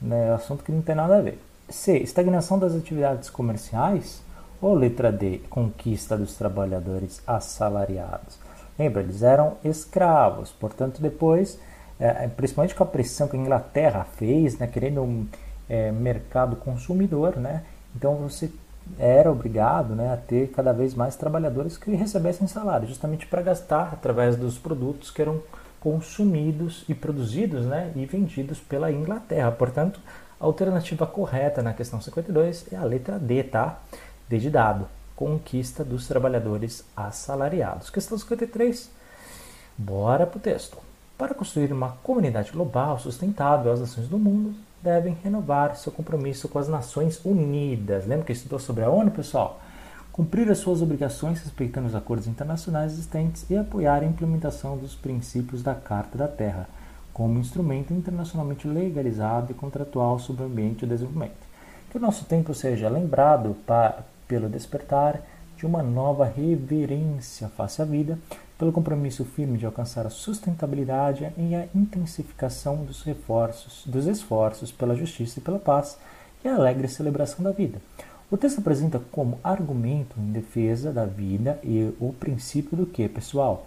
né, 0.02 0.32
assunto 0.34 0.64
que 0.64 0.72
não 0.72 0.82
tem 0.82 0.94
nada 0.94 1.18
a 1.18 1.20
ver. 1.20 1.38
C. 1.68 1.98
Estagnação 1.98 2.58
das 2.58 2.74
atividades 2.74 3.30
comerciais? 3.30 4.22
Ou 4.60 4.74
letra 4.74 5.10
D. 5.10 5.40
Conquista 5.50 6.16
dos 6.16 6.34
trabalhadores 6.34 7.22
assalariados? 7.26 8.38
Lembra, 8.78 9.02
eles 9.02 9.22
eram 9.22 9.54
escravos, 9.64 10.50
portanto, 10.50 11.00
depois, 11.00 11.58
é, 11.98 12.26
principalmente 12.28 12.74
com 12.74 12.82
a 12.82 12.86
pressão 12.86 13.28
que 13.28 13.36
a 13.36 13.40
Inglaterra 13.40 14.06
fez, 14.16 14.58
né, 14.58 14.66
querendo 14.66 15.02
um 15.02 15.26
é, 15.68 15.90
mercado 15.92 16.56
consumidor, 16.56 17.36
né? 17.36 17.62
Então 17.94 18.16
você 18.16 18.50
era 18.98 19.30
obrigado 19.30 19.94
né, 19.94 20.12
a 20.12 20.16
ter 20.16 20.48
cada 20.48 20.72
vez 20.72 20.94
mais 20.94 21.16
trabalhadores 21.16 21.76
que 21.76 21.94
recebessem 21.94 22.46
salário, 22.46 22.88
justamente 22.88 23.26
para 23.26 23.42
gastar 23.42 23.90
através 23.92 24.36
dos 24.36 24.58
produtos 24.58 25.10
que 25.10 25.22
eram 25.22 25.40
consumidos 25.82 26.84
e 26.88 26.94
produzidos 26.94 27.66
né, 27.66 27.90
e 27.96 28.06
vendidos 28.06 28.60
pela 28.60 28.92
Inglaterra. 28.92 29.50
Portanto, 29.50 30.00
a 30.40 30.44
alternativa 30.44 31.04
correta 31.08 31.60
na 31.60 31.72
questão 31.72 32.00
52 32.00 32.72
é 32.72 32.76
a 32.76 32.84
letra 32.84 33.18
D, 33.18 33.42
tá? 33.42 33.80
D 34.28 34.38
de 34.38 34.48
dado. 34.48 34.86
Conquista 35.16 35.84
dos 35.84 36.06
trabalhadores 36.06 36.84
assalariados. 36.96 37.90
Questão 37.90 38.16
53. 38.16 38.90
Bora 39.76 40.24
para 40.24 40.38
o 40.38 40.40
texto. 40.40 40.78
Para 41.18 41.34
construir 41.34 41.72
uma 41.72 41.96
comunidade 42.04 42.52
global 42.52 42.96
sustentável, 43.00 43.72
as 43.72 43.80
nações 43.80 44.06
do 44.06 44.18
mundo 44.18 44.54
devem 44.80 45.16
renovar 45.22 45.74
seu 45.74 45.90
compromisso 45.90 46.48
com 46.48 46.60
as 46.60 46.68
Nações 46.68 47.20
Unidas. 47.24 48.06
Lembra 48.06 48.26
que 48.26 48.32
estudou 48.32 48.60
sobre 48.60 48.84
a 48.84 48.90
ONU, 48.90 49.10
pessoal? 49.10 49.60
Cumprir 50.12 50.50
as 50.50 50.58
suas 50.58 50.82
obrigações 50.82 51.40
respeitando 51.40 51.86
os 51.86 51.94
acordos 51.94 52.26
internacionais 52.26 52.92
existentes 52.92 53.48
e 53.48 53.56
apoiar 53.56 54.02
a 54.02 54.04
implementação 54.04 54.76
dos 54.76 54.94
princípios 54.94 55.62
da 55.62 55.74
Carta 55.74 56.18
da 56.18 56.28
Terra 56.28 56.68
como 57.14 57.38
instrumento 57.38 57.94
internacionalmente 57.94 58.68
legalizado 58.68 59.52
e 59.52 59.54
contratual 59.54 60.18
sobre 60.18 60.42
o 60.42 60.46
ambiente 60.46 60.82
e 60.82 60.84
o 60.84 60.88
desenvolvimento. 60.88 61.46
Que 61.90 61.96
o 61.96 62.00
nosso 62.00 62.26
tempo 62.26 62.52
seja 62.52 62.90
lembrado 62.90 63.56
para, 63.66 64.04
pelo 64.28 64.50
despertar 64.50 65.22
de 65.56 65.64
uma 65.64 65.82
nova 65.82 66.26
reverência 66.26 67.48
face 67.48 67.80
à 67.80 67.84
vida, 67.86 68.18
pelo 68.58 68.70
compromisso 68.70 69.24
firme 69.24 69.56
de 69.56 69.64
alcançar 69.64 70.06
a 70.06 70.10
sustentabilidade 70.10 71.32
e 71.38 71.54
a 71.54 71.66
intensificação 71.74 72.84
dos 72.84 73.02
reforços, 73.02 73.82
dos 73.86 74.06
esforços 74.06 74.70
pela 74.70 74.94
justiça 74.94 75.38
e 75.38 75.42
pela 75.42 75.58
paz 75.58 75.96
e 76.44 76.48
a 76.48 76.54
alegre 76.54 76.86
celebração 76.86 77.42
da 77.42 77.50
vida. 77.50 77.80
O 78.32 78.36
texto 78.38 78.60
apresenta 78.60 78.98
como 79.12 79.38
argumento 79.44 80.18
em 80.18 80.32
defesa 80.32 80.90
da 80.90 81.04
vida 81.04 81.60
e 81.62 81.92
o 82.00 82.14
princípio 82.14 82.74
do 82.74 82.86
que, 82.86 83.06
pessoal? 83.06 83.66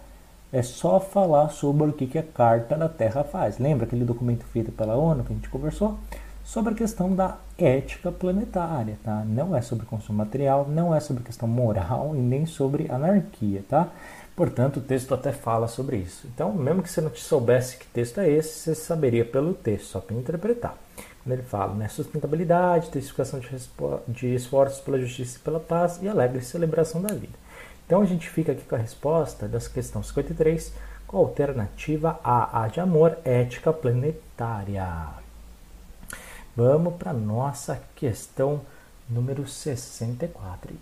É 0.52 0.60
só 0.60 0.98
falar 0.98 1.50
sobre 1.50 1.88
o 1.88 1.92
que 1.92 2.18
a 2.18 2.22
Carta 2.24 2.76
da 2.76 2.88
Terra 2.88 3.22
faz. 3.22 3.60
Lembra 3.60 3.86
aquele 3.86 4.04
documento 4.04 4.44
feito 4.46 4.72
pela 4.72 4.96
ONU 4.96 5.22
que 5.22 5.32
a 5.32 5.36
gente 5.36 5.48
conversou? 5.50 5.96
Sobre 6.44 6.74
a 6.74 6.76
questão 6.76 7.14
da 7.14 7.36
ética 7.56 8.10
planetária, 8.10 8.98
tá? 9.04 9.24
Não 9.24 9.54
é 9.54 9.62
sobre 9.62 9.86
consumo 9.86 10.18
material, 10.18 10.66
não 10.68 10.92
é 10.92 10.98
sobre 10.98 11.22
questão 11.22 11.46
moral 11.46 12.16
e 12.16 12.18
nem 12.18 12.44
sobre 12.44 12.90
anarquia, 12.90 13.62
tá? 13.68 13.88
Portanto, 14.34 14.78
o 14.78 14.82
texto 14.82 15.14
até 15.14 15.30
fala 15.30 15.68
sobre 15.68 15.98
isso. 15.98 16.26
Então, 16.34 16.52
mesmo 16.52 16.82
que 16.82 16.90
você 16.90 17.00
não 17.00 17.14
soubesse 17.14 17.76
que 17.76 17.86
texto 17.86 18.18
é 18.18 18.28
esse, 18.28 18.58
você 18.58 18.74
saberia 18.74 19.24
pelo 19.24 19.54
texto, 19.54 19.84
só 19.84 20.00
para 20.00 20.16
interpretar. 20.16 20.76
Ele 21.34 21.42
fala, 21.42 21.74
né, 21.74 21.88
sustentabilidade, 21.88 22.88
intensificação 22.88 23.40
de, 23.40 23.48
de 24.08 24.34
esforços 24.34 24.80
pela 24.80 24.98
justiça 24.98 25.38
e 25.38 25.40
pela 25.40 25.58
paz 25.58 25.98
e 26.02 26.08
alegre 26.08 26.40
celebração 26.40 27.02
da 27.02 27.12
vida. 27.14 27.34
Então, 27.86 28.00
a 28.00 28.04
gente 28.04 28.28
fica 28.28 28.52
aqui 28.52 28.62
com 28.62 28.74
a 28.74 28.78
resposta 28.78 29.46
dessa 29.46 29.70
questão 29.70 30.02
53, 30.02 30.72
com 31.06 31.16
a 31.16 31.20
alternativa 31.20 32.18
A, 32.22 32.64
A 32.64 32.68
de 32.68 32.80
amor, 32.80 33.18
ética 33.24 33.72
planetária. 33.72 35.08
Vamos 36.56 36.94
para 36.94 37.12
nossa 37.12 37.80
questão 37.94 38.62
número 39.08 39.46
64. 39.46 40.72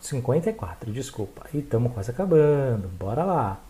54, 0.00 0.92
desculpa. 0.92 1.46
E 1.52 1.58
estamos 1.58 1.92
quase 1.92 2.10
acabando. 2.10 2.88
Bora 2.88 3.24
lá. 3.24 3.60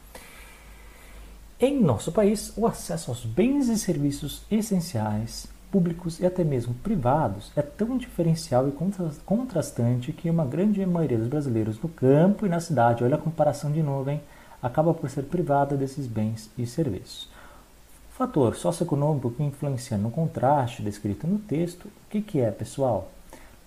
Em 1.60 1.80
nosso 1.80 2.10
país, 2.10 2.52
o 2.56 2.66
acesso 2.66 3.10
aos 3.10 3.24
bens 3.24 3.68
e 3.68 3.78
serviços 3.78 4.42
essenciais, 4.50 5.46
públicos 5.72 6.20
e 6.20 6.26
até 6.26 6.44
mesmo 6.44 6.74
privados 6.74 7.50
é 7.56 7.62
tão 7.62 7.96
diferencial 7.96 8.68
e 8.68 8.74
contrastante 9.24 10.12
que 10.12 10.28
uma 10.28 10.44
grande 10.44 10.84
maioria 10.84 11.16
dos 11.16 11.28
brasileiros 11.28 11.80
no 11.80 11.88
campo 11.88 12.44
e 12.44 12.48
na 12.48 12.60
cidade, 12.60 13.02
olha 13.02 13.14
a 13.14 13.18
comparação 13.18 13.72
de 13.72 13.82
novo, 13.82 14.20
acaba 14.62 14.92
por 14.92 15.08
ser 15.08 15.22
privada 15.22 15.74
desses 15.74 16.06
bens 16.06 16.50
e 16.58 16.66
serviços. 16.66 17.28
O 18.10 18.14
fator 18.14 18.54
socioeconômico 18.54 19.30
que 19.30 19.42
influencia 19.42 19.96
no 19.96 20.10
contraste 20.10 20.82
descrito 20.82 21.26
no 21.26 21.38
texto, 21.38 21.86
o 21.86 22.10
que, 22.10 22.20
que 22.20 22.40
é, 22.40 22.50
pessoal? 22.50 23.10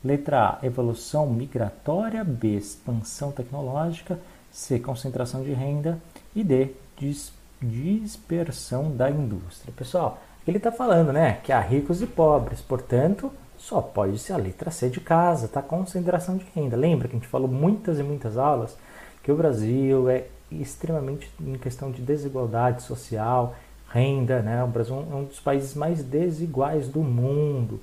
Letra 0.03 0.59
A, 0.61 0.65
evolução 0.65 1.27
migratória. 1.27 2.23
B, 2.23 2.55
expansão 2.55 3.31
tecnológica. 3.31 4.19
C, 4.51 4.79
concentração 4.79 5.43
de 5.43 5.51
renda. 5.51 5.97
E 6.35 6.43
D, 6.43 6.75
dis 6.95 7.33
dispersão 7.59 8.95
da 8.95 9.09
indústria. 9.09 9.73
Pessoal, 9.75 10.21
ele 10.47 10.57
está 10.57 10.71
falando 10.71 11.11
né, 11.11 11.39
que 11.43 11.51
há 11.51 11.59
ricos 11.59 12.01
e 12.01 12.07
pobres, 12.07 12.61
portanto, 12.61 13.31
só 13.57 13.81
pode 13.81 14.19
ser 14.19 14.33
a 14.33 14.37
letra 14.37 14.69
C 14.69 14.89
de 14.89 14.99
casa, 14.99 15.47
tá? 15.47 15.61
Concentração 15.61 16.37
de 16.37 16.45
renda. 16.55 16.75
Lembra 16.75 17.07
que 17.07 17.15
a 17.15 17.19
gente 17.19 17.27
falou 17.27 17.47
muitas 17.47 17.99
e 17.99 18.03
muitas 18.03 18.37
aulas 18.37 18.77
que 19.23 19.31
o 19.31 19.35
Brasil 19.35 20.09
é 20.09 20.25
extremamente 20.51 21.31
em 21.41 21.57
questão 21.57 21.89
de 21.89 22.01
desigualdade 22.01 22.83
social, 22.83 23.55
renda, 23.89 24.41
né? 24.41 24.63
O 24.63 24.67
Brasil 24.67 24.95
é 24.95 25.15
um 25.15 25.23
dos 25.23 25.39
países 25.39 25.73
mais 25.73 26.03
desiguais 26.03 26.87
do 26.87 26.99
mundo 26.99 27.79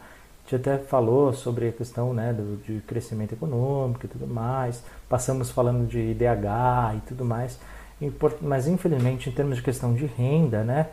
gente 0.56 0.56
até 0.56 0.78
falou 0.78 1.32
sobre 1.32 1.68
a 1.68 1.72
questão 1.72 2.12
né, 2.12 2.32
do, 2.32 2.56
de 2.62 2.80
crescimento 2.82 3.32
econômico 3.32 4.04
e 4.04 4.08
tudo 4.08 4.26
mais, 4.26 4.82
passamos 5.08 5.50
falando 5.50 5.86
de 5.88 5.98
IDH 5.98 6.96
e 6.96 7.00
tudo 7.08 7.24
mais, 7.24 7.58
mas 8.40 8.66
infelizmente 8.66 9.30
em 9.30 9.32
termos 9.32 9.56
de 9.56 9.62
questão 9.62 9.94
de 9.94 10.06
renda, 10.06 10.62
né, 10.62 10.88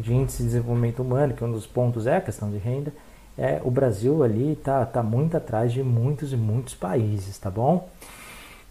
de 0.00 0.12
índice 0.12 0.38
de 0.38 0.48
desenvolvimento 0.48 1.02
humano, 1.02 1.34
que 1.34 1.44
um 1.44 1.52
dos 1.52 1.66
pontos 1.66 2.06
é 2.06 2.16
a 2.16 2.20
questão 2.20 2.50
de 2.50 2.58
renda, 2.58 2.92
é, 3.38 3.60
o 3.64 3.70
Brasil 3.70 4.22
ali 4.22 4.52
está 4.52 4.84
tá 4.84 5.02
muito 5.02 5.36
atrás 5.36 5.72
de 5.72 5.82
muitos 5.82 6.32
e 6.32 6.36
muitos 6.36 6.74
países, 6.74 7.38
tá 7.38 7.50
bom? 7.50 7.88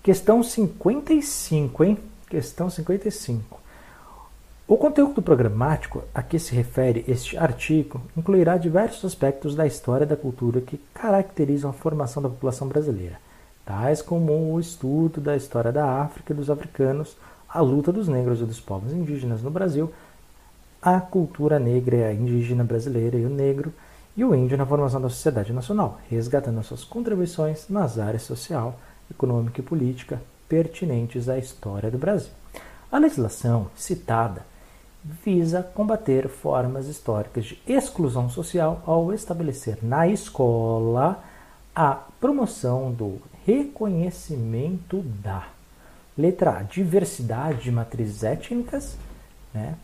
Questão 0.04 0.44
55, 0.44 1.84
hein? 1.84 1.98
Questão 2.30 2.70
55. 2.70 3.60
O 4.68 4.78
conteúdo 4.78 5.20
programático 5.20 6.04
a 6.14 6.22
que 6.22 6.38
se 6.38 6.54
refere 6.54 7.04
este 7.08 7.36
artigo 7.36 8.00
incluirá 8.16 8.56
diversos 8.56 9.04
aspectos 9.04 9.56
da 9.56 9.66
história 9.66 10.06
e 10.06 10.08
da 10.08 10.16
cultura 10.16 10.62
que 10.62 10.78
caracterizam 10.94 11.72
a 11.72 11.74
formação 11.74 12.22
da 12.22 12.30
população 12.30 12.68
brasileira, 12.68 13.20
tais 13.66 14.00
como 14.00 14.54
o 14.54 14.60
estudo 14.60 15.20
da 15.20 15.36
história 15.36 15.72
da 15.72 16.04
África 16.04 16.32
e 16.32 16.36
dos 16.36 16.52
africanos, 16.52 17.18
a 17.50 17.60
luta 17.62 17.92
dos 17.92 18.08
negros 18.08 18.42
e 18.42 18.46
dos 18.46 18.60
povos 18.60 18.94
indígenas 18.94 19.42
no 19.42 19.50
Brasil, 19.50 19.92
a 20.82 21.00
cultura 21.00 21.60
negra 21.60 21.96
e 21.96 22.04
a 22.04 22.14
indígena 22.14 22.64
brasileira 22.64 23.18
e 23.18 23.26
o 23.26 23.30
negro, 23.30 23.74
e 24.16 24.24
o 24.24 24.34
índio 24.36 24.58
na 24.58 24.66
formação 24.66 25.00
da 25.00 25.10
sociedade 25.10 25.54
nacional, 25.54 26.00
resgatando 26.10 26.64
suas 26.64 26.84
contribuições 26.84 27.68
nas 27.70 27.98
áreas 27.98 28.24
social, 28.24 28.80
econômica 29.10 29.62
e 29.62 29.64
política 29.64 30.22
pertinentes 30.48 31.30
à 31.30 31.38
história 31.38 31.92
do 31.92 31.98
Brasil. 31.98 32.32
A 32.92 32.98
legislação 32.98 33.68
citada 33.76 34.44
visa 35.04 35.64
combater 35.64 36.28
formas 36.28 36.88
históricas 36.88 37.46
de 37.46 37.62
exclusão 37.68 38.30
social 38.30 38.82
ao 38.86 39.14
estabelecer 39.14 39.78
na 39.82 40.08
escola 40.08 41.24
a 41.76 41.94
promoção 42.20 42.92
do 42.92 43.22
reconhecimento 43.46 45.02
da 45.02 45.48
letra 46.18 46.58
A, 46.58 46.64
diversidade 46.64 47.64
de 47.64 47.72
matrizes 47.72 48.24
étnicas, 48.24 48.98
né? 49.54 49.76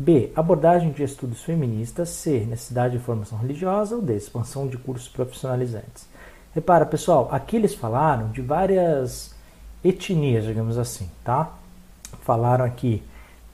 B, 0.00 0.32
abordagem 0.34 0.92
de 0.92 1.02
estudos 1.02 1.42
feministas, 1.42 2.08
C, 2.08 2.46
necessidade 2.48 2.96
de 2.96 3.04
formação 3.04 3.36
religiosa 3.36 3.96
ou 3.96 4.00
D, 4.00 4.16
expansão 4.16 4.66
de 4.66 4.78
cursos 4.78 5.08
profissionalizantes. 5.08 6.08
Repara, 6.54 6.86
pessoal, 6.86 7.28
aqui 7.30 7.56
eles 7.56 7.74
falaram 7.74 8.30
de 8.30 8.40
várias 8.40 9.34
etnias, 9.84 10.46
digamos 10.46 10.78
assim, 10.78 11.06
tá? 11.22 11.52
Falaram 12.22 12.64
aqui 12.64 13.02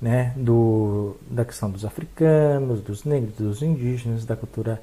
né, 0.01 0.33
do, 0.37 1.17
da 1.29 1.45
questão 1.45 1.69
dos 1.69 1.85
africanos, 1.85 2.81
dos 2.81 3.05
negros, 3.05 3.35
dos 3.35 3.61
indígenas, 3.61 4.25
da 4.25 4.37
cultura 4.37 4.81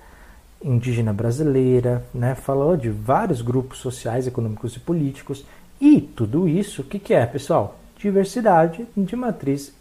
indígena 0.62 1.14
brasileira, 1.14 2.06
né, 2.14 2.36
falou 2.36 2.76
de 2.76 2.90
vários 2.90 3.42
grupos 3.42 3.78
sociais, 3.78 4.28
econômicos 4.28 4.76
e 4.76 4.82
políticos, 4.82 5.46
e 5.80 6.02
tudo 6.02 6.46
isso, 6.46 6.82
o 6.82 6.86
que, 6.86 7.00
que 7.00 7.14
é, 7.14 7.26
pessoal? 7.26 7.80
Diversidade 7.98 8.86
de 8.98 9.16
matriz 9.16 9.74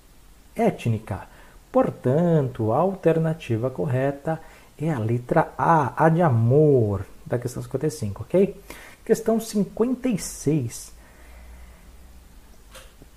étnica. 0.55 1.32
Portanto, 1.73 2.71
a 2.71 2.77
alternativa 2.77 3.71
correta 3.71 4.39
é 4.79 4.91
a 4.91 4.99
letra 4.99 5.53
A, 5.57 6.05
A 6.05 6.09
de 6.11 6.21
amor, 6.21 7.07
da 7.25 7.39
questão 7.39 7.63
55, 7.63 8.23
ok? 8.25 8.61
Questão 9.05 9.41
56. 9.41 10.93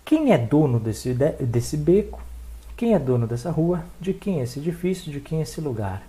Quem 0.05 0.31
é 0.31 0.37
dono 0.37 0.79
desse, 0.79 1.13
desse 1.13 1.75
beco? 1.75 2.21
Quem 2.77 2.93
é 2.93 2.99
dono 2.99 3.27
dessa 3.27 3.51
rua? 3.51 3.83
De 3.99 4.13
quem 4.13 4.39
é 4.39 4.43
esse 4.43 4.59
edifício? 4.59 5.11
De 5.11 5.19
quem 5.19 5.39
é 5.39 5.41
esse 5.41 5.59
lugar? 5.59 6.03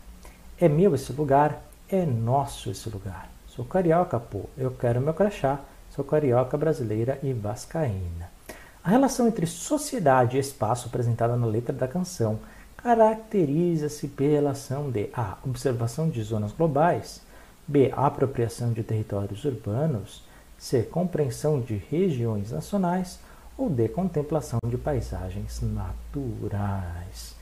É 0.61 0.69
meu 0.69 0.95
esse 0.95 1.13
lugar? 1.13 1.63
É 1.89 2.05
nosso 2.07 2.71
esse 2.71 2.89
lugar. 2.89 3.29
Sou 3.49 3.65
carioca, 3.65 4.21
pô. 4.21 4.43
Eu 4.57 4.71
quero 4.71 5.01
meu 5.01 5.15
crachá. 5.15 5.61
Sou 5.91 6.05
carioca 6.05 6.57
brasileira 6.57 7.19
e 7.23 7.33
vascaína. 7.33 8.36
A 8.87 8.91
relação 8.91 9.27
entre 9.27 9.49
sociedade 9.49 10.37
e 10.37 10.41
espaço 10.41 10.87
apresentada 10.87 11.35
na 11.35 11.45
letra 11.45 11.75
da 11.75 11.89
canção 11.89 12.39
caracteriza-se 12.77 14.07
pela 14.07 14.51
ação 14.53 14.93
de 14.93 15.11
A. 15.13 15.39
Observação 15.45 16.09
de 16.09 16.23
zonas 16.23 16.53
globais. 16.53 17.21
B. 17.67 17.93
Apropriação 17.97 18.73
de 18.73 18.85
territórios 18.85 19.45
urbanos. 19.45 20.23
C. 20.57 20.85
Compreensão 20.85 21.61
de 21.61 21.83
regiões 21.91 22.53
nacionais 22.53 23.19
ou 23.59 23.69
de 23.69 23.89
contemplação 23.89 24.61
de 24.65 24.79
paisagens 24.79 25.61
naturais. 25.63 27.35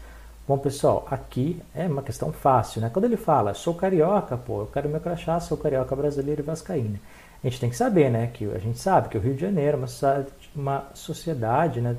Bom, 0.48 0.56
pessoal, 0.56 1.06
aqui 1.10 1.60
é 1.74 1.86
uma 1.86 2.02
questão 2.02 2.32
fácil, 2.32 2.80
né? 2.80 2.88
Quando 2.90 3.04
ele 3.04 3.18
fala, 3.18 3.52
sou 3.52 3.74
carioca, 3.74 4.38
pô, 4.38 4.62
eu 4.62 4.66
quero 4.66 4.88
meu 4.88 5.00
crachá, 5.00 5.38
sou 5.40 5.58
carioca 5.58 5.94
brasileiro 5.94 6.40
e 6.40 6.44
vascaína. 6.44 6.98
A 7.44 7.48
gente 7.48 7.60
tem 7.60 7.68
que 7.68 7.76
saber, 7.76 8.10
né? 8.10 8.30
Que 8.32 8.46
a 8.46 8.58
gente 8.58 8.78
sabe 8.78 9.10
que 9.10 9.18
o 9.18 9.20
Rio 9.20 9.34
de 9.34 9.42
Janeiro 9.42 9.76
é 9.76 9.80
uma, 9.80 10.26
uma 10.56 10.84
sociedade, 10.94 11.78
né? 11.78 11.94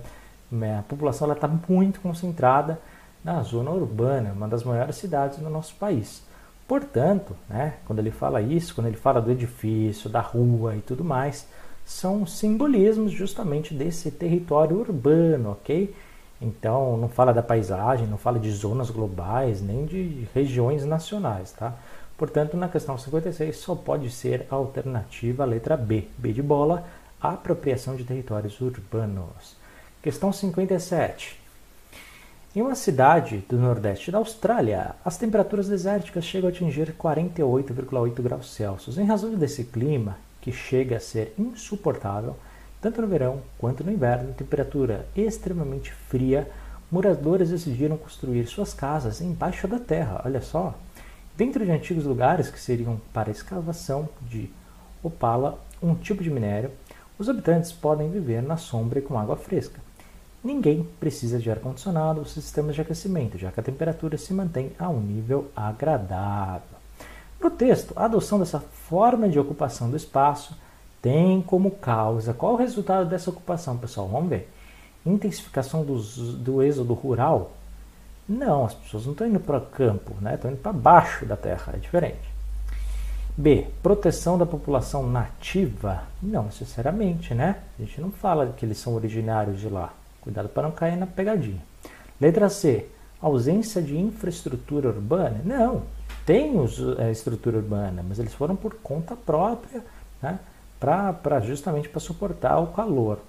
A 0.79 0.81
população 0.81 1.31
está 1.31 1.47
muito 1.47 2.01
concentrada 2.01 2.79
na 3.23 3.43
zona 3.43 3.69
urbana, 3.69 4.33
uma 4.33 4.47
das 4.47 4.63
maiores 4.63 4.95
cidades 4.95 5.37
do 5.37 5.49
nosso 5.49 5.75
país. 5.75 6.23
Portanto, 6.67 7.35
né, 7.47 7.75
quando 7.85 7.99
ele 7.99 8.09
fala 8.09 8.41
isso, 8.41 8.73
quando 8.73 8.87
ele 8.87 8.97
fala 8.97 9.21
do 9.21 9.31
edifício, 9.31 10.09
da 10.09 10.19
rua 10.19 10.75
e 10.75 10.81
tudo 10.81 11.03
mais, 11.03 11.47
são 11.85 12.25
simbolismos 12.25 13.11
justamente 13.11 13.73
desse 13.73 14.09
território 14.09 14.79
urbano, 14.79 15.51
ok? 15.51 15.93
Então, 16.41 16.97
não 16.97 17.07
fala 17.07 17.33
da 17.33 17.43
paisagem, 17.43 18.07
não 18.07 18.17
fala 18.17 18.39
de 18.39 18.51
zonas 18.51 18.89
globais, 18.89 19.61
nem 19.61 19.85
de 19.85 20.27
regiões 20.33 20.85
nacionais, 20.85 21.51
tá? 21.51 21.75
Portanto, 22.17 22.55
na 22.55 22.69
questão 22.69 22.97
56 22.97 23.57
só 23.57 23.75
pode 23.75 24.09
ser 24.09 24.47
a 24.49 24.55
alternativa 24.55 25.43
a 25.43 25.45
letra 25.45 25.75
B, 25.75 26.07
B 26.17 26.31
de 26.31 26.41
bola, 26.41 26.87
apropriação 27.19 27.95
de 27.95 28.03
territórios 28.03 28.59
urbanos. 28.61 29.57
Questão 30.01 30.31
57. 30.31 31.39
Em 32.55 32.61
uma 32.61 32.75
cidade 32.75 33.43
do 33.49 33.57
nordeste 33.57 34.11
da 34.11 34.17
Austrália, 34.17 34.95
as 35.03 35.17
temperaturas 35.17 35.67
desérticas 35.67 36.23
chegam 36.23 36.47
a 36.47 36.53
atingir 36.53 36.95
48,8 36.97 38.21
graus 38.21 38.53
Celsius. 38.53 38.97
Em 38.97 39.03
razão 39.03 39.35
desse 39.35 39.65
clima, 39.65 40.17
que 40.39 40.53
chega 40.53 40.95
a 40.95 41.01
ser 41.01 41.33
insuportável, 41.37 42.37
tanto 42.79 43.01
no 43.01 43.07
verão 43.07 43.41
quanto 43.57 43.83
no 43.83 43.91
inverno, 43.91 44.33
temperatura 44.33 45.05
extremamente 45.15 45.91
fria, 45.91 46.47
moradores 46.89 47.49
decidiram 47.49 47.97
construir 47.97 48.45
suas 48.45 48.73
casas 48.73 49.19
embaixo 49.19 49.67
da 49.67 49.79
terra. 49.79 50.21
Olha 50.23 50.39
só, 50.39 50.75
dentro 51.37 51.65
de 51.65 51.71
antigos 51.71 52.05
lugares 52.05 52.49
que 52.49 52.59
seriam 52.59 52.99
para 53.13 53.31
escavação 53.31 54.09
de 54.21 54.49
opala, 55.03 55.59
um 55.81 55.93
tipo 55.95 56.23
de 56.23 56.29
minério, 56.29 56.71
os 57.17 57.29
habitantes 57.29 57.71
podem 57.71 58.09
viver 58.09 58.41
na 58.41 58.57
sombra 58.57 58.99
e 58.99 59.01
com 59.01 59.17
água 59.17 59.35
fresca. 59.35 59.79
ninguém 60.43 60.87
precisa 60.99 61.39
de 61.39 61.49
ar-condicionado 61.49 62.19
ou 62.19 62.25
sistemas 62.25 62.75
de 62.75 62.81
aquecimento, 62.81 63.37
já 63.37 63.51
que 63.51 63.59
a 63.59 63.63
temperatura 63.63 64.15
se 64.15 64.31
mantém 64.31 64.71
a 64.77 64.87
um 64.89 64.99
nível 64.99 65.49
agradável. 65.55 66.77
No 67.41 67.49
texto, 67.49 67.93
a 67.95 68.05
adoção 68.05 68.37
dessa 68.37 68.59
forma 68.59 69.27
de 69.27 69.39
ocupação 69.39 69.89
do 69.89 69.97
espaço 69.97 70.55
tem 71.01 71.41
como 71.41 71.71
causa. 71.71 72.33
Qual 72.33 72.53
o 72.53 72.57
resultado 72.57 73.09
dessa 73.09 73.29
ocupação, 73.29 73.77
pessoal? 73.77 74.07
Vamos 74.07 74.29
ver. 74.29 74.49
Intensificação 75.05 75.83
do 75.83 76.61
êxodo 76.63 76.93
rural? 76.93 77.51
Não, 78.27 78.65
as 78.65 78.73
pessoas 78.73 79.05
não 79.05 79.11
estão 79.11 79.27
indo 79.27 79.39
para 79.39 79.57
o 79.57 79.61
campo, 79.61 80.15
né? 80.19 80.35
estão 80.35 80.49
indo 80.49 80.59
para 80.59 80.73
baixo 80.73 81.25
da 81.25 81.37
terra, 81.37 81.73
é 81.75 81.77
diferente. 81.77 82.35
B. 83.37 83.67
Proteção 83.83 84.37
da 84.37 84.45
população 84.45 85.07
nativa? 85.07 86.03
Não 86.21 86.43
necessariamente, 86.43 87.33
né? 87.33 87.57
A 87.77 87.81
gente 87.81 87.99
não 87.99 88.09
fala 88.09 88.53
que 88.55 88.65
eles 88.65 88.77
são 88.77 88.95
originários 88.95 89.59
de 89.59 89.67
lá. 89.67 89.93
Cuidado 90.21 90.47
para 90.49 90.63
não 90.63 90.71
cair 90.71 90.95
na 90.95 91.05
pegadinha. 91.05 91.61
Letra 92.19 92.49
C. 92.49 92.87
Ausência 93.21 93.81
de 93.81 93.97
infraestrutura 93.97 94.87
urbana? 94.89 95.41
Não, 95.43 95.83
tem 96.25 96.57
os, 96.59 96.79
a 96.97 97.11
estrutura 97.11 97.57
urbana, 97.57 98.03
mas 98.07 98.19
eles 98.19 98.33
foram 98.33 98.55
por 98.55 98.75
conta 98.75 99.15
própria, 99.15 99.83
né? 100.21 100.39
Pra, 100.79 101.39
justamente 101.41 101.89
para 101.89 101.99
suportar 101.99 102.57
o 102.59 102.67
calor. 102.67 103.19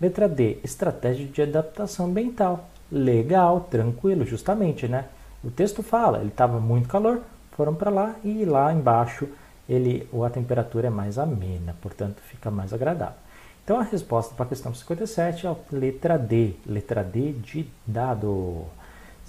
Letra 0.00 0.28
D. 0.28 0.58
Estratégia 0.62 1.26
de 1.26 1.42
adaptação 1.42 2.06
ambiental. 2.06 2.68
Legal, 2.90 3.60
tranquilo, 3.70 4.24
justamente, 4.24 4.88
né? 4.88 5.06
O 5.44 5.50
texto 5.50 5.82
fala, 5.82 6.18
ele 6.18 6.28
estava 6.28 6.58
muito 6.58 6.88
calor, 6.88 7.20
foram 7.52 7.74
para 7.74 7.90
lá 7.90 8.16
e 8.24 8.44
lá 8.44 8.72
embaixo 8.72 9.28
ele, 9.68 10.08
a 10.24 10.30
temperatura 10.30 10.86
é 10.86 10.90
mais 10.90 11.18
amena, 11.18 11.76
portanto 11.82 12.20
fica 12.22 12.50
mais 12.50 12.72
agradável. 12.72 13.16
Então 13.62 13.78
a 13.78 13.82
resposta 13.82 14.34
para 14.34 14.46
a 14.46 14.48
questão 14.48 14.72
57 14.72 15.46
é 15.46 15.50
a 15.50 15.56
letra 15.70 16.18
D, 16.18 16.54
letra 16.66 17.04
D 17.04 17.32
de 17.32 17.66
dado. 17.86 18.64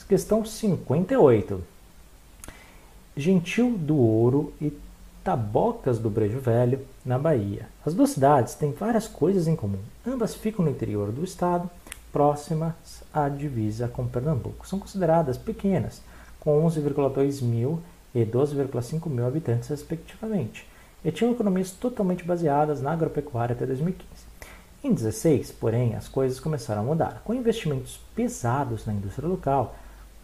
Questão 0.07 0.45
58. 0.45 1.61
Gentil 3.17 3.71
do 3.77 3.97
Ouro 3.97 4.53
e 4.61 4.71
Tabocas 5.23 5.99
do 5.99 6.09
Brejo 6.09 6.39
Velho, 6.39 6.79
na 7.05 7.19
Bahia. 7.19 7.67
As 7.85 7.93
duas 7.93 8.11
cidades 8.11 8.55
têm 8.55 8.71
várias 8.71 9.07
coisas 9.07 9.45
em 9.47 9.57
comum. 9.57 9.79
Ambas 10.07 10.33
ficam 10.33 10.63
no 10.63 10.71
interior 10.71 11.11
do 11.11 11.23
estado, 11.23 11.69
próximas 12.11 13.03
à 13.13 13.29
divisa 13.29 13.87
com 13.87 14.07
Pernambuco. 14.07 14.67
São 14.67 14.79
consideradas 14.79 15.37
pequenas, 15.37 16.01
com 16.39 16.65
11,2 16.65 17.41
mil 17.41 17.81
e 18.13 18.25
12,5 18.25 19.09
mil 19.09 19.25
habitantes, 19.27 19.69
respectivamente, 19.69 20.67
e 21.03 21.11
tinham 21.11 21.31
economias 21.31 21.71
totalmente 21.71 22.23
baseadas 22.23 22.81
na 22.81 22.91
agropecuária 22.91 23.53
até 23.53 23.65
2015. 23.65 24.29
Em 24.83 24.89
2016, 24.93 25.51
porém, 25.51 25.95
as 25.95 26.07
coisas 26.07 26.39
começaram 26.39 26.81
a 26.81 26.85
mudar, 26.85 27.21
com 27.25 27.33
investimentos 27.33 27.99
pesados 28.15 28.85
na 28.85 28.93
indústria 28.93 29.27
local 29.27 29.75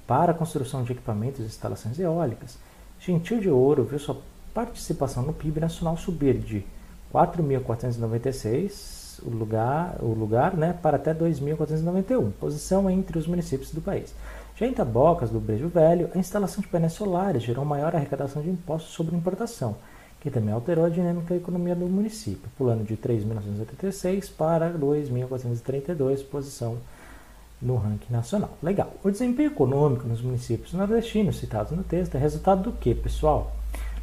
para 0.07 0.31
a 0.31 0.35
construção 0.35 0.83
de 0.83 0.93
equipamentos 0.93 1.41
e 1.41 1.43
instalações 1.43 1.99
eólicas. 1.99 2.57
Gentil 2.99 3.39
de 3.39 3.49
Ouro 3.49 3.83
viu 3.83 3.99
sua 3.99 4.17
participação 4.53 5.23
no 5.23 5.33
PIB 5.33 5.59
nacional 5.59 5.97
subir 5.97 6.37
de 6.37 6.63
4.496 7.13 8.94
o 9.19 9.29
lugar, 9.29 9.97
o 9.99 10.13
lugar 10.13 10.55
né, 10.55 10.73
para 10.81 10.97
até 10.97 11.13
2.491, 11.13 12.31
posição 12.39 12.89
entre 12.89 13.17
os 13.17 13.27
municípios 13.27 13.71
do 13.71 13.81
país. 13.81 14.13
Já 14.57 14.65
em 14.65 14.73
Tabocas, 14.73 15.29
do 15.29 15.39
Brejo 15.39 15.67
Velho, 15.67 16.09
a 16.15 16.17
instalação 16.17 16.61
de 16.61 16.67
painéis 16.67 16.93
solares 16.93 17.43
gerou 17.43 17.65
maior 17.65 17.95
arrecadação 17.95 18.41
de 18.41 18.49
impostos 18.49 18.93
sobre 18.93 19.15
importação, 19.15 19.75
que 20.21 20.31
também 20.31 20.53
alterou 20.53 20.85
a 20.85 20.89
dinâmica 20.89 21.33
da 21.33 21.35
economia 21.35 21.75
do 21.75 21.85
município, 21.87 22.49
pulando 22.57 22.85
de 22.85 22.95
3.986 22.95 24.31
para 24.35 24.71
2.432, 24.71 26.23
posição 26.25 26.77
no 27.61 27.75
ranking 27.75 28.11
nacional. 28.11 28.51
Legal. 28.63 28.93
O 29.03 29.11
desempenho 29.11 29.51
econômico 29.51 30.07
nos 30.07 30.21
municípios 30.21 30.73
nordestinos 30.73 31.37
citados 31.37 31.71
no 31.71 31.83
texto 31.83 32.15
é 32.15 32.17
resultado 32.17 32.63
do 32.63 32.71
que, 32.71 32.95
pessoal? 32.95 33.51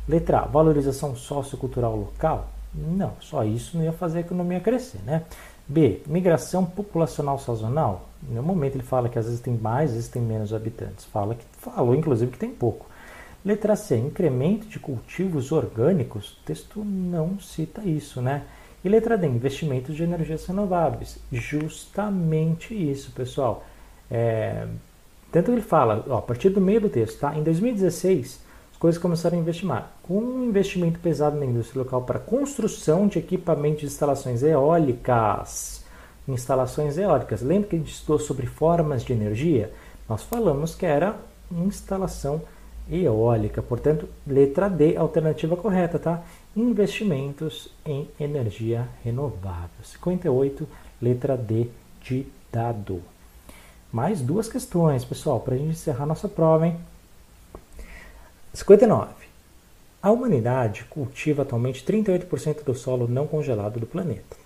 Letra 0.07 0.41
A, 0.41 0.47
valorização 0.47 1.17
sociocultural 1.17 1.97
local? 1.97 2.49
Não, 2.75 3.13
só 3.21 3.45
isso 3.45 3.77
não 3.77 3.85
ia 3.85 3.93
fazer 3.93 4.19
a 4.19 4.21
economia 4.23 4.61
crescer, 4.61 5.01
né? 5.05 5.25
B, 5.69 6.03
migração 6.07 6.65
populacional 6.65 7.39
sazonal? 7.39 8.09
No 8.23 8.43
momento 8.43 8.77
ele 8.77 8.83
fala 8.83 9.09
que 9.09 9.19
às 9.19 9.27
vezes 9.27 9.41
tem 9.41 9.55
mais, 9.55 9.91
às 9.91 9.97
vezes 9.97 10.11
tem 10.11 10.23
menos 10.23 10.53
habitantes. 10.53 11.05
Fala 11.05 11.35
que 11.35 11.45
falou 11.59 11.95
inclusive 11.95 12.33
que 12.33 12.39
tem 12.39 12.51
pouco. 12.51 12.87
Letra 13.45 13.75
C, 13.75 13.97
incremento 13.97 14.67
de 14.67 14.79
cultivos 14.79 15.51
orgânicos? 15.51 16.33
O 16.33 16.45
texto 16.45 16.85
não 16.85 17.39
cita 17.41 17.83
isso, 17.83 18.23
né? 18.23 18.45
E 18.85 18.89
letra 18.89 19.17
D, 19.17 19.27
investimentos 19.27 19.97
de 19.97 20.03
energias 20.03 20.47
renováveis. 20.47 21.19
Justamente 21.31 22.75
isso, 22.75 23.13
pessoal. 23.13 23.65
É, 24.11 24.67
tanto 25.31 25.51
ele 25.51 25.61
fala, 25.63 26.05
ó, 26.09 26.19
a 26.19 26.23
partir 26.23 26.51
do 26.51 26.61
meio 26.61 26.81
do 26.81 26.89
texto, 26.89 27.21
tá? 27.21 27.37
Em 27.37 27.43
2016, 27.43 28.41
coisas 28.83 29.01
começaram 29.01 29.39
a 29.39 29.41
investir 29.41 29.65
mais. 29.65 29.85
Com 30.03 30.19
um 30.19 30.45
investimento 30.45 30.99
pesado 30.99 31.39
na 31.39 31.47
indústria 31.47 31.85
local 31.85 32.03
para 32.03 32.19
construção 32.19 33.07
de 33.07 33.17
equipamentos 33.17 33.83
de 33.83 33.87
instalações 33.87 34.43
eólicas. 34.43 35.85
Instalações 36.27 36.99
eólicas. 36.99 37.43
Lembra 37.43 37.69
que 37.69 37.77
a 37.77 37.79
gente 37.79 37.93
estudou 37.93 38.19
sobre 38.19 38.45
formas 38.45 39.05
de 39.05 39.13
energia? 39.13 39.73
Nós 40.09 40.25
falamos 40.25 40.75
que 40.75 40.85
era 40.85 41.15
instalação 41.53 42.43
eólica. 42.91 43.63
Portanto, 43.63 44.09
letra 44.27 44.69
D, 44.69 44.97
alternativa 44.97 45.57
correta, 45.57 46.01
tá? 46.01 46.21
Investimentos 46.57 47.69
em 47.87 48.09
energia 48.19 48.89
renovável. 49.05 49.85
58, 49.85 50.67
letra 51.01 51.37
D 51.37 51.69
de 52.01 52.27
dado. 52.51 53.01
Mais 53.93 54.21
duas 54.21 54.49
questões, 54.49 55.05
pessoal, 55.05 55.39
para 55.39 55.55
a 55.55 55.59
gente 55.59 55.71
encerrar 55.71 56.05
nossa 56.05 56.29
prova, 56.29 56.67
hein? 56.67 56.77
59. 58.55 59.11
A 60.03 60.11
humanidade 60.11 60.85
cultiva 60.85 61.41
atualmente 61.41 61.83
38% 61.85 62.63
do 62.65 62.75
solo 62.75 63.09
não 63.09 63.27
congelado 63.27 63.81
do 63.81 63.87
planeta. 63.87 64.37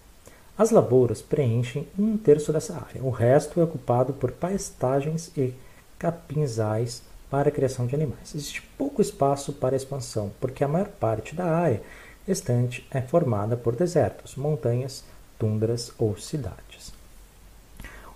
As 0.56 0.70
lavouras 0.70 1.20
preenchem 1.20 1.88
um 1.98 2.16
terço 2.16 2.52
dessa 2.52 2.74
área. 2.74 3.02
O 3.02 3.10
resto 3.10 3.60
é 3.60 3.64
ocupado 3.64 4.12
por 4.12 4.30
pastagens 4.30 5.32
e 5.36 5.52
capinzais 5.98 7.02
para 7.28 7.48
a 7.48 7.52
criação 7.52 7.86
de 7.86 7.96
animais. 7.96 8.32
Existe 8.32 8.62
pouco 8.78 9.02
espaço 9.02 9.52
para 9.52 9.74
expansão, 9.74 10.30
porque 10.40 10.62
a 10.62 10.68
maior 10.68 10.88
parte 10.88 11.34
da 11.34 11.46
área 11.46 11.82
restante 12.26 12.86
é 12.92 13.00
formada 13.00 13.56
por 13.56 13.74
desertos, 13.74 14.36
montanhas, 14.36 15.04
tundras 15.36 15.92
ou 15.98 16.16
cidades. 16.16 16.92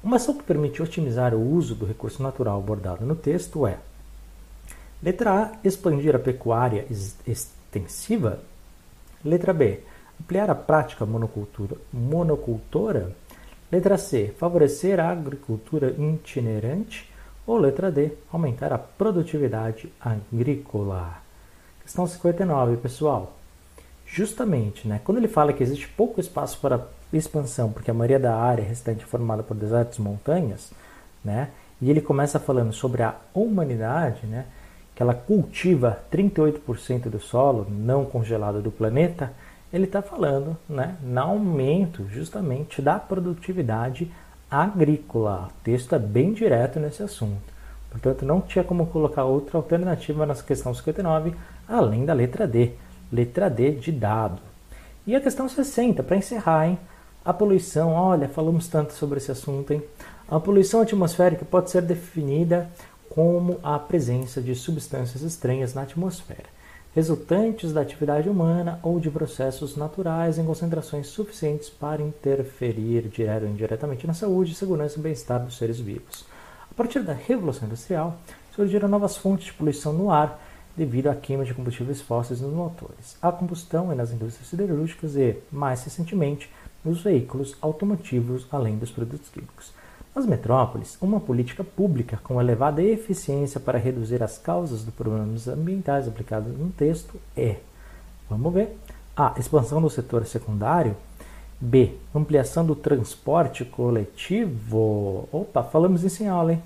Uma 0.05 0.17
ação 0.17 0.35
que 0.35 0.45
permite 0.45 0.83
otimizar 0.83 1.35
o 1.35 1.53
uso 1.53 1.75
do 1.75 1.85
recurso 1.85 2.23
natural 2.23 2.59
abordado 2.59 3.05
no 3.05 3.17
texto 3.17 3.67
é 3.67 3.79
Letra 5.03 5.33
A, 5.33 5.53
expandir 5.65 6.15
a 6.15 6.19
pecuária 6.19 6.87
extensiva. 7.27 8.41
Letra 9.25 9.53
B, 9.55 9.81
ampliar 10.21 10.51
a 10.51 10.55
prática 10.55 11.07
monocultura, 11.07 11.77
monocultora. 11.93 13.13
Letra 13.73 13.97
C, 13.97 14.35
favorecer 14.39 15.01
a 15.01 15.11
agricultura 15.11 15.91
itinerante. 15.91 17.11
Ou 17.47 17.57
letra 17.57 17.91
D, 17.91 18.13
aumentar 18.31 18.73
a 18.73 18.79
produtividade 18.79 19.93
agrícola. 20.01 21.19
Questão 21.83 22.07
59, 22.07 22.77
pessoal. 22.77 23.33
Justamente, 24.07 24.87
né, 24.87 25.01
quando 25.03 25.19
ele 25.19 25.29
fala 25.29 25.53
que 25.53 25.63
existe 25.63 25.89
pouco 25.89 26.21
espaço 26.21 26.61
para 26.61 26.87
expansão, 27.13 27.73
porque 27.73 27.91
a 27.91 27.95
maioria 27.95 28.19
da 28.19 28.37
área 28.37 28.63
restante 28.63 29.03
é 29.03 29.07
formada 29.07 29.43
por 29.43 29.57
desertos 29.57 29.99
e 29.99 30.03
montanhas, 30.03 30.73
né, 31.25 31.51
e 31.81 31.91
ele 31.91 32.01
começa 32.01 32.39
falando 32.39 32.73
sobre 32.73 33.03
a 33.03 33.17
humanidade, 33.35 34.27
né, 34.27 34.47
que 35.01 35.03
ela 35.03 35.15
cultiva 35.15 35.99
38% 36.13 37.09
do 37.09 37.19
solo 37.19 37.67
não 37.71 38.05
congelado 38.05 38.61
do 38.61 38.71
planeta, 38.71 39.33
ele 39.73 39.85
está 39.85 40.03
falando 40.03 40.59
né, 40.69 40.95
no 41.03 41.21
aumento 41.23 42.07
justamente 42.11 42.83
da 42.83 42.99
produtividade 42.99 44.13
agrícola. 44.51 45.49
O 45.49 45.65
texto 45.65 45.95
é 45.95 45.99
bem 45.99 46.35
direto 46.35 46.79
nesse 46.79 47.03
assunto. 47.03 47.41
Portanto, 47.91 48.27
não 48.27 48.43
tinha 48.43 48.63
como 48.63 48.89
colocar 48.89 49.25
outra 49.25 49.57
alternativa 49.57 50.27
nessa 50.27 50.43
questão 50.43 50.75
59, 50.75 51.33
além 51.67 52.05
da 52.05 52.13
letra 52.13 52.47
D. 52.47 52.73
Letra 53.11 53.49
D 53.49 53.71
de 53.71 53.91
dado. 53.93 54.39
E 55.07 55.17
a 55.17 55.21
questão 55.21 55.49
60, 55.49 56.03
para 56.03 56.19
encerrar, 56.19 56.69
hein? 56.69 56.79
A 57.25 57.33
poluição, 57.33 57.95
olha, 57.95 58.29
falamos 58.29 58.69
tanto 58.69 58.93
sobre 58.93 59.17
esse 59.17 59.33
assunto, 59.33 59.73
hein? 59.73 59.83
A 60.31 60.39
poluição 60.39 60.83
atmosférica 60.83 61.47
pode 61.47 61.71
ser 61.71 61.81
definida 61.81 62.69
como 63.11 63.59
a 63.61 63.77
presença 63.77 64.41
de 64.41 64.55
substâncias 64.55 65.23
estranhas 65.23 65.75
na 65.75 65.83
atmosfera, 65.83 66.49
resultantes 66.95 67.73
da 67.73 67.81
atividade 67.81 68.29
humana 68.29 68.79
ou 68.85 69.01
de 69.01 69.11
processos 69.11 69.77
naturais 69.77 70.39
em 70.39 70.45
concentrações 70.45 71.09
suficientes 71.09 71.69
para 71.69 72.03
interferir 72.03 73.09
direto 73.09 73.43
ou 73.43 73.51
indiretamente 73.51 74.07
na 74.07 74.15
saúde, 74.15 74.55
segurança 74.55 74.99
e 74.99 75.03
bem-estar 75.03 75.45
dos 75.45 75.59
seres 75.59 75.81
vivos. 75.81 76.25
A 76.71 76.75
partir 76.75 77.01
da 77.01 77.13
Revolução 77.13 77.67
Industrial, 77.67 78.17
surgiram 78.55 78.89
novas 78.89 79.17
fontes 79.17 79.47
de 79.47 79.53
poluição 79.55 79.93
no 79.93 80.11
ar 80.11 80.41
devido 80.77 81.09
à 81.09 81.15
queima 81.15 81.45
de 81.45 81.53
combustíveis 81.53 82.01
fósseis 82.01 82.41
nos 82.41 82.55
motores, 82.55 83.17
a 83.21 83.33
combustão 83.33 83.91
é 83.91 83.95
nas 83.95 84.13
indústrias 84.13 84.49
siderúrgicas 84.49 85.17
e, 85.17 85.37
mais 85.51 85.83
recentemente, 85.83 86.49
nos 86.85 87.03
veículos 87.03 87.57
automotivos, 87.61 88.47
além 88.53 88.79
dos 88.79 88.91
produtos 88.91 89.29
químicos. 89.29 89.73
Nas 90.15 90.27
metrópoles, 90.27 90.99
uma 91.01 91.21
política 91.21 91.63
pública 91.63 92.19
com 92.25 92.41
elevada 92.41 92.83
eficiência 92.83 93.61
para 93.61 93.79
reduzir 93.79 94.23
as 94.23 94.39
causas 94.39 94.83
dos 94.83 94.93
problemas 94.93 95.47
ambientais 95.47 96.09
aplicados 96.09 96.57
no 96.59 96.69
texto 96.71 97.15
é, 97.37 97.57
vamos 98.29 98.53
ver, 98.53 98.77
A. 99.17 99.35
Expansão 99.39 99.81
do 99.81 99.91
setor 99.91 100.27
secundário. 100.27 100.97
B. 101.61 101.95
Ampliação 102.15 102.65
do 102.65 102.75
transporte 102.75 103.65
coletivo. 103.65 105.29
Opa, 105.31 105.63
falamos 105.63 106.03
isso 106.03 106.23
em 106.23 106.29
aula, 106.29 106.55
hein? 106.55 106.63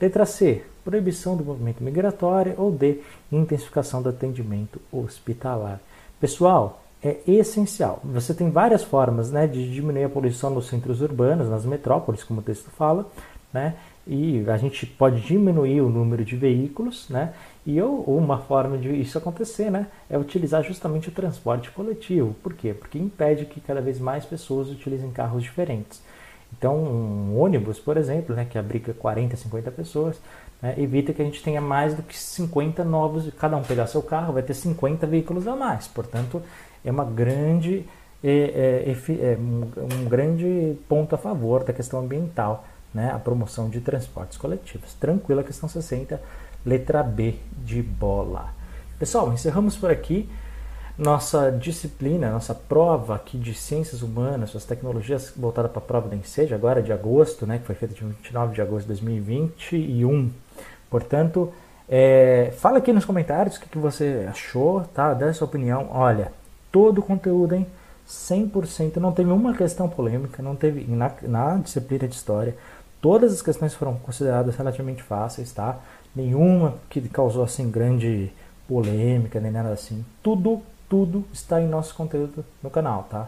Letra 0.00 0.24
C. 0.24 0.64
Proibição 0.82 1.36
do 1.36 1.44
movimento 1.44 1.84
migratório. 1.84 2.54
Ou 2.56 2.70
D. 2.72 3.02
Intensificação 3.30 4.00
do 4.00 4.08
atendimento 4.08 4.80
hospitalar. 4.90 5.80
Pessoal, 6.18 6.82
é 7.02 7.18
essencial. 7.26 8.00
Você 8.04 8.34
tem 8.34 8.50
várias 8.50 8.82
formas 8.82 9.30
né, 9.30 9.46
de 9.46 9.72
diminuir 9.72 10.04
a 10.04 10.08
poluição 10.08 10.50
nos 10.50 10.66
centros 10.66 11.00
urbanos, 11.00 11.48
nas 11.48 11.64
metrópoles, 11.64 12.24
como 12.24 12.40
o 12.40 12.42
texto 12.42 12.70
fala, 12.70 13.08
né, 13.52 13.74
e 14.06 14.44
a 14.48 14.56
gente 14.56 14.84
pode 14.86 15.20
diminuir 15.20 15.80
o 15.80 15.88
número 15.88 16.24
de 16.24 16.36
veículos, 16.36 17.08
né, 17.08 17.32
e 17.66 17.80
ou, 17.80 18.04
uma 18.16 18.38
forma 18.38 18.78
de 18.78 18.88
isso 18.88 19.18
acontecer 19.18 19.70
né, 19.70 19.86
é 20.08 20.18
utilizar 20.18 20.62
justamente 20.64 21.08
o 21.08 21.12
transporte 21.12 21.70
coletivo. 21.70 22.34
Por 22.42 22.54
quê? 22.54 22.74
Porque 22.74 22.98
impede 22.98 23.44
que 23.44 23.60
cada 23.60 23.80
vez 23.80 24.00
mais 24.00 24.24
pessoas 24.24 24.68
utilizem 24.68 25.10
carros 25.10 25.42
diferentes. 25.42 26.02
Então, 26.56 26.76
um 26.76 27.38
ônibus, 27.38 27.78
por 27.78 27.96
exemplo, 27.96 28.34
né, 28.34 28.46
que 28.48 28.58
abriga 28.58 28.94
40, 28.94 29.36
50 29.36 29.70
pessoas, 29.70 30.18
né, 30.62 30.74
evita 30.78 31.12
que 31.12 31.22
a 31.22 31.24
gente 31.24 31.42
tenha 31.42 31.60
mais 31.60 31.94
do 31.94 32.02
que 32.02 32.16
50 32.16 32.82
novos, 32.84 33.30
cada 33.38 33.56
um 33.56 33.62
pegar 33.62 33.86
seu 33.86 34.02
carro, 34.02 34.32
vai 34.32 34.42
ter 34.42 34.54
50 34.54 35.06
veículos 35.06 35.46
a 35.46 35.54
mais. 35.54 35.86
Portanto, 35.86 36.42
é 36.84 36.90
uma 36.90 37.04
grande 37.04 37.84
é, 38.22 38.84
é, 38.86 39.32
é, 39.32 39.38
um 39.38 40.04
grande 40.08 40.76
ponto 40.88 41.14
a 41.14 41.18
favor 41.18 41.62
da 41.62 41.72
questão 41.72 42.00
ambiental, 42.00 42.64
né? 42.92 43.12
a 43.12 43.18
promoção 43.18 43.68
de 43.68 43.80
transportes 43.80 44.36
coletivos. 44.36 44.94
Tranquila, 44.94 45.44
questão 45.44 45.68
60, 45.68 46.20
letra 46.66 47.02
B 47.02 47.36
de 47.64 47.82
bola. 47.82 48.52
Pessoal, 48.98 49.32
encerramos 49.32 49.76
por 49.76 49.90
aqui 49.90 50.28
nossa 50.98 51.52
disciplina, 51.52 52.28
nossa 52.28 52.52
prova 52.52 53.14
aqui 53.14 53.38
de 53.38 53.54
ciências 53.54 54.02
humanas, 54.02 54.50
suas 54.50 54.64
tecnologias 54.64 55.32
voltada 55.36 55.68
para 55.68 55.78
a 55.78 55.82
prova 55.82 56.08
da 56.08 56.16
Enseja, 56.16 56.56
agora 56.56 56.82
de 56.82 56.92
agosto, 56.92 57.46
né, 57.46 57.58
que 57.58 57.66
foi 57.66 57.76
feita 57.76 57.94
de 57.94 58.04
29 58.04 58.52
de 58.52 58.60
agosto 58.60 58.82
de 58.82 58.88
2021. 58.88 60.32
Portanto, 60.90 61.52
é, 61.88 62.52
fala 62.58 62.78
aqui 62.78 62.92
nos 62.92 63.04
comentários 63.04 63.56
o 63.56 63.60
que, 63.60 63.68
que 63.68 63.78
você 63.78 64.26
achou, 64.28 64.80
tá? 64.92 65.14
Dê 65.14 65.26
a 65.26 65.32
sua 65.32 65.46
opinião. 65.46 65.88
Olha, 65.92 66.32
todo 66.78 66.98
o 66.98 67.02
conteúdo, 67.02 67.56
hein? 67.56 67.66
100%, 68.08 68.98
não 68.98 69.10
teve 69.10 69.32
uma 69.32 69.52
questão 69.52 69.88
polêmica, 69.88 70.40
não 70.40 70.54
teve 70.54 70.84
na, 70.88 71.12
na 71.22 71.56
disciplina 71.56 72.06
de 72.06 72.14
história. 72.14 72.56
Todas 73.02 73.32
as 73.32 73.42
questões 73.42 73.74
foram 73.74 73.96
consideradas 73.96 74.54
relativamente 74.54 75.02
fáceis, 75.02 75.50
tá? 75.50 75.80
Nenhuma 76.14 76.76
que 76.88 77.00
causou 77.08 77.42
assim 77.42 77.68
grande 77.68 78.30
polêmica, 78.68 79.40
nem 79.40 79.50
nada 79.50 79.70
assim. 79.70 80.04
Tudo, 80.22 80.62
tudo 80.88 81.24
está 81.32 81.60
em 81.60 81.66
nosso 81.66 81.96
conteúdo 81.96 82.44
no 82.62 82.70
canal, 82.70 83.08
tá? 83.10 83.26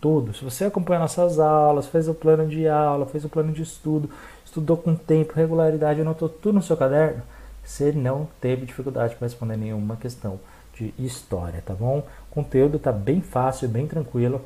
Tudo. 0.00 0.34
Se 0.34 0.42
você 0.42 0.64
acompanha 0.64 0.98
nossas 0.98 1.38
aulas, 1.38 1.86
fez 1.86 2.08
o 2.08 2.14
plano 2.14 2.48
de 2.48 2.66
aula, 2.66 3.06
fez 3.06 3.24
o 3.24 3.28
plano 3.28 3.52
de 3.52 3.62
estudo, 3.62 4.10
estudou 4.44 4.76
com 4.76 4.96
tempo, 4.96 5.34
regularidade, 5.34 6.00
anotou 6.00 6.28
tudo 6.28 6.56
no 6.56 6.62
seu 6.62 6.76
caderno, 6.76 7.22
você 7.62 7.92
não 7.92 8.26
teve 8.40 8.66
dificuldade 8.66 9.14
para 9.14 9.28
responder 9.28 9.56
nenhuma 9.56 9.94
questão 9.94 10.40
de 10.78 10.94
história, 10.98 11.62
tá 11.64 11.74
bom? 11.74 12.04
Conteúdo 12.30 12.76
está 12.76 12.92
bem 12.92 13.20
fácil, 13.20 13.68
bem 13.68 13.86
tranquilo 13.86 14.40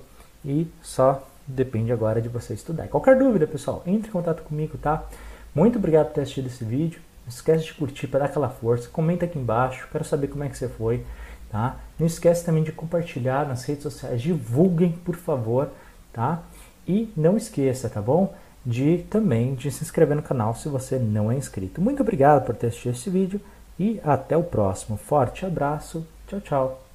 e 0.44 0.66
só 0.82 1.26
depende 1.46 1.92
agora 1.92 2.20
de 2.20 2.28
você 2.28 2.54
estudar. 2.54 2.88
Qualquer 2.88 3.18
dúvida, 3.18 3.46
pessoal, 3.46 3.82
entre 3.86 4.08
em 4.08 4.12
contato 4.12 4.42
comigo, 4.42 4.78
tá? 4.78 5.04
Muito 5.54 5.78
obrigado 5.78 6.06
por 6.06 6.14
ter 6.14 6.22
assistido 6.22 6.46
esse 6.46 6.64
vídeo. 6.64 7.00
Não 7.24 7.28
esquece 7.28 7.64
de 7.64 7.74
curtir 7.74 8.06
para 8.06 8.20
dar 8.20 8.26
aquela 8.26 8.48
força. 8.48 8.88
Comenta 8.88 9.24
aqui 9.24 9.38
embaixo, 9.38 9.88
quero 9.90 10.04
saber 10.04 10.28
como 10.28 10.44
é 10.44 10.48
que 10.48 10.56
você 10.56 10.68
foi, 10.68 11.04
tá? 11.50 11.76
Não 11.98 12.06
esquece 12.06 12.44
também 12.44 12.62
de 12.62 12.72
compartilhar 12.72 13.46
nas 13.46 13.64
redes 13.64 13.82
sociais, 13.82 14.22
divulguem, 14.22 14.92
por 15.04 15.16
favor, 15.16 15.68
tá? 16.12 16.42
E 16.86 17.12
não 17.16 17.36
esqueça, 17.36 17.88
tá 17.88 18.00
bom? 18.00 18.34
De 18.64 19.04
também 19.10 19.54
de 19.54 19.70
se 19.70 19.82
inscrever 19.84 20.16
no 20.16 20.22
canal 20.22 20.54
se 20.54 20.68
você 20.68 20.98
não 20.98 21.30
é 21.30 21.36
inscrito. 21.36 21.80
Muito 21.80 22.02
obrigado 22.02 22.44
por 22.44 22.54
ter 22.54 22.68
assistido 22.68 22.92
esse 22.92 23.10
vídeo 23.10 23.40
e 23.78 24.00
até 24.04 24.36
o 24.36 24.42
próximo. 24.42 24.96
Forte 24.96 25.44
abraço 25.44 26.06
Tchau, 26.32 26.40
tchau. 26.40 26.91